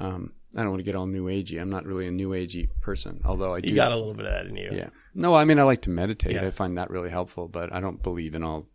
um 0.00 0.32
I 0.56 0.62
don't 0.62 0.70
want 0.70 0.80
to 0.80 0.84
get 0.84 0.94
all 0.94 1.06
new 1.06 1.26
agey. 1.26 1.60
I'm 1.60 1.68
not 1.68 1.84
really 1.84 2.06
a 2.06 2.10
new 2.10 2.30
agey 2.30 2.68
person, 2.80 3.20
although 3.26 3.54
I 3.54 3.60
do 3.60 3.68
You 3.68 3.74
got 3.74 3.92
a 3.92 3.96
little 3.96 4.14
bit 4.14 4.24
of 4.24 4.32
that 4.32 4.46
in 4.46 4.56
you. 4.56 4.70
Yeah. 4.72 4.88
No, 5.14 5.34
I 5.34 5.44
mean 5.44 5.58
I 5.58 5.64
like 5.64 5.82
to 5.82 5.90
meditate. 5.90 6.32
Yeah. 6.32 6.46
I 6.46 6.50
find 6.50 6.78
that 6.78 6.88
really 6.88 7.10
helpful, 7.10 7.46
but 7.46 7.70
I 7.70 7.80
don't 7.80 8.02
believe 8.02 8.34
in 8.34 8.42
all 8.42 8.66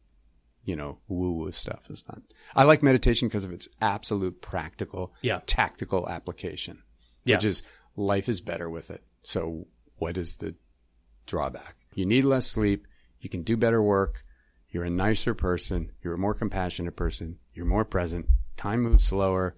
you 0.63 0.75
know, 0.75 0.99
woo 1.07 1.31
woo 1.31 1.51
stuff. 1.51 1.87
It's 1.89 2.07
not. 2.07 2.21
I 2.55 2.61
like 2.65 2.83
meditation 2.83 3.27
because 3.27 3.43
of 3.43 3.51
its 3.51 3.67
absolute 3.81 4.39
practical, 4.43 5.15
Yeah. 5.23 5.39
tactical 5.47 6.07
application, 6.07 6.83
Yeah. 7.23 7.35
which 7.37 7.45
is 7.45 7.63
life 7.95 8.29
is 8.29 8.41
better 8.41 8.69
with 8.69 8.91
it. 8.91 9.03
So 9.23 9.67
what 9.97 10.17
is 10.17 10.37
the 10.37 10.55
drawback? 11.25 11.75
You 11.93 12.05
need 12.05 12.25
less 12.25 12.47
sleep. 12.47 12.87
You 13.19 13.29
can 13.29 13.43
do 13.43 13.57
better 13.57 13.81
work. 13.81 14.23
You're 14.69 14.85
a 14.85 14.89
nicer 14.89 15.33
person. 15.33 15.91
You're 16.01 16.13
a 16.13 16.17
more 16.17 16.33
compassionate 16.33 16.95
person. 16.95 17.37
You're 17.53 17.65
more 17.65 17.85
present. 17.85 18.27
Time 18.57 18.81
moves 18.81 19.05
slower. 19.05 19.55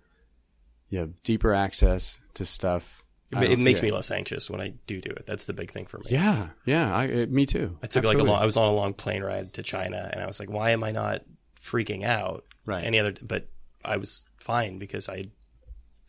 You 0.89 0.99
have 0.99 1.23
deeper 1.23 1.53
access 1.53 2.19
to 2.35 2.45
stuff. 2.45 3.03
It, 3.31 3.53
it 3.53 3.59
makes 3.59 3.79
yeah. 3.79 3.87
me 3.87 3.91
less 3.91 4.11
anxious 4.11 4.49
when 4.49 4.61
I 4.61 4.73
do 4.85 5.01
do 5.01 5.09
it. 5.09 5.25
That's 5.25 5.45
the 5.45 5.53
big 5.53 5.71
thing 5.71 5.85
for 5.85 5.97
me. 5.99 6.05
Yeah, 6.09 6.49
yeah. 6.65 6.93
I, 6.93 7.05
it, 7.05 7.31
me 7.31 7.45
too. 7.45 7.77
I 7.81 7.87
took 7.87 8.03
like 8.03 8.17
a 8.17 8.23
long. 8.23 8.39
I 8.39 8.45
was 8.45 8.57
on 8.57 8.67
a 8.67 8.73
long 8.73 8.93
plane 8.93 9.23
ride 9.23 9.53
to 9.53 9.63
China, 9.63 10.09
and 10.11 10.21
I 10.21 10.27
was 10.27 10.39
like, 10.39 10.51
"Why 10.51 10.71
am 10.71 10.83
I 10.83 10.91
not 10.91 11.23
freaking 11.59 12.03
out?" 12.03 12.45
Right. 12.65 12.83
Any 12.83 12.99
other, 12.99 13.13
but 13.21 13.47
I 13.83 13.97
was 13.97 14.25
fine 14.37 14.77
because 14.77 15.09
I, 15.09 15.29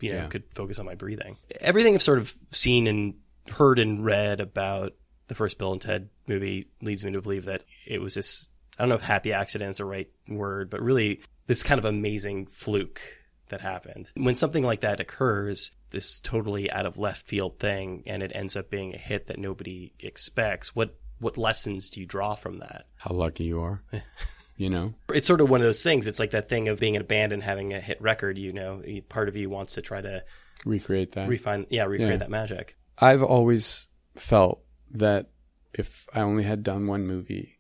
you 0.05 0.11
know, 0.11 0.17
Yeah. 0.23 0.27
could 0.29 0.45
focus 0.55 0.79
on 0.79 0.87
my 0.87 0.95
breathing. 0.95 1.37
Everything 1.61 1.95
I've 1.95 2.03
sort 2.03 2.19
of 2.19 2.35
seen 2.51 2.87
and 2.87 3.15
heard 3.51 3.79
and 3.79 4.05
read 4.05 4.41
about 4.41 4.95
the 5.29 5.35
first 5.35 5.59
Bill 5.59 5.73
and 5.73 5.81
Ted 5.81 6.09
movie 6.27 6.69
leads 6.83 7.05
me 7.05 7.13
to 7.13 7.21
believe 7.23 7.47
that 7.47 7.65
it 7.87 8.01
was 8.01 8.15
this. 8.15 8.51
I 8.79 8.83
don't 8.83 8.89
know 8.91 8.95
if 8.97 9.03
happy 9.03 9.33
accident 9.33 9.71
is 9.71 9.77
the 9.79 9.85
right 9.85 10.09
word, 10.29 10.71
but 10.71 10.81
really 10.83 11.21
this 11.47 11.63
kind 11.63 11.79
of 11.79 11.85
amazing 11.85 12.47
fluke 12.47 13.01
that 13.49 13.61
happened. 13.61 14.11
When 14.17 14.35
something 14.35 14.65
like 14.65 14.81
that 14.81 15.01
occurs, 15.01 15.71
this 15.91 16.19
totally 16.21 16.71
out 16.71 16.87
of 16.87 16.97
left 16.99 17.27
field 17.27 17.59
thing, 17.59 18.03
and 18.07 18.23
it 18.23 18.33
ends 18.35 18.57
up 18.57 18.71
being 18.71 18.95
a 18.95 18.99
hit 18.99 19.27
that 19.29 19.39
nobody 19.39 19.93
expects, 20.01 20.75
what 20.75 20.97
what 21.21 21.39
lessons 21.39 21.91
do 21.91 22.01
you 22.01 22.07
draw 22.07 22.35
from 22.35 22.59
that? 22.59 22.87
How 22.97 23.15
lucky 23.15 23.45
you 23.45 23.61
are. 23.61 23.83
you 24.57 24.71
know? 24.71 24.95
It's 25.13 25.27
sort 25.27 25.41
of 25.41 25.51
one 25.51 25.61
of 25.61 25.67
those 25.67 25.83
things. 25.83 26.07
It's 26.07 26.19
like 26.19 26.31
that 26.31 26.49
thing 26.49 26.69
of 26.69 26.79
being 26.79 26.95
in 26.95 27.01
a 27.03 27.05
band 27.05 27.33
and 27.33 27.43
having 27.43 27.73
a 27.73 27.81
hit 27.81 28.01
record. 28.01 28.39
You 28.39 28.53
know, 28.53 28.83
part 29.09 29.29
of 29.29 29.37
you 29.37 29.51
wants 29.51 29.75
to 29.75 29.83
try 29.83 30.01
to 30.01 30.25
Recreate 30.65 31.13
that. 31.13 31.29
refine, 31.29 31.67
yeah, 31.71 31.85
recreate 31.85 32.13
Yeah. 32.13 32.17
that 32.19 32.31
magic. 32.31 32.77
I've 32.99 33.23
always 33.23 33.89
felt 34.17 34.63
that 34.93 35.27
if 35.73 36.07
I 36.15 36.21
only 36.21 36.45
had 36.45 36.63
done 36.63 36.87
one 36.87 37.07
movie, 37.07 37.59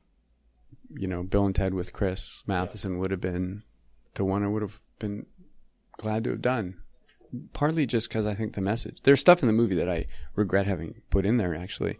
you 0.96 1.08
know, 1.08 1.22
Bill 1.24 1.46
and 1.46 1.54
Ted 1.54 1.74
with 1.74 1.92
Chris 1.92 2.44
Matheson 2.46 2.98
would 2.98 3.10
have 3.10 3.20
been 3.20 3.64
the 4.14 4.24
one 4.24 4.44
I 4.44 4.48
would 4.48 4.62
have 4.62 4.80
been 5.00 5.26
glad 5.96 6.22
to 6.24 6.30
have 6.30 6.42
done. 6.42 6.76
Partly 7.52 7.84
just 7.84 8.08
because 8.08 8.26
I 8.26 8.34
think 8.34 8.52
the 8.54 8.60
message. 8.60 8.98
There's 9.02 9.18
stuff 9.20 9.42
in 9.42 9.48
the 9.48 9.52
movie 9.52 9.74
that 9.74 9.88
I 9.88 10.06
regret 10.36 10.66
having 10.66 11.02
put 11.10 11.26
in 11.26 11.36
there, 11.36 11.52
actually, 11.56 11.98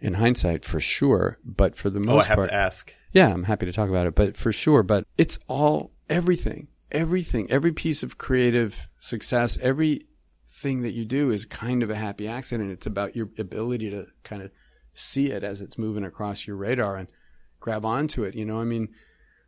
in 0.00 0.14
hindsight, 0.14 0.64
for 0.64 0.80
sure. 0.80 1.38
But 1.44 1.76
for 1.76 1.90
the 1.90 1.98
oh, 2.00 2.02
most 2.02 2.24
Oh, 2.24 2.26
I 2.26 2.28
have 2.28 2.36
part, 2.36 2.50
to 2.50 2.54
ask. 2.54 2.94
yeah, 3.12 3.32
I'm 3.32 3.44
happy 3.44 3.66
to 3.66 3.72
talk 3.72 3.88
about 3.88 4.06
it, 4.06 4.14
but 4.14 4.36
for 4.36 4.52
sure. 4.52 4.82
But 4.82 5.04
it's 5.16 5.38
all 5.48 5.92
everything, 6.08 6.68
everything, 6.90 7.50
every 7.50 7.72
piece 7.72 8.02
of 8.02 8.18
creative 8.18 8.88
success, 9.00 9.58
everything 9.60 10.82
that 10.82 10.92
you 10.94 11.04
do 11.04 11.30
is 11.30 11.44
kind 11.44 11.82
of 11.82 11.90
a 11.90 11.94
happy 11.96 12.28
accident. 12.28 12.70
It's 12.70 12.86
about 12.86 13.16
your 13.16 13.28
ability 13.38 13.90
to 13.90 14.06
kind 14.22 14.42
of 14.42 14.50
see 14.94 15.30
it 15.30 15.44
as 15.44 15.60
it's 15.60 15.78
moving 15.78 16.04
across 16.04 16.46
your 16.46 16.56
radar 16.56 16.96
and 16.96 17.08
grab 17.60 17.84
onto 17.84 18.24
it. 18.24 18.34
You 18.34 18.44
know, 18.44 18.60
I 18.60 18.64
mean, 18.64 18.88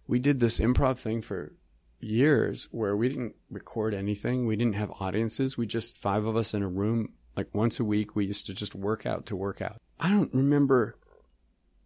we 0.07 0.19
did 0.19 0.41
this 0.41 0.61
improv 0.61 0.99
thing 0.99 1.23
for 1.23 1.53
years 2.01 2.69
where 2.71 2.97
we 2.97 3.09
didn't 3.09 3.35
record 3.51 3.95
anything. 3.95 4.47
We 4.47 4.57
didn't 4.57 4.75
have 4.77 4.93
audiences. 5.01 5.59
We 5.59 5.67
just 5.67 5.99
five 5.99 6.25
of 6.25 6.37
us 6.37 6.55
in 6.55 6.63
a 6.63 6.69
room, 6.69 7.13
like 7.37 7.55
once 7.55 7.81
a 7.81 7.85
week. 7.85 8.17
We 8.17 8.27
used 8.27 8.47
to 8.47 8.55
just 8.55 8.75
work 8.75 9.07
out 9.07 9.27
to 9.27 9.37
work 9.37 9.61
out. 9.63 9.77
I 9.99 10.11
don't 10.11 10.35
remember 10.35 10.97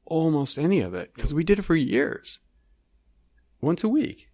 almost 0.05 0.59
any 0.59 0.81
of 0.81 0.95
it 0.95 1.13
because 1.15 1.35
we 1.35 1.45
did 1.45 1.59
it 1.59 1.63
for 1.63 1.75
years, 1.75 2.41
once 3.61 3.85
a 3.85 3.89
week. 3.89 4.29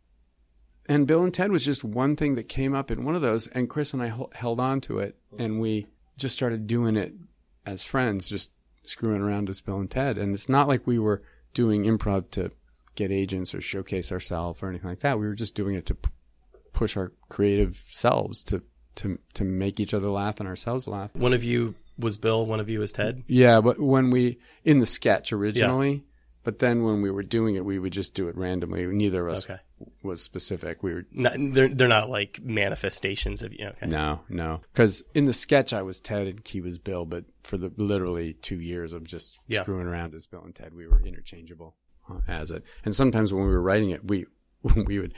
And 0.86 1.06
Bill 1.06 1.22
and 1.22 1.32
Ted 1.32 1.52
was 1.52 1.64
just 1.64 1.84
one 1.84 2.16
thing 2.16 2.34
that 2.34 2.48
came 2.48 2.74
up 2.74 2.90
in 2.90 3.04
one 3.04 3.14
of 3.14 3.22
those, 3.22 3.46
and 3.46 3.70
Chris 3.70 3.92
and 3.92 4.02
I 4.02 4.08
hel- 4.08 4.32
held 4.34 4.58
on 4.58 4.80
to 4.82 4.98
it, 4.98 5.16
and 5.38 5.60
we 5.60 5.86
just 6.16 6.34
started 6.34 6.66
doing 6.66 6.96
it 6.96 7.14
as 7.64 7.84
friends, 7.84 8.28
just 8.28 8.50
screwing 8.82 9.20
around 9.20 9.48
as 9.48 9.60
Bill 9.60 9.78
and 9.78 9.90
Ted. 9.90 10.18
And 10.18 10.34
it's 10.34 10.48
not 10.48 10.66
like 10.66 10.86
we 10.86 10.98
were 10.98 11.22
doing 11.54 11.84
improv 11.84 12.30
to 12.32 12.50
get 12.96 13.12
agents 13.12 13.54
or 13.54 13.60
showcase 13.60 14.10
ourselves 14.10 14.62
or 14.62 14.68
anything 14.68 14.88
like 14.90 15.00
that. 15.00 15.18
We 15.18 15.26
were 15.26 15.34
just 15.34 15.54
doing 15.54 15.76
it 15.76 15.86
to 15.86 15.94
p- 15.94 16.10
push 16.72 16.96
our 16.96 17.12
creative 17.28 17.84
selves 17.88 18.42
to 18.44 18.62
to 18.96 19.18
to 19.34 19.44
make 19.44 19.80
each 19.80 19.94
other 19.94 20.08
laugh 20.08 20.40
and 20.40 20.48
ourselves 20.48 20.86
laugh. 20.88 21.14
One 21.14 21.32
of 21.32 21.44
you 21.44 21.74
was 21.98 22.16
Bill, 22.16 22.46
one 22.46 22.60
of 22.60 22.68
you 22.70 22.78
was 22.80 22.92
Ted. 22.92 23.24
Yeah, 23.26 23.60
but 23.60 23.78
when 23.78 24.10
we 24.10 24.38
in 24.64 24.78
the 24.78 24.86
sketch 24.86 25.32
originally, 25.32 26.04
but 26.44 26.58
then 26.58 26.82
when 26.84 27.02
we 27.02 27.10
were 27.10 27.22
doing 27.22 27.56
it, 27.56 27.64
we 27.64 27.78
would 27.78 27.92
just 27.92 28.14
do 28.14 28.28
it 28.28 28.36
randomly. 28.36 28.86
Neither 28.86 29.26
of 29.28 29.34
us 29.34 29.44
Okay. 29.44 29.60
was 30.02 30.22
specific. 30.22 30.82
We 30.82 30.94
were 30.94 31.04
Not, 31.12 31.34
they're 31.36 31.68
they're 31.68 31.88
not 31.88 32.08
like 32.08 32.40
manifestations 32.42 33.42
of 33.42 33.52
you. 33.52 33.66
Okay. 33.68 33.86
no, 33.86 34.20
no, 34.28 34.60
because 34.72 35.02
in 35.14 35.26
the 35.26 35.32
sketch 35.34 35.72
I 35.72 35.82
was 35.82 36.00
Ted 36.00 36.26
and 36.26 36.40
he 36.46 36.60
was 36.60 36.78
Bill, 36.78 37.04
but 37.04 37.24
for 37.42 37.58
the 37.58 37.70
literally 37.76 38.32
two 38.34 38.60
years 38.60 38.92
of 38.94 39.04
just 39.04 39.38
Yeah. 39.46 39.62
screwing 39.62 39.86
around 39.86 40.14
as 40.14 40.26
Bill 40.26 40.42
and 40.42 40.54
Ted, 40.54 40.72
we 40.74 40.86
were 40.86 41.00
interchangeable 41.02 41.74
uh, 42.08 42.20
as 42.28 42.50
it. 42.50 42.64
And 42.84 42.94
sometimes 42.94 43.32
when 43.32 43.44
we 43.44 43.50
were 43.50 43.62
writing 43.62 43.90
it, 43.90 44.04
we 44.08 44.24
we 44.86 44.98
would 44.98 45.14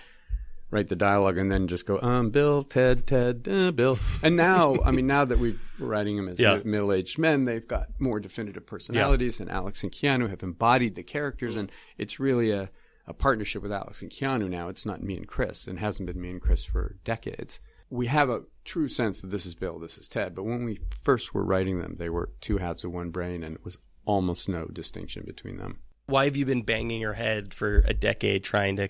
write 0.72 0.88
the 0.88 0.96
dialogue 0.96 1.38
and 1.38 1.52
then 1.52 1.68
just 1.68 1.86
go, 1.86 2.00
um, 2.00 2.30
Bill, 2.30 2.64
Ted, 2.64 3.06
Ted, 3.06 3.46
uh, 3.48 3.70
Bill. 3.70 3.98
And 4.22 4.36
now, 4.36 4.78
I 4.84 4.90
mean, 4.90 5.06
now 5.06 5.24
that 5.24 5.38
we 5.38 5.56
we're 5.78 5.86
writing 5.86 6.16
them 6.16 6.28
as 6.28 6.40
Yeah. 6.40 6.60
middle-aged 6.64 7.18
men, 7.18 7.44
they've 7.44 7.66
got 7.68 7.88
more 8.00 8.18
definitive 8.18 8.64
personalities, 8.66 9.38
and 9.38 9.50
Alex 9.50 9.82
and 9.82 9.92
Keanu 9.92 10.30
have 10.30 10.42
embodied 10.42 10.94
the 10.94 11.02
characters, 11.02 11.56
and 11.56 11.70
it's 11.98 12.18
really 12.18 12.50
a, 12.50 12.70
a 13.06 13.12
partnership 13.12 13.62
with 13.62 13.72
Alex 13.72 14.00
and 14.02 14.10
Keanu 14.10 14.48
now. 14.48 14.68
It's 14.68 14.86
not 14.86 15.02
me 15.02 15.16
and 15.16 15.28
Chris, 15.28 15.66
and 15.66 15.78
hasn't 15.78 16.06
been 16.06 16.20
me 16.20 16.30
and 16.30 16.40
Chris 16.40 16.64
for 16.64 16.96
decades. 17.04 17.60
We 17.90 18.06
have 18.06 18.30
a 18.30 18.44
true 18.64 18.88
sense 18.88 19.20
that 19.20 19.30
this 19.30 19.44
is 19.44 19.54
Bill, 19.54 19.78
this 19.78 19.98
is 19.98 20.08
Ted, 20.08 20.34
but 20.34 20.44
when 20.44 20.64
we 20.64 20.80
first 21.04 21.34
were 21.34 21.44
writing 21.44 21.80
them, 21.80 21.96
they 21.98 22.08
were 22.08 22.30
two 22.40 22.56
halves 22.56 22.84
of 22.84 22.92
one 22.92 23.10
brain, 23.10 23.42
and 23.42 23.54
it 23.56 23.64
was 23.64 23.76
almost 24.06 24.48
no 24.48 24.64
distinction 24.66 25.24
between 25.26 25.58
them. 25.58 25.80
Why 26.06 26.24
have 26.24 26.34
you 26.36 26.46
been 26.46 26.62
banging 26.62 27.00
your 27.00 27.12
head 27.12 27.52
for 27.52 27.82
a 27.86 27.92
decade 27.94 28.42
trying 28.44 28.76
to 28.76 28.88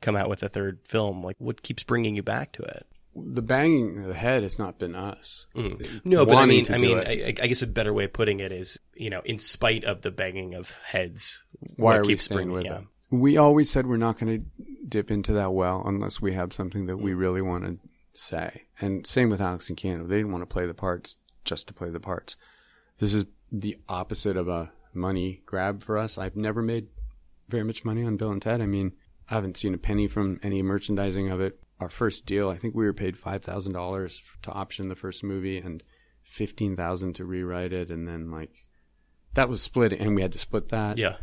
come 0.00 0.16
out 0.16 0.28
with 0.28 0.42
a 0.42 0.48
third 0.48 0.80
film? 0.86 1.22
Like, 1.22 1.36
what 1.38 1.62
keeps 1.62 1.82
bringing 1.82 2.16
you 2.16 2.22
back 2.22 2.52
to 2.52 2.62
it? 2.62 2.86
The 3.16 3.42
banging 3.42 3.98
of 4.02 4.06
the 4.06 4.14
head 4.14 4.44
has 4.44 4.58
not 4.58 4.78
been 4.78 4.94
us. 4.94 5.46
No, 6.04 6.24
but 6.24 6.36
I 6.36 6.46
mean, 6.46 6.66
I 6.72 6.78
mean. 6.78 6.98
I, 6.98 7.34
I 7.42 7.46
guess 7.48 7.60
a 7.62 7.66
better 7.66 7.92
way 7.92 8.04
of 8.04 8.12
putting 8.12 8.38
it 8.40 8.52
is, 8.52 8.78
you 8.94 9.10
know, 9.10 9.20
in 9.24 9.36
spite 9.36 9.84
of 9.84 10.02
the 10.02 10.12
banging 10.12 10.54
of 10.54 10.70
heads, 10.82 11.42
Why 11.76 11.96
are 11.96 12.04
we 12.04 12.16
staying 12.16 12.52
with 12.52 12.66
yeah. 12.66 12.78
it? 12.78 12.84
We 13.10 13.36
always 13.36 13.68
said 13.68 13.86
we're 13.86 13.96
not 13.96 14.18
going 14.20 14.38
to 14.40 14.46
dip 14.88 15.10
into 15.10 15.32
that 15.32 15.52
well 15.52 15.82
unless 15.84 16.20
we 16.20 16.32
have 16.34 16.52
something 16.52 16.86
that 16.86 16.96
Mm. 16.98 17.02
we 17.02 17.14
really 17.14 17.42
want 17.42 17.64
to 17.64 17.78
say. 18.14 18.62
And 18.80 19.04
same 19.04 19.28
with 19.28 19.40
Alex 19.40 19.68
and 19.68 19.76
Keanu. 19.76 20.08
They 20.08 20.18
didn't 20.18 20.30
want 20.32 20.42
to 20.42 20.46
play 20.52 20.66
the 20.66 20.74
parts 20.74 21.16
just 21.44 21.66
to 21.68 21.74
play 21.74 21.90
the 21.90 21.98
parts. 22.00 22.36
This 22.98 23.12
is 23.12 23.24
the 23.50 23.76
opposite 23.88 24.36
of 24.36 24.46
a 24.46 24.70
money 24.94 25.42
grab 25.46 25.82
for 25.82 25.98
us. 25.98 26.16
I've 26.16 26.36
never 26.36 26.62
made 26.62 26.86
very 27.48 27.64
much 27.64 27.84
money 27.84 28.04
on 28.04 28.16
Bill 28.16 28.30
and 28.30 28.40
Ted. 28.40 28.60
I 28.60 28.66
mean, 28.66 28.92
I 29.30 29.34
haven't 29.34 29.56
seen 29.56 29.74
a 29.74 29.78
penny 29.78 30.08
from 30.08 30.40
any 30.42 30.62
merchandising 30.62 31.30
of 31.30 31.40
it. 31.40 31.58
Our 31.78 31.88
first 31.88 32.26
deal, 32.26 32.50
I 32.50 32.56
think 32.58 32.74
we 32.74 32.84
were 32.84 32.92
paid 32.92 33.16
five 33.16 33.42
thousand 33.42 33.72
dollars 33.72 34.22
to 34.42 34.50
option 34.52 34.88
the 34.88 34.96
first 34.96 35.22
movie 35.24 35.58
and 35.58 35.82
fifteen 36.22 36.76
thousand 36.76 37.14
to 37.14 37.24
rewrite 37.24 37.72
it, 37.72 37.90
and 37.90 38.06
then 38.06 38.30
like 38.30 38.64
that 39.34 39.48
was 39.48 39.62
split, 39.62 39.92
and 39.92 40.14
we 40.14 40.22
had 40.22 40.32
to 40.32 40.38
split 40.38 40.68
that 40.70 40.98
Yeah. 40.98 41.16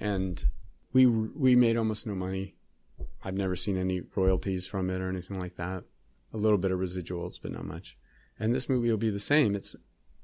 and 0.00 0.44
we 0.92 1.06
we 1.06 1.54
made 1.56 1.76
almost 1.76 2.06
no 2.06 2.14
money. 2.14 2.54
I've 3.22 3.36
never 3.36 3.56
seen 3.56 3.76
any 3.78 4.02
royalties 4.14 4.66
from 4.66 4.90
it 4.90 5.00
or 5.00 5.08
anything 5.08 5.38
like 5.40 5.56
that. 5.56 5.84
A 6.32 6.36
little 6.36 6.58
bit 6.58 6.70
of 6.72 6.78
residuals, 6.80 7.40
but 7.40 7.52
not 7.52 7.64
much. 7.64 7.96
And 8.38 8.54
this 8.54 8.68
movie 8.68 8.90
will 8.90 8.96
be 8.98 9.10
the 9.10 9.18
same. 9.20 9.54
It's 9.54 9.74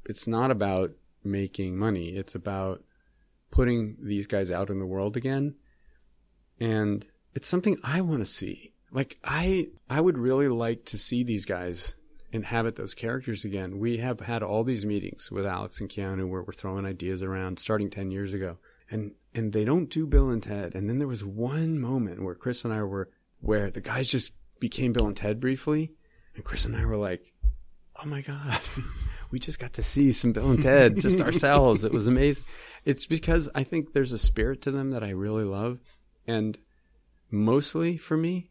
it's 0.04 0.26
not 0.26 0.50
about 0.50 0.90
making 1.24 1.76
money. 1.78 2.10
It's 2.16 2.34
about 2.34 2.82
putting 3.50 3.96
these 4.02 4.26
guys 4.26 4.50
out 4.50 4.68
in 4.70 4.78
the 4.78 4.86
world 4.86 5.16
again. 5.16 5.54
And 6.58 7.06
it's 7.34 7.48
something 7.48 7.78
I 7.82 8.00
want 8.00 8.20
to 8.20 8.26
see. 8.26 8.72
Like 8.92 9.18
I 9.24 9.68
I 9.88 10.00
would 10.00 10.18
really 10.18 10.48
like 10.48 10.84
to 10.86 10.98
see 10.98 11.22
these 11.22 11.44
guys 11.44 11.94
inhabit 12.32 12.76
those 12.76 12.94
characters 12.94 13.44
again. 13.44 13.78
We 13.78 13.98
have 13.98 14.20
had 14.20 14.42
all 14.42 14.64
these 14.64 14.86
meetings 14.86 15.30
with 15.30 15.46
Alex 15.46 15.80
and 15.80 15.88
Keanu 15.88 16.28
where 16.28 16.42
we're 16.42 16.52
throwing 16.52 16.86
ideas 16.86 17.22
around 17.22 17.58
starting 17.58 17.90
10 17.90 18.10
years 18.10 18.34
ago 18.34 18.56
and 18.90 19.12
and 19.34 19.52
they 19.52 19.64
don't 19.64 19.88
do 19.88 20.06
Bill 20.06 20.30
and 20.30 20.42
Ted. 20.42 20.74
And 20.74 20.88
then 20.88 20.98
there 20.98 21.08
was 21.08 21.24
one 21.24 21.78
moment 21.78 22.22
where 22.22 22.34
Chris 22.34 22.64
and 22.64 22.74
I 22.74 22.82
were 22.82 23.08
where 23.40 23.70
the 23.70 23.80
guys 23.80 24.10
just 24.10 24.32
became 24.58 24.92
Bill 24.92 25.06
and 25.06 25.16
Ted 25.16 25.40
briefly, 25.40 25.92
and 26.34 26.44
Chris 26.44 26.64
and 26.64 26.76
I 26.76 26.84
were 26.84 26.96
like, 26.96 27.22
"Oh 28.02 28.06
my 28.06 28.20
god." 28.22 28.60
we 29.30 29.38
just 29.38 29.60
got 29.60 29.74
to 29.74 29.82
see 29.82 30.12
some 30.12 30.32
Bill 30.32 30.50
and 30.50 30.62
Ted 30.62 31.00
just 31.00 31.20
ourselves. 31.20 31.84
It 31.84 31.92
was 31.92 32.06
amazing. 32.06 32.44
It's 32.84 33.06
because 33.06 33.48
I 33.54 33.62
think 33.62 33.92
there's 33.92 34.12
a 34.12 34.18
spirit 34.18 34.62
to 34.62 34.72
them 34.72 34.90
that 34.90 35.04
I 35.04 35.10
really 35.10 35.44
love. 35.44 35.78
And 36.26 36.58
mostly 37.30 37.96
for 37.96 38.16
me, 38.16 38.50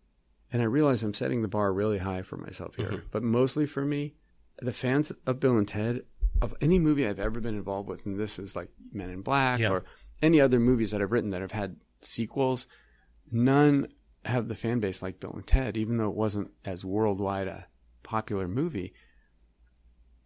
and 0.52 0.62
I 0.62 0.66
realize 0.66 1.04
I'm 1.04 1.14
setting 1.14 1.42
the 1.42 1.48
bar 1.48 1.72
really 1.74 1.98
high 2.00 2.22
for 2.22 2.38
myself 2.38 2.76
here, 2.76 2.92
Mhm. 2.92 3.04
but 3.12 3.24
mostly 3.24 3.66
for 3.66 3.86
me, 3.86 4.16
the 4.62 4.74
fans 4.74 5.12
of 5.26 5.40
Bill 5.40 5.58
and 5.58 5.68
Ted, 5.68 6.06
of 6.42 6.56
any 6.62 6.80
movie 6.80 7.08
I've 7.08 7.20
ever 7.20 7.40
been 7.40 7.56
involved 7.56 7.90
with, 7.90 8.06
and 8.06 8.20
this 8.20 8.40
is 8.40 8.56
like 8.56 8.70
Men 8.92 9.10
in 9.10 9.22
Black 9.22 9.60
Yeah. 9.60 9.72
or 9.72 9.84
any 10.22 10.42
other 10.42 10.60
movies 10.60 10.92
that 10.92 11.02
I've 11.02 11.12
written 11.12 11.30
that 11.32 11.42
have 11.42 11.52
had 11.52 11.78
sequels, 12.02 12.68
none 13.32 13.88
have 14.26 14.48
the 14.48 14.56
fan 14.56 14.80
base 14.80 15.02
like 15.02 15.20
Bill 15.20 15.32
and 15.34 15.48
Ted, 15.48 15.78
even 15.78 15.98
though 15.98 16.10
it 16.10 16.16
wasn't 16.16 16.52
as 16.66 16.84
worldwide 16.84 17.48
a 17.48 17.68
popular 18.04 18.48
movie. 18.48 18.94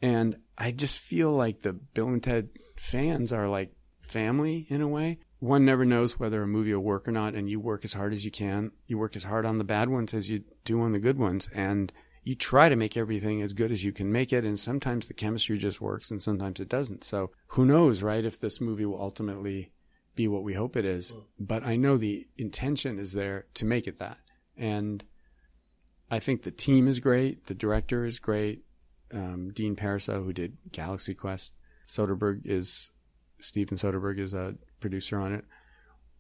And 0.02 0.38
I 0.58 0.72
just 0.72 1.00
feel 1.00 1.32
like 1.32 1.62
the 1.62 1.74
Bill 1.74 2.10
and 2.10 2.22
Ted 2.22 2.50
fans 2.76 3.32
are 3.32 3.48
like 3.48 3.74
family 4.02 4.66
in 4.70 4.82
a 4.82 4.88
way. 4.88 5.20
One 5.44 5.66
never 5.66 5.84
knows 5.84 6.18
whether 6.18 6.42
a 6.42 6.48
movie 6.48 6.74
will 6.74 6.80
work 6.80 7.06
or 7.06 7.12
not, 7.12 7.36
and 7.36 7.50
you 7.50 7.60
work 7.60 7.84
as 7.84 7.92
hard 7.92 8.14
as 8.14 8.24
you 8.24 8.32
can. 8.32 8.72
You 8.88 8.98
work 8.98 9.14
as 9.18 9.26
hard 9.26 9.46
on 9.46 9.58
the 9.58 9.66
bad 9.66 9.90
ones 9.90 10.14
as 10.14 10.30
you 10.30 10.46
do 10.64 10.80
on 10.80 10.94
the 10.94 11.00
good 11.00 11.18
ones, 11.18 11.50
and 11.54 11.92
you 12.24 12.34
try 12.34 12.70
to 12.70 12.78
make 12.78 12.96
everything 12.96 13.42
as 13.42 13.52
good 13.52 13.70
as 13.70 13.84
you 13.84 13.92
can 13.92 14.10
make 14.10 14.32
it. 14.32 14.46
And 14.46 14.58
sometimes 14.58 15.10
the 15.10 15.14
chemistry 15.14 15.58
just 15.58 15.82
works, 15.82 16.12
and 16.12 16.22
sometimes 16.22 16.62
it 16.62 16.70
doesn't. 16.70 17.04
So 17.04 17.32
who 17.48 17.66
knows, 17.66 18.02
right? 18.02 18.24
If 18.24 18.40
this 18.40 18.62
movie 18.62 18.86
will 18.86 19.02
ultimately 19.02 19.74
be 20.16 20.30
what 20.30 20.44
we 20.44 20.54
hope 20.54 20.78
it 20.78 20.86
is. 20.86 21.14
But 21.38 21.66
I 21.66 21.76
know 21.76 21.98
the 21.98 22.26
intention 22.38 22.98
is 22.98 23.12
there 23.12 23.48
to 23.56 23.66
make 23.66 23.86
it 23.86 24.00
that. 24.00 24.20
And 24.56 25.04
I 26.10 26.20
think 26.20 26.44
the 26.44 26.52
team 26.52 26.88
is 26.88 27.02
great. 27.02 27.48
The 27.48 27.54
director 27.54 28.06
is 28.06 28.18
great. 28.18 28.64
Um, 29.14 29.52
Dean 29.52 29.76
Parisot, 29.76 30.24
who 30.24 30.32
did 30.32 30.56
Galaxy 30.72 31.14
Quest. 31.14 31.54
Soderbergh 31.90 32.44
is, 32.46 32.92
Steven 33.40 33.78
Soderbergh 33.78 34.20
is 34.20 34.34
a 34.34 34.56
producer 34.84 35.18
on 35.20 35.34
it. 35.34 35.46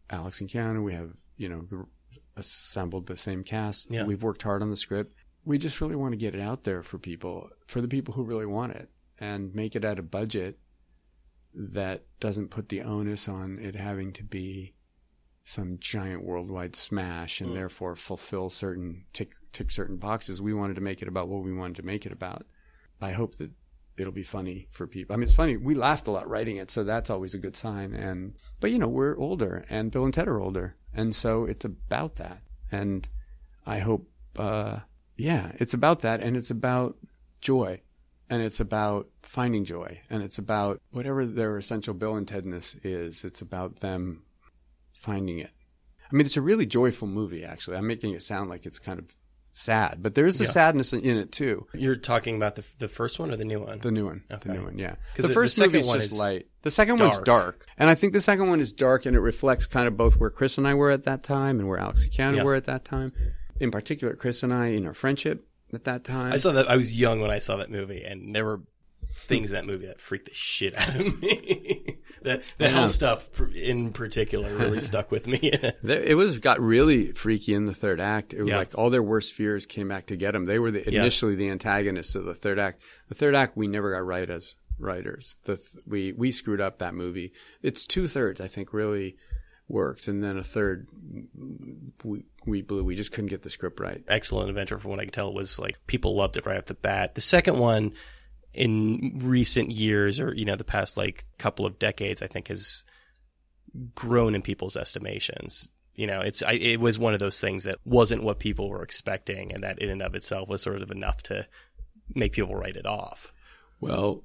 Alex 0.09 0.41
and 0.41 0.49
Keanu, 0.49 0.83
we 0.83 0.93
have, 0.93 1.11
you 1.37 1.49
know, 1.49 1.61
the, 1.69 1.85
assembled 2.37 3.05
the 3.07 3.17
same 3.17 3.43
cast. 3.43 3.91
Yeah. 3.91 4.05
We've 4.05 4.23
worked 4.23 4.43
hard 4.43 4.61
on 4.61 4.69
the 4.69 4.75
script. 4.75 5.13
We 5.45 5.57
just 5.57 5.81
really 5.81 5.95
want 5.95 6.13
to 6.13 6.17
get 6.17 6.33
it 6.33 6.41
out 6.41 6.63
there 6.63 6.81
for 6.81 6.97
people, 6.97 7.49
for 7.67 7.81
the 7.81 7.87
people 7.87 8.13
who 8.13 8.23
really 8.23 8.45
want 8.45 8.71
it, 8.73 8.89
and 9.19 9.53
make 9.53 9.75
it 9.75 9.83
at 9.85 9.99
a 9.99 10.03
budget 10.03 10.57
that 11.53 12.05
doesn't 12.19 12.49
put 12.49 12.69
the 12.69 12.81
onus 12.81 13.27
on 13.27 13.59
it 13.59 13.75
having 13.75 14.11
to 14.13 14.23
be 14.23 14.73
some 15.43 15.77
giant 15.79 16.23
worldwide 16.23 16.75
smash 16.75 17.41
and 17.41 17.51
Mm. 17.51 17.55
therefore 17.55 17.95
fulfill 17.95 18.49
certain 18.49 19.03
tick 19.11 19.33
tick 19.51 19.69
certain 19.69 19.97
boxes. 19.97 20.41
We 20.41 20.53
wanted 20.53 20.75
to 20.75 20.81
make 20.81 21.01
it 21.01 21.07
about 21.09 21.27
what 21.27 21.43
we 21.43 21.53
wanted 21.53 21.75
to 21.75 21.83
make 21.83 22.05
it 22.05 22.11
about. 22.13 22.45
I 23.01 23.11
hope 23.11 23.35
that 23.35 23.51
it'll 23.97 24.13
be 24.13 24.23
funny 24.23 24.67
for 24.71 24.87
people. 24.87 25.13
I 25.13 25.17
mean, 25.17 25.23
it's 25.23 25.33
funny. 25.33 25.57
We 25.57 25.75
laughed 25.75 26.07
a 26.07 26.11
lot 26.11 26.29
writing 26.29 26.57
it, 26.57 26.71
so 26.71 26.83
that's 26.83 27.09
always 27.09 27.33
a 27.33 27.39
good 27.39 27.55
sign. 27.55 27.93
And 27.93 28.35
but 28.59 28.71
you 28.71 28.79
know, 28.79 28.87
we're 28.87 29.17
older, 29.17 29.63
and 29.69 29.91
Bill 29.91 30.05
and 30.05 30.13
Ted 30.13 30.27
are 30.27 30.39
older, 30.39 30.75
and 30.93 31.15
so 31.15 31.45
it's 31.45 31.65
about 31.65 32.15
that. 32.15 32.41
And 32.71 33.07
I 33.65 33.79
hope, 33.79 34.09
uh, 34.37 34.79
yeah, 35.15 35.51
it's 35.55 35.73
about 35.73 36.01
that, 36.01 36.21
and 36.21 36.35
it's 36.35 36.49
about 36.51 36.97
joy, 37.41 37.81
and 38.29 38.41
it's 38.41 38.59
about 38.59 39.07
finding 39.21 39.65
joy, 39.65 40.01
and 40.09 40.23
it's 40.23 40.37
about 40.37 40.81
whatever 40.91 41.25
their 41.25 41.57
essential 41.57 41.93
Bill 41.93 42.15
and 42.15 42.27
Tedness 42.27 42.75
is. 42.83 43.23
It's 43.23 43.41
about 43.41 43.79
them 43.79 44.23
finding 44.93 45.39
it. 45.39 45.51
I 46.11 46.15
mean, 46.15 46.25
it's 46.25 46.37
a 46.37 46.41
really 46.41 46.65
joyful 46.65 47.07
movie. 47.07 47.43
Actually, 47.43 47.77
I'm 47.77 47.87
making 47.87 48.13
it 48.13 48.23
sound 48.23 48.49
like 48.49 48.65
it's 48.65 48.79
kind 48.79 48.99
of 48.99 49.05
sad, 49.53 49.99
but 50.01 50.15
there 50.15 50.25
is 50.25 50.39
a 50.39 50.43
Yeah. 50.43 50.49
sadness 50.49 50.91
in 50.93 51.05
it 51.17 51.31
too. 51.31 51.67
You're 51.73 51.95
talking 51.95 52.35
about 52.35 52.55
the 52.55 52.65
the 52.79 52.87
first 52.87 53.19
one 53.19 53.31
or 53.31 53.35
the 53.37 53.45
new 53.45 53.59
one? 53.61 53.79
The 53.79 53.91
new 53.91 54.05
one. 54.05 54.23
Okay. 54.31 54.49
The 54.49 54.55
new 54.57 54.63
one, 54.65 54.77
yeah. 54.77 54.95
'Cause 55.15 55.23
The 55.23 55.27
the- 55.29 55.33
first 55.33 55.55
the 55.55 55.65
second 55.65 55.85
one 55.85 55.99
just 55.99 56.11
is 56.13 56.17
light. 56.19 56.47
The 56.63 56.71
second 56.71 56.99
one's 56.99 57.15
dark. 57.15 57.25
dark. 57.25 57.65
And 57.77 57.89
I 57.89 57.95
think 57.95 58.13
the 58.13 58.21
second 58.21 58.49
one 58.49 58.59
is 58.59 58.71
dark 58.73 59.05
and 59.05 59.15
it 59.15 59.19
reflects 59.19 59.65
kind 59.67 59.87
of 59.87 59.95
both 59.95 60.15
where 60.17 60.29
Chris 60.29 60.57
and 60.57 60.67
I 60.67 60.73
were 60.73 60.89
at 60.91 61.03
that 61.03 61.23
time 61.23 61.59
and 61.59 61.67
where 61.69 61.77
Alex 61.77 62.03
and 62.05 62.11
Keanu 62.13 62.37
Yeah. 62.37 62.43
were 62.43 62.55
at 62.55 62.65
that 62.65 62.83
time. 62.83 63.13
In 63.59 63.69
particular, 63.71 64.15
Chris 64.15 64.43
and 64.43 64.53
I 64.53 64.67
in 64.67 64.85
our 64.87 64.93
friendship 64.93 65.45
at 65.73 65.83
that 65.85 66.03
time. 66.03 66.33
I 66.33 66.37
saw 66.37 66.51
that. 66.53 66.69
I 66.69 66.75
was 66.75 66.93
young 66.99 67.21
when 67.21 67.29
I 67.31 67.39
saw 67.39 67.57
that 67.57 67.69
movie, 67.69 68.03
and 68.03 68.35
there 68.35 68.45
were 68.45 68.61
things 69.15 69.51
in 69.51 69.55
that 69.55 69.65
movie 69.71 69.85
that 69.87 69.99
freaked 69.99 70.25
the 70.25 70.33
shit 70.33 70.75
out 70.77 70.89
of 70.95 71.21
me. 71.21 71.97
the 72.21 72.41
the 72.57 72.65
Yeah. 72.65 72.67
hell 72.69 72.87
stuff 72.89 73.27
in 73.55 73.91
particular 73.93 74.55
really 74.55 74.79
stuck 74.91 75.11
with 75.11 75.27
me. 75.27 75.39
It 75.83 76.15
was 76.17 76.39
got 76.39 76.59
really 76.59 77.11
freaky 77.11 77.53
in 77.53 77.65
the 77.65 77.73
third 77.73 77.99
act. 77.99 78.33
It 78.33 78.39
was 78.41 78.49
Yeah. 78.49 78.57
like 78.57 78.77
all 78.77 78.89
their 78.89 79.03
worst 79.03 79.33
fears 79.33 79.65
came 79.65 79.87
back 79.87 80.07
to 80.07 80.15
get 80.17 80.31
them. 80.31 80.45
They 80.45 80.59
were 80.59 80.71
the, 80.71 80.79
Yeah. 80.91 80.99
initially 81.01 81.35
the 81.35 81.49
antagonists 81.49 82.15
of 82.15 82.25
the 82.25 82.33
third 82.33 82.59
act. 82.59 82.81
The 83.09 83.15
third 83.15 83.35
act 83.35 83.55
we 83.57 83.67
never 83.67 83.91
got 83.93 84.05
right 84.05 84.29
as 84.29 84.55
writers. 84.79 85.35
The 85.45 85.55
th- 85.57 85.83
we 85.85 86.11
we 86.13 86.31
screwed 86.31 86.59
up 86.61 86.79
that 86.79 86.93
movie. 86.95 87.33
It's 87.61 87.85
two 87.85 88.07
thirds 88.07 88.41
I 88.41 88.47
think 88.47 88.73
really 88.73 89.17
works, 89.69 90.07
and 90.09 90.21
then 90.23 90.37
a 90.37 90.43
third 90.43 90.87
we 92.03 92.25
we 92.45 92.61
blew. 92.61 92.83
We 92.83 92.95
just 92.95 93.11
couldn't 93.11 93.29
get 93.29 93.41
the 93.43 93.49
script 93.49 93.79
right. 93.79 94.03
Excellent 94.07 94.49
adventure, 94.49 94.77
from 94.79 94.91
what 94.91 94.99
I 94.99 95.03
can 95.03 95.11
tell, 95.13 95.33
was 95.33 95.57
like 95.59 95.77
people 95.87 96.15
loved 96.15 96.37
it 96.37 96.45
right 96.45 96.57
off 96.57 96.65
the 96.65 96.73
bat. 96.73 97.15
The 97.15 97.21
second 97.21 97.57
one, 97.59 97.93
in 98.53 99.19
recent 99.23 99.71
years, 99.71 100.19
or 100.19 100.33
you 100.33 100.45
know, 100.45 100.55
the 100.55 100.63
past 100.63 100.97
like 100.97 101.25
couple 101.37 101.65
of 101.65 101.79
decades, 101.79 102.21
I 102.21 102.27
think 102.27 102.47
has 102.49 102.83
grown 103.95 104.35
in 104.35 104.41
people's 104.41 104.77
estimations. 104.77 105.71
You 105.95 106.07
know, 106.07 106.21
it's 106.21 106.41
I, 106.41 106.53
it 106.53 106.79
was 106.79 106.97
one 106.97 107.13
of 107.13 107.19
those 107.19 107.39
things 107.39 107.65
that 107.65 107.77
wasn't 107.85 108.23
what 108.23 108.39
people 108.39 108.69
were 108.69 108.83
expecting, 108.83 109.51
and 109.51 109.63
that 109.63 109.79
in 109.79 109.89
and 109.89 110.01
of 110.01 110.15
itself 110.15 110.49
was 110.49 110.61
sort 110.61 110.81
of 110.81 110.91
enough 110.91 111.21
to 111.23 111.47
make 112.13 112.33
people 112.33 112.55
write 112.55 112.75
it 112.75 112.85
off. 112.85 113.31
Well, 113.79 114.23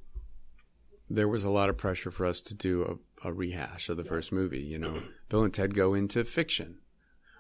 there 1.11 1.29
was 1.29 1.45
a 1.45 1.51
lot 1.51 1.69
of 1.69 1.77
pressure 1.77 2.11
for 2.11 2.27
us 2.27 2.41
to 2.43 2.55
do 2.55 3.01
a, 3.25 3.29
a 3.29 3.33
rehash 3.33 3.89
of 3.89 3.97
the 3.97 4.05
first 4.05 4.33
movie. 4.33 4.63
You 4.63 4.79
know, 4.79 5.03
Bill 5.29 5.45
and 5.45 5.53
Ted 5.53 5.75
go 5.75 5.95
into 5.95 6.25
fiction. 6.25 6.79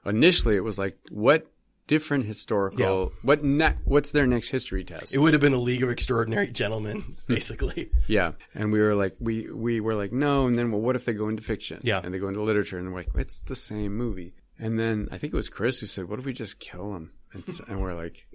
Initially, 0.06 0.56
it 0.56 0.64
was 0.64 0.78
like, 0.78 0.98
what 1.10 1.46
different 1.88 2.26
historical, 2.26 2.78
Yeah. 3.12 3.18
what 3.22 3.42
ne- 3.42 3.74
what's 3.84 4.12
their 4.12 4.26
next 4.28 4.50
history 4.50 4.84
test? 4.84 5.12
It 5.14 5.18
would 5.18 5.32
have 5.34 5.40
been 5.40 5.50
the 5.52 5.58
League 5.58 5.82
of 5.82 5.90
Extraordinary 5.90 6.46
Gentlemen, 6.52 7.16
basically. 7.26 7.90
yeah, 8.06 8.32
and 8.54 8.70
we 8.70 8.80
were 8.80 8.94
like, 8.94 9.16
we 9.18 9.50
we 9.52 9.80
were 9.80 9.96
like, 9.96 10.12
no, 10.12 10.46
and 10.46 10.56
then 10.56 10.70
well, 10.70 10.80
what 10.80 10.94
if 10.94 11.04
they 11.04 11.12
go 11.14 11.28
into 11.28 11.42
fiction? 11.42 11.80
Yeah. 11.82 12.00
and 12.04 12.14
they 12.14 12.20
go 12.20 12.28
into 12.28 12.40
literature, 12.42 12.78
and 12.78 12.88
we're 12.92 13.00
like, 13.00 13.08
it's 13.16 13.42
the 13.42 13.56
same 13.56 13.96
movie. 13.96 14.34
And 14.60 14.78
then 14.78 15.08
I 15.10 15.18
think 15.18 15.32
it 15.32 15.36
was 15.36 15.48
Chris 15.48 15.80
who 15.80 15.86
said, 15.86 16.08
what 16.08 16.18
if 16.20 16.24
we 16.24 16.32
just 16.32 16.60
kill 16.60 16.94
him? 16.94 17.10
And, 17.32 17.44
and 17.68 17.80
we're 17.82 17.94
like, 17.94 18.26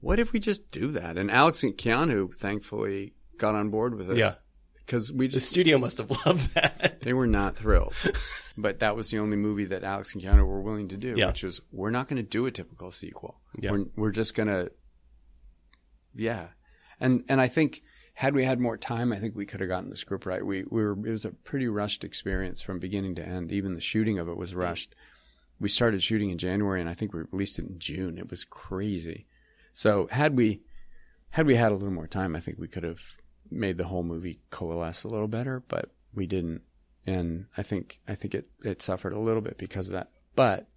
what 0.00 0.18
if 0.18 0.32
we 0.32 0.38
just 0.40 0.70
do 0.70 0.88
that? 0.92 1.16
And 1.16 1.30
Alex 1.30 1.62
and 1.62 1.76
Keanu, 1.76 2.34
thankfully, 2.34 3.14
got 3.38 3.54
on 3.54 3.70
board 3.70 3.94
with 3.94 4.10
it. 4.10 4.16
yeah, 4.16 4.34
because 4.86 5.12
we 5.12 5.28
just, 5.28 5.36
the 5.36 5.40
studio 5.52 5.78
must 5.78 5.98
have 5.98 6.10
loved 6.26 6.54
that. 6.54 7.00
They 7.02 7.12
were 7.12 7.26
not 7.26 7.56
thrilled. 7.56 7.94
but 8.56 8.78
that 8.80 8.96
was 8.96 9.10
the 9.10 9.18
only 9.18 9.36
movie 9.36 9.64
that 9.66 9.84
Alex 9.84 10.14
and 10.14 10.22
Keanu 10.22 10.46
were 10.46 10.60
willing 10.62 10.88
to 10.88 10.96
do, 10.96 11.14
Yeah. 11.16 11.26
which 11.28 11.42
was 11.42 11.60
we're 11.72 11.90
not 11.90 12.08
going 12.08 12.16
to 12.16 12.22
do 12.22 12.46
a 12.46 12.50
typical 12.50 12.90
sequel. 12.90 13.40
Yeah. 13.58 13.70
We're 13.72 13.84
we're 13.96 14.10
just 14.10 14.34
going 14.34 14.48
to 14.48 14.70
Yeah. 16.14 16.48
And 17.00 17.24
and 17.28 17.40
I 17.40 17.48
think 17.48 17.82
had 18.14 18.34
we 18.34 18.44
had 18.44 18.60
more 18.60 18.76
time, 18.76 19.12
I 19.12 19.18
think 19.18 19.34
we 19.34 19.46
could 19.46 19.60
have 19.60 19.68
gotten 19.68 19.90
the 19.90 19.96
script 19.96 20.26
right. 20.26 20.44
We 20.44 20.64
we 20.70 20.84
were 20.84 20.92
it 21.06 21.10
was 21.10 21.24
a 21.24 21.30
pretty 21.30 21.66
rushed 21.68 22.04
experience 22.04 22.60
from 22.62 22.78
beginning 22.78 23.16
to 23.16 23.26
end. 23.26 23.50
Even 23.52 23.74
the 23.74 23.80
shooting 23.80 24.18
of 24.18 24.28
it 24.28 24.36
was 24.36 24.54
rushed. 24.54 24.94
We 25.60 25.68
started 25.68 26.02
shooting 26.02 26.30
in 26.30 26.38
January 26.38 26.80
and 26.80 26.88
I 26.90 26.94
think 26.94 27.12
we 27.12 27.22
released 27.32 27.58
it 27.58 27.66
in 27.66 27.78
June. 27.78 28.18
It 28.18 28.30
was 28.30 28.44
crazy. 28.44 29.26
So 29.72 30.08
had 30.10 30.36
we 30.36 30.62
had 31.30 31.46
we 31.46 31.56
had 31.56 31.72
a 31.72 31.74
little 31.74 31.90
more 31.92 32.06
time, 32.06 32.36
I 32.36 32.40
think 32.40 32.58
we 32.58 32.68
could 32.68 32.84
have 32.84 33.00
made 33.54 33.78
the 33.78 33.84
whole 33.86 34.02
movie 34.02 34.40
coalesce 34.50 35.04
a 35.04 35.08
little 35.08 35.28
better, 35.28 35.62
but 35.68 35.90
we 36.14 36.26
didn't. 36.26 36.62
And 37.06 37.46
I 37.56 37.62
think 37.62 38.00
I 38.08 38.14
think 38.14 38.34
it, 38.34 38.48
it 38.64 38.80
suffered 38.82 39.12
a 39.12 39.18
little 39.18 39.42
bit 39.42 39.58
because 39.58 39.88
of 39.88 39.92
that. 39.92 40.10
But 40.34 40.68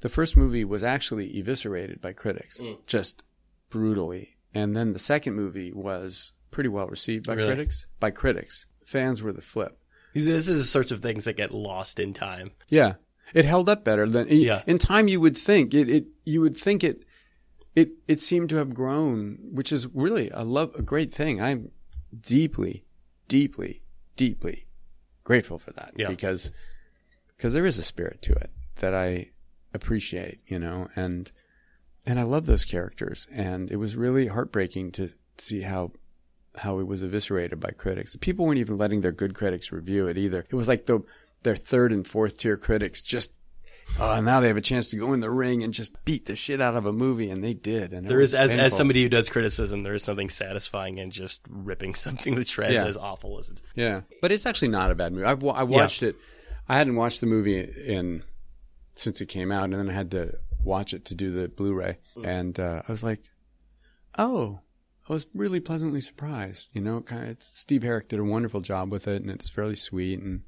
the 0.00 0.08
first 0.08 0.36
movie 0.36 0.64
was 0.64 0.82
actually 0.82 1.38
eviscerated 1.38 2.00
by 2.00 2.12
critics, 2.12 2.58
Mm. 2.60 2.78
just 2.86 3.22
brutally. 3.68 4.36
And 4.54 4.74
then 4.76 4.92
the 4.92 4.98
second 4.98 5.34
movie 5.34 5.72
was 5.72 6.32
pretty 6.50 6.68
well 6.68 6.88
received 6.88 7.26
by 7.26 7.34
Really? 7.34 7.48
critics. 7.48 7.86
By 8.00 8.10
critics, 8.10 8.66
fans 8.84 9.22
were 9.22 9.32
the 9.32 9.42
flip. 9.42 9.78
This 10.14 10.26
is 10.26 10.46
the 10.46 10.64
sorts 10.64 10.90
of 10.90 11.00
things 11.00 11.24
that 11.26 11.34
get 11.36 11.52
lost 11.54 12.00
in 12.00 12.12
time. 12.14 12.50
Yeah, 12.68 12.94
it 13.32 13.44
held 13.44 13.68
up 13.68 13.84
better 13.84 14.08
than 14.08 14.26
Yeah. 14.28 14.62
In 14.66 14.78
time, 14.78 15.06
you 15.06 15.20
would 15.20 15.38
think 15.38 15.72
it. 15.74 15.88
It 15.88 16.06
you 16.24 16.40
would 16.40 16.56
think 16.56 16.82
it. 16.82 17.04
It 17.76 17.90
it 18.08 18.20
seemed 18.20 18.48
to 18.48 18.56
have 18.56 18.74
grown, 18.74 19.38
which 19.52 19.70
is 19.70 19.86
really 19.94 20.30
a 20.32 20.42
love 20.42 20.74
a 20.74 20.82
great 20.82 21.14
thing. 21.14 21.40
I'm 21.40 21.70
deeply, 22.18 22.84
deeply, 23.28 23.82
deeply 24.16 24.66
grateful 25.24 25.58
for 25.58 25.72
that 25.72 25.92
Yeah. 25.96 26.08
because 26.08 26.50
because 27.36 27.52
there 27.52 27.66
is 27.66 27.78
a 27.78 27.82
spirit 27.82 28.20
to 28.22 28.32
it 28.32 28.50
that 28.76 28.94
I 28.94 29.28
appreciate, 29.72 30.40
you 30.46 30.58
know, 30.58 30.88
and 30.96 31.30
and 32.06 32.18
I 32.18 32.22
love 32.22 32.46
those 32.46 32.64
characters, 32.64 33.26
and 33.30 33.70
it 33.70 33.76
was 33.76 33.96
really 33.96 34.26
heartbreaking 34.26 34.92
to 34.92 35.10
see 35.38 35.60
how 35.62 35.92
how 36.56 36.80
it 36.80 36.86
was 36.86 37.02
eviscerated 37.02 37.60
by 37.60 37.70
critics. 37.70 38.16
People 38.20 38.44
weren't 38.46 38.58
even 38.58 38.76
letting 38.76 39.00
their 39.02 39.12
good 39.12 39.34
critics 39.34 39.70
review 39.70 40.06
it 40.08 40.18
either. 40.18 40.44
It 40.50 40.54
was 40.54 40.66
like 40.68 40.86
the 40.86 41.00
their 41.42 41.56
third 41.56 41.92
and 41.92 42.06
fourth 42.06 42.36
tier 42.38 42.56
critics 42.56 43.00
just 43.02 43.32
oh 43.98 44.20
now 44.20 44.40
they 44.40 44.48
have 44.48 44.56
a 44.56 44.60
chance 44.62 44.88
to 44.88 44.96
go 44.96 45.12
in 45.12 45.20
the 45.20 45.30
ring 45.30 45.62
and 45.62 45.74
just 45.74 46.02
beat 46.04 46.26
the 46.26 46.36
shit 46.36 46.60
out 46.60 46.76
of 46.76 46.86
a 46.86 46.92
movie 46.92 47.30
and 47.30 47.42
they 47.42 47.54
did 47.54 47.92
and 47.92 48.06
there 48.08 48.20
is, 48.20 48.34
as, 48.34 48.54
as 48.54 48.76
somebody 48.76 49.02
who 49.02 49.08
does 49.08 49.28
criticism, 49.28 49.82
there 49.82 49.94
is 49.94 50.04
something 50.04 50.30
satisfying 50.30 50.98
in 50.98 51.10
just 51.10 51.40
ripping 51.48 51.94
something 52.06 52.34
to 52.34 52.44
shreds 52.44 52.82
Yeah. 52.82 52.88
as 52.88 52.96
awful 52.96 53.38
as 53.38 53.48
it's. 53.50 53.62
Yeah, 53.74 54.02
but 54.22 54.32
it's 54.32 54.46
actually 54.46 54.68
not 54.68 54.90
a 54.90 54.94
bad 54.94 55.12
movie. 55.12 55.24
I've, 55.26 55.42
I 55.44 55.62
watched 55.64 56.02
it. 56.02 56.16
I 56.68 56.76
hadn't 56.76 56.96
watched 56.96 57.20
the 57.20 57.26
movie 57.26 57.58
in 57.60 58.22
since 58.94 59.20
it 59.20 59.26
came 59.26 59.50
out, 59.50 59.64
and 59.64 59.72
then 59.72 59.88
I 59.88 59.92
had 59.92 60.10
to 60.12 60.38
watch 60.62 60.92
it 60.94 61.06
to 61.06 61.14
do 61.14 61.30
the 61.32 61.48
Blu-ray, 61.48 61.98
and 62.22 62.58
uh, 62.60 62.82
I 62.86 62.92
was 62.92 63.02
like, 63.02 63.20
"Oh, 64.18 64.60
I 65.08 65.12
was 65.12 65.26
really 65.34 65.58
pleasantly 65.60 66.00
surprised." 66.00 66.70
You 66.74 66.80
know, 66.82 67.00
kind 67.00 67.24
of. 67.24 67.28
It's, 67.30 67.46
Steve 67.46 67.82
Herrick 67.82 68.08
did 68.08 68.20
a 68.20 68.24
wonderful 68.24 68.60
job 68.60 68.92
with 68.92 69.08
it, 69.08 69.22
and 69.22 69.30
it's 69.30 69.48
fairly 69.48 69.74
sweet. 69.74 70.20
And 70.20 70.42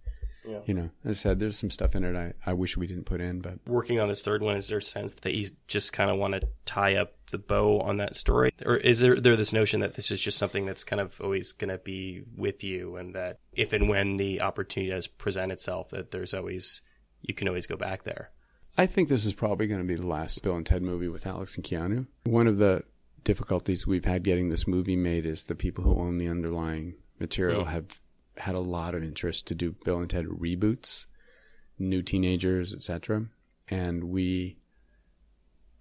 Yeah. 0.44 0.58
you 0.66 0.74
know, 0.74 0.90
as 1.04 1.18
I 1.18 1.20
said, 1.20 1.38
there's 1.38 1.58
some 1.58 1.70
stuff 1.70 1.94
in 1.94 2.04
it 2.04 2.16
I, 2.16 2.32
I 2.50 2.52
wish 2.54 2.76
we 2.76 2.86
didn't 2.86 3.04
put 3.04 3.20
in, 3.20 3.40
but 3.40 3.58
Working 3.66 4.00
on 4.00 4.08
this 4.08 4.22
third 4.22 4.42
one, 4.42 4.56
is 4.56 4.68
there 4.68 4.78
a 4.78 4.82
sense 4.82 5.14
that 5.14 5.34
you 5.34 5.50
just 5.68 5.92
kind 5.92 6.10
of 6.10 6.16
want 6.16 6.34
to 6.34 6.48
tie 6.64 6.96
up 6.96 7.12
the 7.30 7.38
bow 7.38 7.80
on 7.80 7.98
that 7.98 8.16
story? 8.16 8.52
Or 8.66 8.76
is 8.76 9.00
there, 9.00 9.14
there 9.14 9.36
this 9.36 9.52
notion 9.52 9.80
that 9.80 9.94
this 9.94 10.10
is 10.10 10.20
just 10.20 10.38
something 10.38 10.66
that's 10.66 10.84
kind 10.84 11.00
of 11.00 11.20
always 11.20 11.52
going 11.52 11.70
to 11.70 11.78
be 11.78 12.22
with 12.36 12.64
you 12.64 12.96
and 12.96 13.14
that 13.14 13.38
if 13.52 13.72
and 13.72 13.88
when 13.88 14.16
the 14.16 14.42
opportunity 14.42 14.90
does 14.90 15.06
present 15.06 15.52
itself, 15.52 15.90
that 15.90 16.10
there's 16.10 16.34
always, 16.34 16.82
you 17.20 17.34
can 17.34 17.48
always 17.48 17.66
go 17.66 17.76
back 17.76 18.02
there? 18.02 18.30
I 18.76 18.86
think 18.86 19.08
this 19.08 19.26
is 19.26 19.34
probably 19.34 19.66
going 19.66 19.82
to 19.82 19.86
be 19.86 19.94
the 19.94 20.06
last 20.06 20.42
Bill 20.42 20.56
and 20.56 20.64
Ted 20.64 20.82
movie 20.82 21.08
with 21.08 21.26
Alex 21.26 21.56
and 21.56 21.64
Keanu. 21.64 22.06
One 22.24 22.46
of 22.46 22.58
the 22.58 22.84
difficulties 23.24 23.86
we've 23.86 24.04
had 24.04 24.24
getting 24.24 24.50
this 24.50 24.66
movie 24.66 24.96
made 24.96 25.26
is 25.26 25.44
the 25.44 25.54
people 25.54 25.84
who 25.84 25.98
own 26.00 26.18
the 26.18 26.28
underlying 26.28 26.94
material 27.20 27.64
mm. 27.64 27.68
have 27.68 28.00
had 28.38 28.54
a 28.54 28.60
lot 28.60 28.94
of 28.94 29.02
interest 29.02 29.46
to 29.48 29.54
do 29.54 29.74
Bill 29.84 29.98
and 29.98 30.10
Ted 30.10 30.26
reboots, 30.26 31.06
new 31.78 32.02
teenagers, 32.02 32.72
etc. 32.72 33.26
And 33.68 34.04
we 34.04 34.56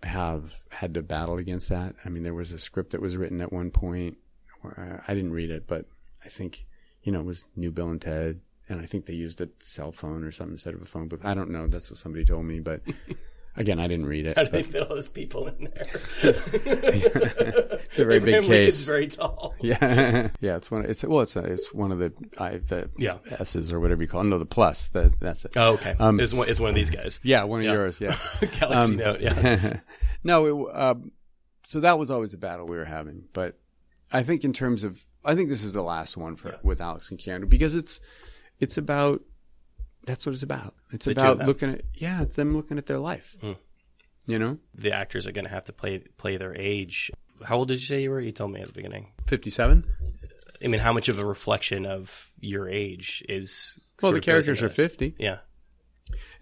have 0.04 0.62
had 0.70 0.94
to 0.96 1.02
battle 1.02 1.38
against 1.38 1.70
that. 1.70 1.96
I 2.06 2.10
mean, 2.10 2.24
there 2.24 2.34
was 2.34 2.54
a 2.54 2.60
script 2.60 2.92
that 2.92 3.02
was 3.02 3.18
written 3.18 3.42
at 3.42 3.54
one 3.54 3.72
point. 3.72 4.18
Where 4.62 5.02
I 5.08 5.12
I 5.12 5.16
didn't 5.16 5.34
read 5.34 5.52
it, 5.52 5.68
but 5.68 5.86
I 6.24 6.30
think 6.30 6.66
you 7.04 7.12
know 7.12 7.22
it 7.22 7.26
was 7.26 7.46
New 7.56 7.72
Bill 7.72 7.90
and 7.90 8.02
Ted, 8.02 8.42
and 8.70 8.82
I 8.82 8.86
think 8.86 9.06
they 9.06 9.14
used 9.14 9.42
a 9.42 9.50
cell 9.60 9.92
phone 9.92 10.24
or 10.24 10.32
something 10.32 10.54
instead 10.54 10.74
of 10.74 10.82
a 10.82 10.86
phone 10.86 11.08
booth. 11.08 11.26
I 11.26 11.34
don't 11.34 11.52
know. 11.52 11.68
That's 11.68 11.90
what 11.90 11.98
somebody 11.98 12.26
told 12.26 12.46
me, 12.46 12.60
but 12.60 12.82
again, 13.58 13.80
I 13.80 13.88
didn't 13.88 14.06
read 14.06 14.26
it. 14.26 14.36
How 14.38 14.44
do 14.44 14.52
they 14.52 14.64
fit 14.64 14.84
all 14.84 14.90
those 14.90 15.08
people 15.08 15.48
in 15.48 15.66
there? 15.74 15.88
it's 16.24 18.00
a 18.00 18.06
very 18.06 18.20
big 18.20 18.30
Abraham 18.36 18.50
Lincoln's 18.50 18.50
case. 18.78 18.86
very 18.86 19.08
tall. 19.08 19.56
Yeah, 19.62 20.30
yeah. 20.42 20.56
It's 20.58 20.72
one. 20.72 20.86
It's 20.86 21.04
well. 21.04 21.22
It's 21.22 21.36
a, 21.36 21.44
it's 21.44 21.74
one 21.74 21.92
of 21.92 22.00
the 22.00 22.14
I 22.38 22.58
the 22.58 22.90
Yeah. 22.98 23.18
S's 23.40 23.72
or 23.72 23.80
whatever 23.80 24.02
you 24.02 24.08
call. 24.08 24.22
It. 24.22 24.26
No, 24.26 24.40
the 24.40 24.46
plus. 24.46 24.90
The, 24.90 25.14
that's 25.20 25.46
it. 25.46 25.56
Oh, 25.56 25.74
okay. 25.74 25.96
Um, 26.00 26.20
it's, 26.20 26.34
one, 26.34 26.50
it's 26.50 26.60
one 26.60 26.70
of 26.70 26.76
these 26.76 26.90
guys. 26.90 27.20
Yeah, 27.24 27.44
one 27.44 27.60
of 27.62 27.66
Yeah. 27.66 27.74
yours. 27.74 28.02
Yeah. 28.02 28.18
Galaxy 28.60 28.94
Um, 28.94 28.96
Note, 28.96 29.22
yeah. 29.22 29.80
no, 30.24 30.46
it, 30.70 30.76
um, 30.76 31.12
so 31.64 31.80
that 31.82 32.00
was 32.00 32.10
always 32.10 32.34
a 32.34 32.38
battle 32.38 32.66
we 32.66 32.78
were 32.78 32.86
having. 32.86 33.26
But 33.34 33.58
I 34.12 34.24
think 34.24 34.44
in 34.44 34.52
terms 34.54 34.84
of, 34.84 35.04
I 35.24 35.36
think 35.36 35.50
this 35.50 35.64
is 35.64 35.74
the 35.74 35.84
last 35.84 36.18
one 36.18 36.36
for 36.36 36.58
with 36.64 36.82
Alex 36.82 37.12
and 37.12 37.20
Keanu 37.20 37.48
because 37.48 37.76
it's 37.76 38.00
it's 38.60 38.78
about 38.78 39.22
that's 40.06 40.26
what 40.26 40.34
it's 40.34 40.44
about. 40.44 40.74
It's 40.92 41.06
The 41.06 41.12
about 41.12 41.40
looking 41.46 41.70
at 41.72 41.82
yeah, 41.94 42.22
it's 42.22 42.36
them 42.36 42.56
looking 42.56 42.78
at 42.78 42.86
their 42.86 43.00
life. 43.00 43.36
Mm. 43.42 43.58
You 44.28 44.40
know, 44.40 44.58
The 44.76 44.92
actors 44.94 45.26
are 45.28 45.32
going 45.32 45.46
to 45.46 45.52
have 45.52 45.66
to 45.66 45.74
play 45.74 46.00
play 46.18 46.38
their 46.38 46.56
age. 46.56 47.12
How 47.44 47.58
old 47.58 47.70
did 47.70 47.76
you 47.82 47.86
say 47.88 48.02
you 48.04 48.12
were? 48.12 48.20
You 48.22 48.32
told 48.32 48.52
me 48.52 48.62
at 48.62 48.68
the 48.68 48.74
beginning. 48.74 49.08
fifty-seven. 49.28 49.84
I 50.64 50.68
mean, 50.68 50.80
how 50.80 50.94
much 50.94 51.10
of 51.10 51.18
a 51.18 51.26
reflection 51.26 51.86
of 51.88 52.30
your 52.40 52.70
age 52.70 53.24
is? 53.28 53.80
Well, 54.02 54.12
the 54.12 54.22
characters 54.22 54.62
are 54.62 54.70
fifty, 54.70 55.16
Yeah. 55.18 55.40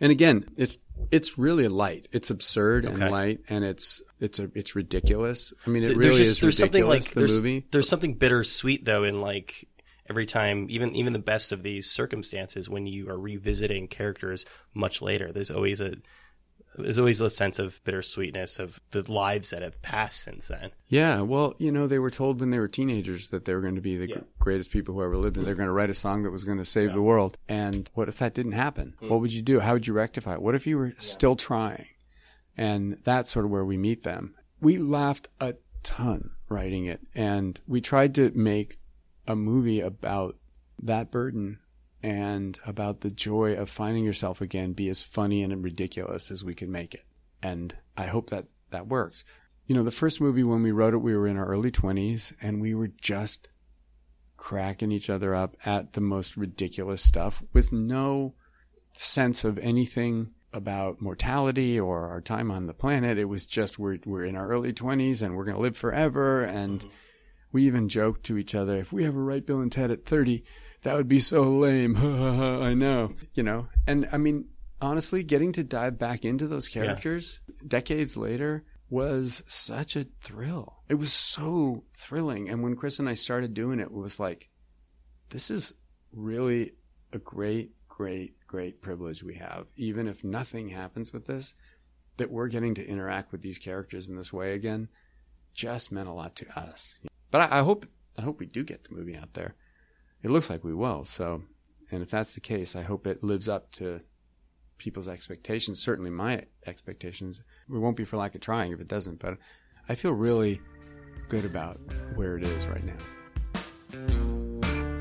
and 0.01 0.11
again, 0.11 0.45
it's 0.57 0.77
it's 1.11 1.37
really 1.37 1.69
light. 1.69 2.07
It's 2.11 2.29
absurd 2.29 2.83
Okay. 2.85 3.01
and 3.01 3.11
light, 3.11 3.39
and 3.47 3.63
it's 3.63 4.01
it's 4.19 4.39
a 4.39 4.51
it's 4.55 4.75
ridiculous. 4.75 5.53
I 5.65 5.69
mean, 5.69 5.83
it 5.83 5.87
there's 5.87 5.97
really 5.97 6.17
just, 6.17 6.31
is 6.31 6.39
there's 6.41 6.57
something 6.57 6.85
like 6.85 7.05
the 7.05 7.19
there's 7.21 7.31
movie. 7.41 7.65
there's 7.71 7.87
something 7.87 8.15
bittersweet 8.15 8.83
though 8.83 9.05
in 9.05 9.21
like 9.21 9.68
every 10.09 10.25
time 10.25 10.67
even 10.69 10.95
even 10.95 11.13
the 11.13 11.19
best 11.19 11.51
of 11.51 11.63
these 11.63 11.89
circumstances 11.89 12.69
when 12.69 12.85
you 12.87 13.09
are 13.09 13.17
revisiting 13.19 13.87
characters 13.87 14.45
much 14.73 15.01
later 15.01 15.31
there's 15.31 15.51
always 15.51 15.79
a 15.81 15.93
there's 16.77 16.99
always 16.99 17.19
a 17.19 17.29
sense 17.29 17.59
of 17.59 17.83
bittersweetness 17.83 18.57
of 18.59 18.79
the 18.91 19.11
lives 19.11 19.49
that 19.49 19.61
have 19.61 19.81
passed 19.81 20.21
since 20.21 20.47
then 20.47 20.71
Yeah, 20.87 21.21
well, 21.21 21.53
you 21.57 21.71
know, 21.73 21.87
they 21.87 21.99
were 21.99 22.11
told 22.11 22.39
when 22.39 22.51
they 22.51 22.59
were 22.59 22.69
teenagers 22.69 23.29
that 23.31 23.43
they 23.43 23.53
were 23.53 23.59
going 23.61 23.75
to 23.75 23.81
be 23.81 23.97
the 23.97 24.07
Yeah. 24.07 24.15
gr- 24.17 24.23
greatest 24.39 24.71
people 24.71 24.93
who 24.95 25.03
ever 25.03 25.17
lived, 25.17 25.35
and 25.35 25.45
they're 25.45 25.55
going 25.55 25.67
to 25.67 25.73
write 25.73 25.89
a 25.89 25.93
song 25.95 26.23
that 26.23 26.31
was 26.31 26.45
going 26.45 26.59
to 26.59 26.63
save 26.65 26.93
the 26.93 27.01
world. 27.01 27.37
And 27.49 27.89
what 27.95 28.07
if 28.07 28.19
that 28.19 28.33
didn't 28.33 28.53
happen? 28.53 28.93
Hmm. 28.99 29.09
What 29.09 29.19
would 29.19 29.33
you 29.33 29.41
do? 29.41 29.59
How 29.59 29.73
would 29.73 29.87
you 29.87 29.93
rectify 29.93 30.33
it? 30.35 30.41
What 30.41 30.55
if 30.55 30.65
you 30.67 30.77
were 30.77 30.93
still 30.99 31.35
trying? 31.35 31.87
And 32.55 32.97
that's 33.03 33.31
sort 33.31 33.45
of 33.45 33.51
where 33.51 33.65
we 33.65 33.75
meet 33.75 34.03
them. 34.03 34.35
We 34.61 34.77
laughed 34.77 35.27
a 35.41 35.55
ton 35.83 36.29
writing 36.47 36.85
it, 36.85 37.01
and 37.13 37.59
we 37.67 37.81
tried 37.81 38.15
to 38.15 38.31
make 38.35 38.79
a 39.29 39.35
movie 39.35 39.79
about 39.79 40.35
that 40.83 41.11
burden 41.11 41.59
and 42.01 42.59
about 42.65 43.01
the 43.01 43.11
joy 43.11 43.53
of 43.53 43.69
finding 43.69 44.03
yourself 44.03 44.41
again 44.41 44.73
be 44.73 44.89
as 44.89 45.03
funny 45.03 45.43
and 45.43 45.63
ridiculous 45.63 46.31
as 46.31 46.43
we 46.43 46.55
could 46.55 46.69
make 46.69 46.93
it. 46.93 47.05
And 47.41 47.75
I 47.95 48.07
hope 48.07 48.31
that 48.31 48.45
that 48.71 48.87
works. 48.87 49.23
You 49.67 49.75
know, 49.75 49.83
the 49.83 49.91
first 49.91 50.19
movie 50.19 50.43
when 50.43 50.63
we 50.63 50.71
wrote 50.71 50.93
it, 50.93 50.97
we 50.97 51.15
were 51.15 51.27
in 51.27 51.37
our 51.37 51.45
early 51.45 51.71
20s 51.71 52.33
and 52.41 52.59
we 52.59 52.73
were 52.73 52.87
just 52.87 53.49
cracking 54.35 54.91
each 54.91 55.09
other 55.09 55.35
up 55.35 55.55
at 55.65 55.93
the 55.93 56.01
most 56.01 56.37
ridiculous 56.37 57.03
stuff 57.03 57.43
with 57.53 57.71
no 57.71 58.33
sense 58.93 59.43
of 59.43 59.59
anything 59.59 60.31
about 60.53 61.01
mortality 61.01 61.79
or 61.79 62.07
our 62.07 62.21
time 62.21 62.49
on 62.49 62.65
the 62.65 62.73
planet. 62.73 63.19
It 63.19 63.25
was 63.25 63.45
just 63.45 63.77
we're 63.77 63.99
we're 64.05 64.25
in 64.25 64.35
our 64.35 64.47
early 64.47 64.73
20s 64.73 65.21
and 65.21 65.35
we're 65.35 65.43
going 65.43 65.57
to 65.57 65.61
live 65.61 65.77
forever 65.77 66.43
and 66.43 66.79
mm-hmm. 66.79 66.89
We 67.51 67.65
even 67.65 67.89
joked 67.89 68.25
to 68.25 68.37
each 68.37 68.55
other 68.55 68.77
if 68.77 68.91
we 68.91 69.05
ever 69.05 69.23
write 69.23 69.45
Bill 69.45 69.61
and 69.61 69.71
Ted 69.71 69.91
at 69.91 70.05
30, 70.05 70.43
that 70.83 70.95
would 70.95 71.07
be 71.07 71.19
so 71.19 71.43
lame. 71.43 71.97
I 71.97 72.73
know, 72.73 73.13
you 73.33 73.43
know. 73.43 73.67
And 73.87 74.07
I 74.11 74.17
mean, 74.17 74.49
honestly, 74.81 75.23
getting 75.23 75.51
to 75.53 75.63
dive 75.63 75.97
back 75.97 76.25
into 76.25 76.47
those 76.47 76.69
characters 76.69 77.39
decades 77.67 78.15
later 78.15 78.63
was 78.89 79.43
such 79.47 79.95
a 79.95 80.07
thrill. 80.19 80.83
It 80.87 80.95
was 80.95 81.13
so 81.13 81.83
thrilling. 81.93 82.49
And 82.49 82.63
when 82.63 82.75
Chris 82.75 82.99
and 82.99 83.07
I 83.07 83.13
started 83.13 83.53
doing 83.53 83.79
it, 83.79 83.83
it 83.83 83.91
was 83.91 84.19
like, 84.19 84.49
this 85.29 85.51
is 85.51 85.73
really 86.11 86.73
a 87.13 87.19
great, 87.19 87.71
great, 87.87 88.33
great 88.47 88.81
privilege 88.81 89.23
we 89.23 89.35
have. 89.35 89.67
Even 89.75 90.07
if 90.07 90.23
nothing 90.23 90.69
happens 90.69 91.13
with 91.13 91.27
this, 91.27 91.53
that 92.17 92.31
we're 92.31 92.47
getting 92.47 92.73
to 92.75 92.85
interact 92.85 93.31
with 93.31 93.41
these 93.41 93.59
characters 93.59 94.09
in 94.09 94.15
this 94.15 94.33
way 94.33 94.53
again 94.53 94.89
just 95.53 95.91
meant 95.91 96.07
a 96.07 96.13
lot 96.13 96.35
to 96.37 96.59
us. 96.59 96.99
But 97.31 97.51
I, 97.51 97.59
I 97.59 97.63
hope 97.63 97.85
I 98.17 98.21
hope 98.21 98.39
we 98.39 98.45
do 98.45 98.63
get 98.63 98.83
the 98.83 98.95
movie 98.95 99.15
out 99.15 99.33
there. 99.33 99.55
It 100.23 100.31
looks 100.31 100.49
like 100.49 100.63
we 100.63 100.73
will. 100.73 101.05
So, 101.05 101.43
and 101.91 102.03
if 102.03 102.09
that's 102.09 102.33
the 102.33 102.41
case, 102.41 102.75
I 102.75 102.81
hope 102.81 103.07
it 103.07 103.23
lives 103.23 103.47
up 103.47 103.71
to 103.73 104.01
people's 104.77 105.07
expectations. 105.07 105.81
Certainly 105.81 106.11
my 106.11 106.43
expectations. 106.65 107.41
We 107.69 107.79
won't 107.79 107.97
be 107.97 108.05
for 108.05 108.17
lack 108.17 108.35
of 108.35 108.41
trying 108.41 108.71
if 108.71 108.81
it 108.81 108.87
doesn't. 108.87 109.19
But 109.19 109.37
I 109.87 109.95
feel 109.95 110.11
really 110.11 110.59
good 111.29 111.45
about 111.45 111.79
where 112.15 112.37
it 112.37 112.43
is 112.43 112.67
right 112.67 112.83
now. 112.83 112.97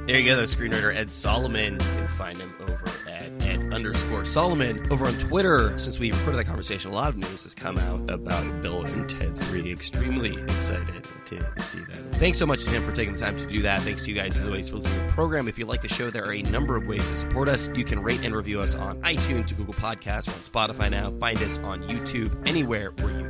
There 0.09 0.19
you 0.19 0.25
go, 0.25 0.37
the 0.37 0.45
screenwriter 0.45 0.97
Ed 0.97 1.13
Solomon. 1.13 1.75
You 1.75 1.79
can 1.81 2.09
find 2.17 2.39
him 2.39 2.55
over 2.61 2.83
at 3.11 3.43
Ed 3.43 3.75
underscore 3.75 4.25
Solomon 4.25 4.91
over 4.91 5.07
on 5.07 5.13
Twitter. 5.19 5.79
Since 5.79 5.99
we've 5.99 6.17
recorded 6.17 6.39
that 6.39 6.47
conversation, 6.47 6.91
a 6.91 6.95
lot 6.95 7.11
of 7.11 7.19
news 7.19 7.43
has 7.43 7.55
come 7.55 7.77
out 7.77 8.09
about 8.09 8.63
Bill 8.63 8.85
and 8.85 9.07
Ted 9.07 9.37
3. 9.37 9.71
Extremely 9.71 10.33
excited 10.45 11.05
to 11.27 11.61
see 11.61 11.81
that. 11.81 12.15
Thanks 12.15 12.39
so 12.39 12.47
much 12.47 12.65
to 12.65 12.71
him 12.71 12.83
for 12.85 12.93
taking 12.93 13.13
the 13.13 13.21
time 13.21 13.37
to 13.37 13.45
do 13.45 13.61
that. 13.61 13.83
Thanks 13.83 14.03
to 14.05 14.09
you 14.09 14.17
guys 14.17 14.39
as 14.39 14.47
always 14.47 14.71
for 14.71 14.77
listening 14.77 14.99
to 14.99 15.05
the 15.09 15.13
program. 15.13 15.47
If 15.47 15.59
you 15.59 15.67
like 15.67 15.83
the 15.83 15.91
show, 15.91 16.09
there 16.09 16.25
are 16.25 16.33
a 16.33 16.41
number 16.41 16.75
of 16.75 16.87
ways 16.87 17.07
to 17.11 17.17
support 17.19 17.47
us. 17.51 17.69
You 17.75 17.85
can 17.85 18.03
rate 18.03 18.25
and 18.25 18.35
review 18.35 18.63
us 18.63 18.75
on 18.75 19.03
iTunes, 19.03 19.55
Google 19.55 19.75
Podcasts, 19.75 20.29
or 20.29 20.33
on 20.33 20.39
Spotify 20.71 20.91
now. 20.91 21.11
Find 21.21 21.39
us 21.43 21.59
on 21.59 21.83
YouTube, 21.83 22.49
anywhere 22.49 22.93
where 22.93 23.11
you 23.11 23.28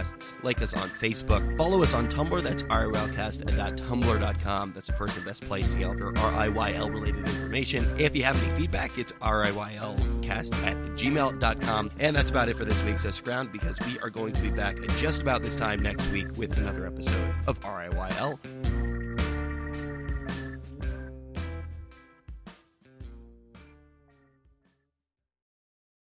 podcasts. 0.00 0.32
Like 0.42 0.62
us 0.62 0.74
on 0.74 0.88
Facebook. 0.90 1.56
Follow 1.56 1.82
us 1.82 1.94
on 1.94 2.06
Tumblr. 2.08 2.40
That's 2.42 2.64
RIYLcast.tumblr.com. 2.64 4.72
That's 4.74 4.86
the 4.86 4.92
first 4.92 5.16
and 5.16 5.24
best 5.24 5.42
place 5.42 5.72
to 5.72 5.78
get 5.78 5.88
all 5.88 5.96
your 5.96 6.12
RIYL 6.12 6.92
related 6.92 7.26
information. 7.28 7.88
If 7.98 8.14
you 8.16 8.24
have 8.24 8.42
any 8.42 8.52
feedback, 8.56 8.98
it's 8.98 9.12
RIYLcast 9.12 10.66
at 10.66 10.76
gmail.com. 10.96 11.90
And 11.98 12.16
that's 12.16 12.30
about 12.30 12.48
it 12.48 12.56
for 12.56 12.64
this 12.64 12.82
week's 12.82 13.02
stick 13.02 13.26
around 13.26 13.52
because 13.52 13.78
we 13.86 13.98
are 14.00 14.10
going 14.10 14.32
to 14.32 14.40
be 14.40 14.50
back 14.50 14.82
at 14.82 14.88
just 14.96 15.22
about 15.22 15.42
this 15.42 15.54
time 15.56 15.82
next 15.82 16.10
week 16.10 16.28
with 16.36 16.56
another 16.58 16.86
episode 16.86 17.34
of 17.46 17.58
RIYL 17.60 18.38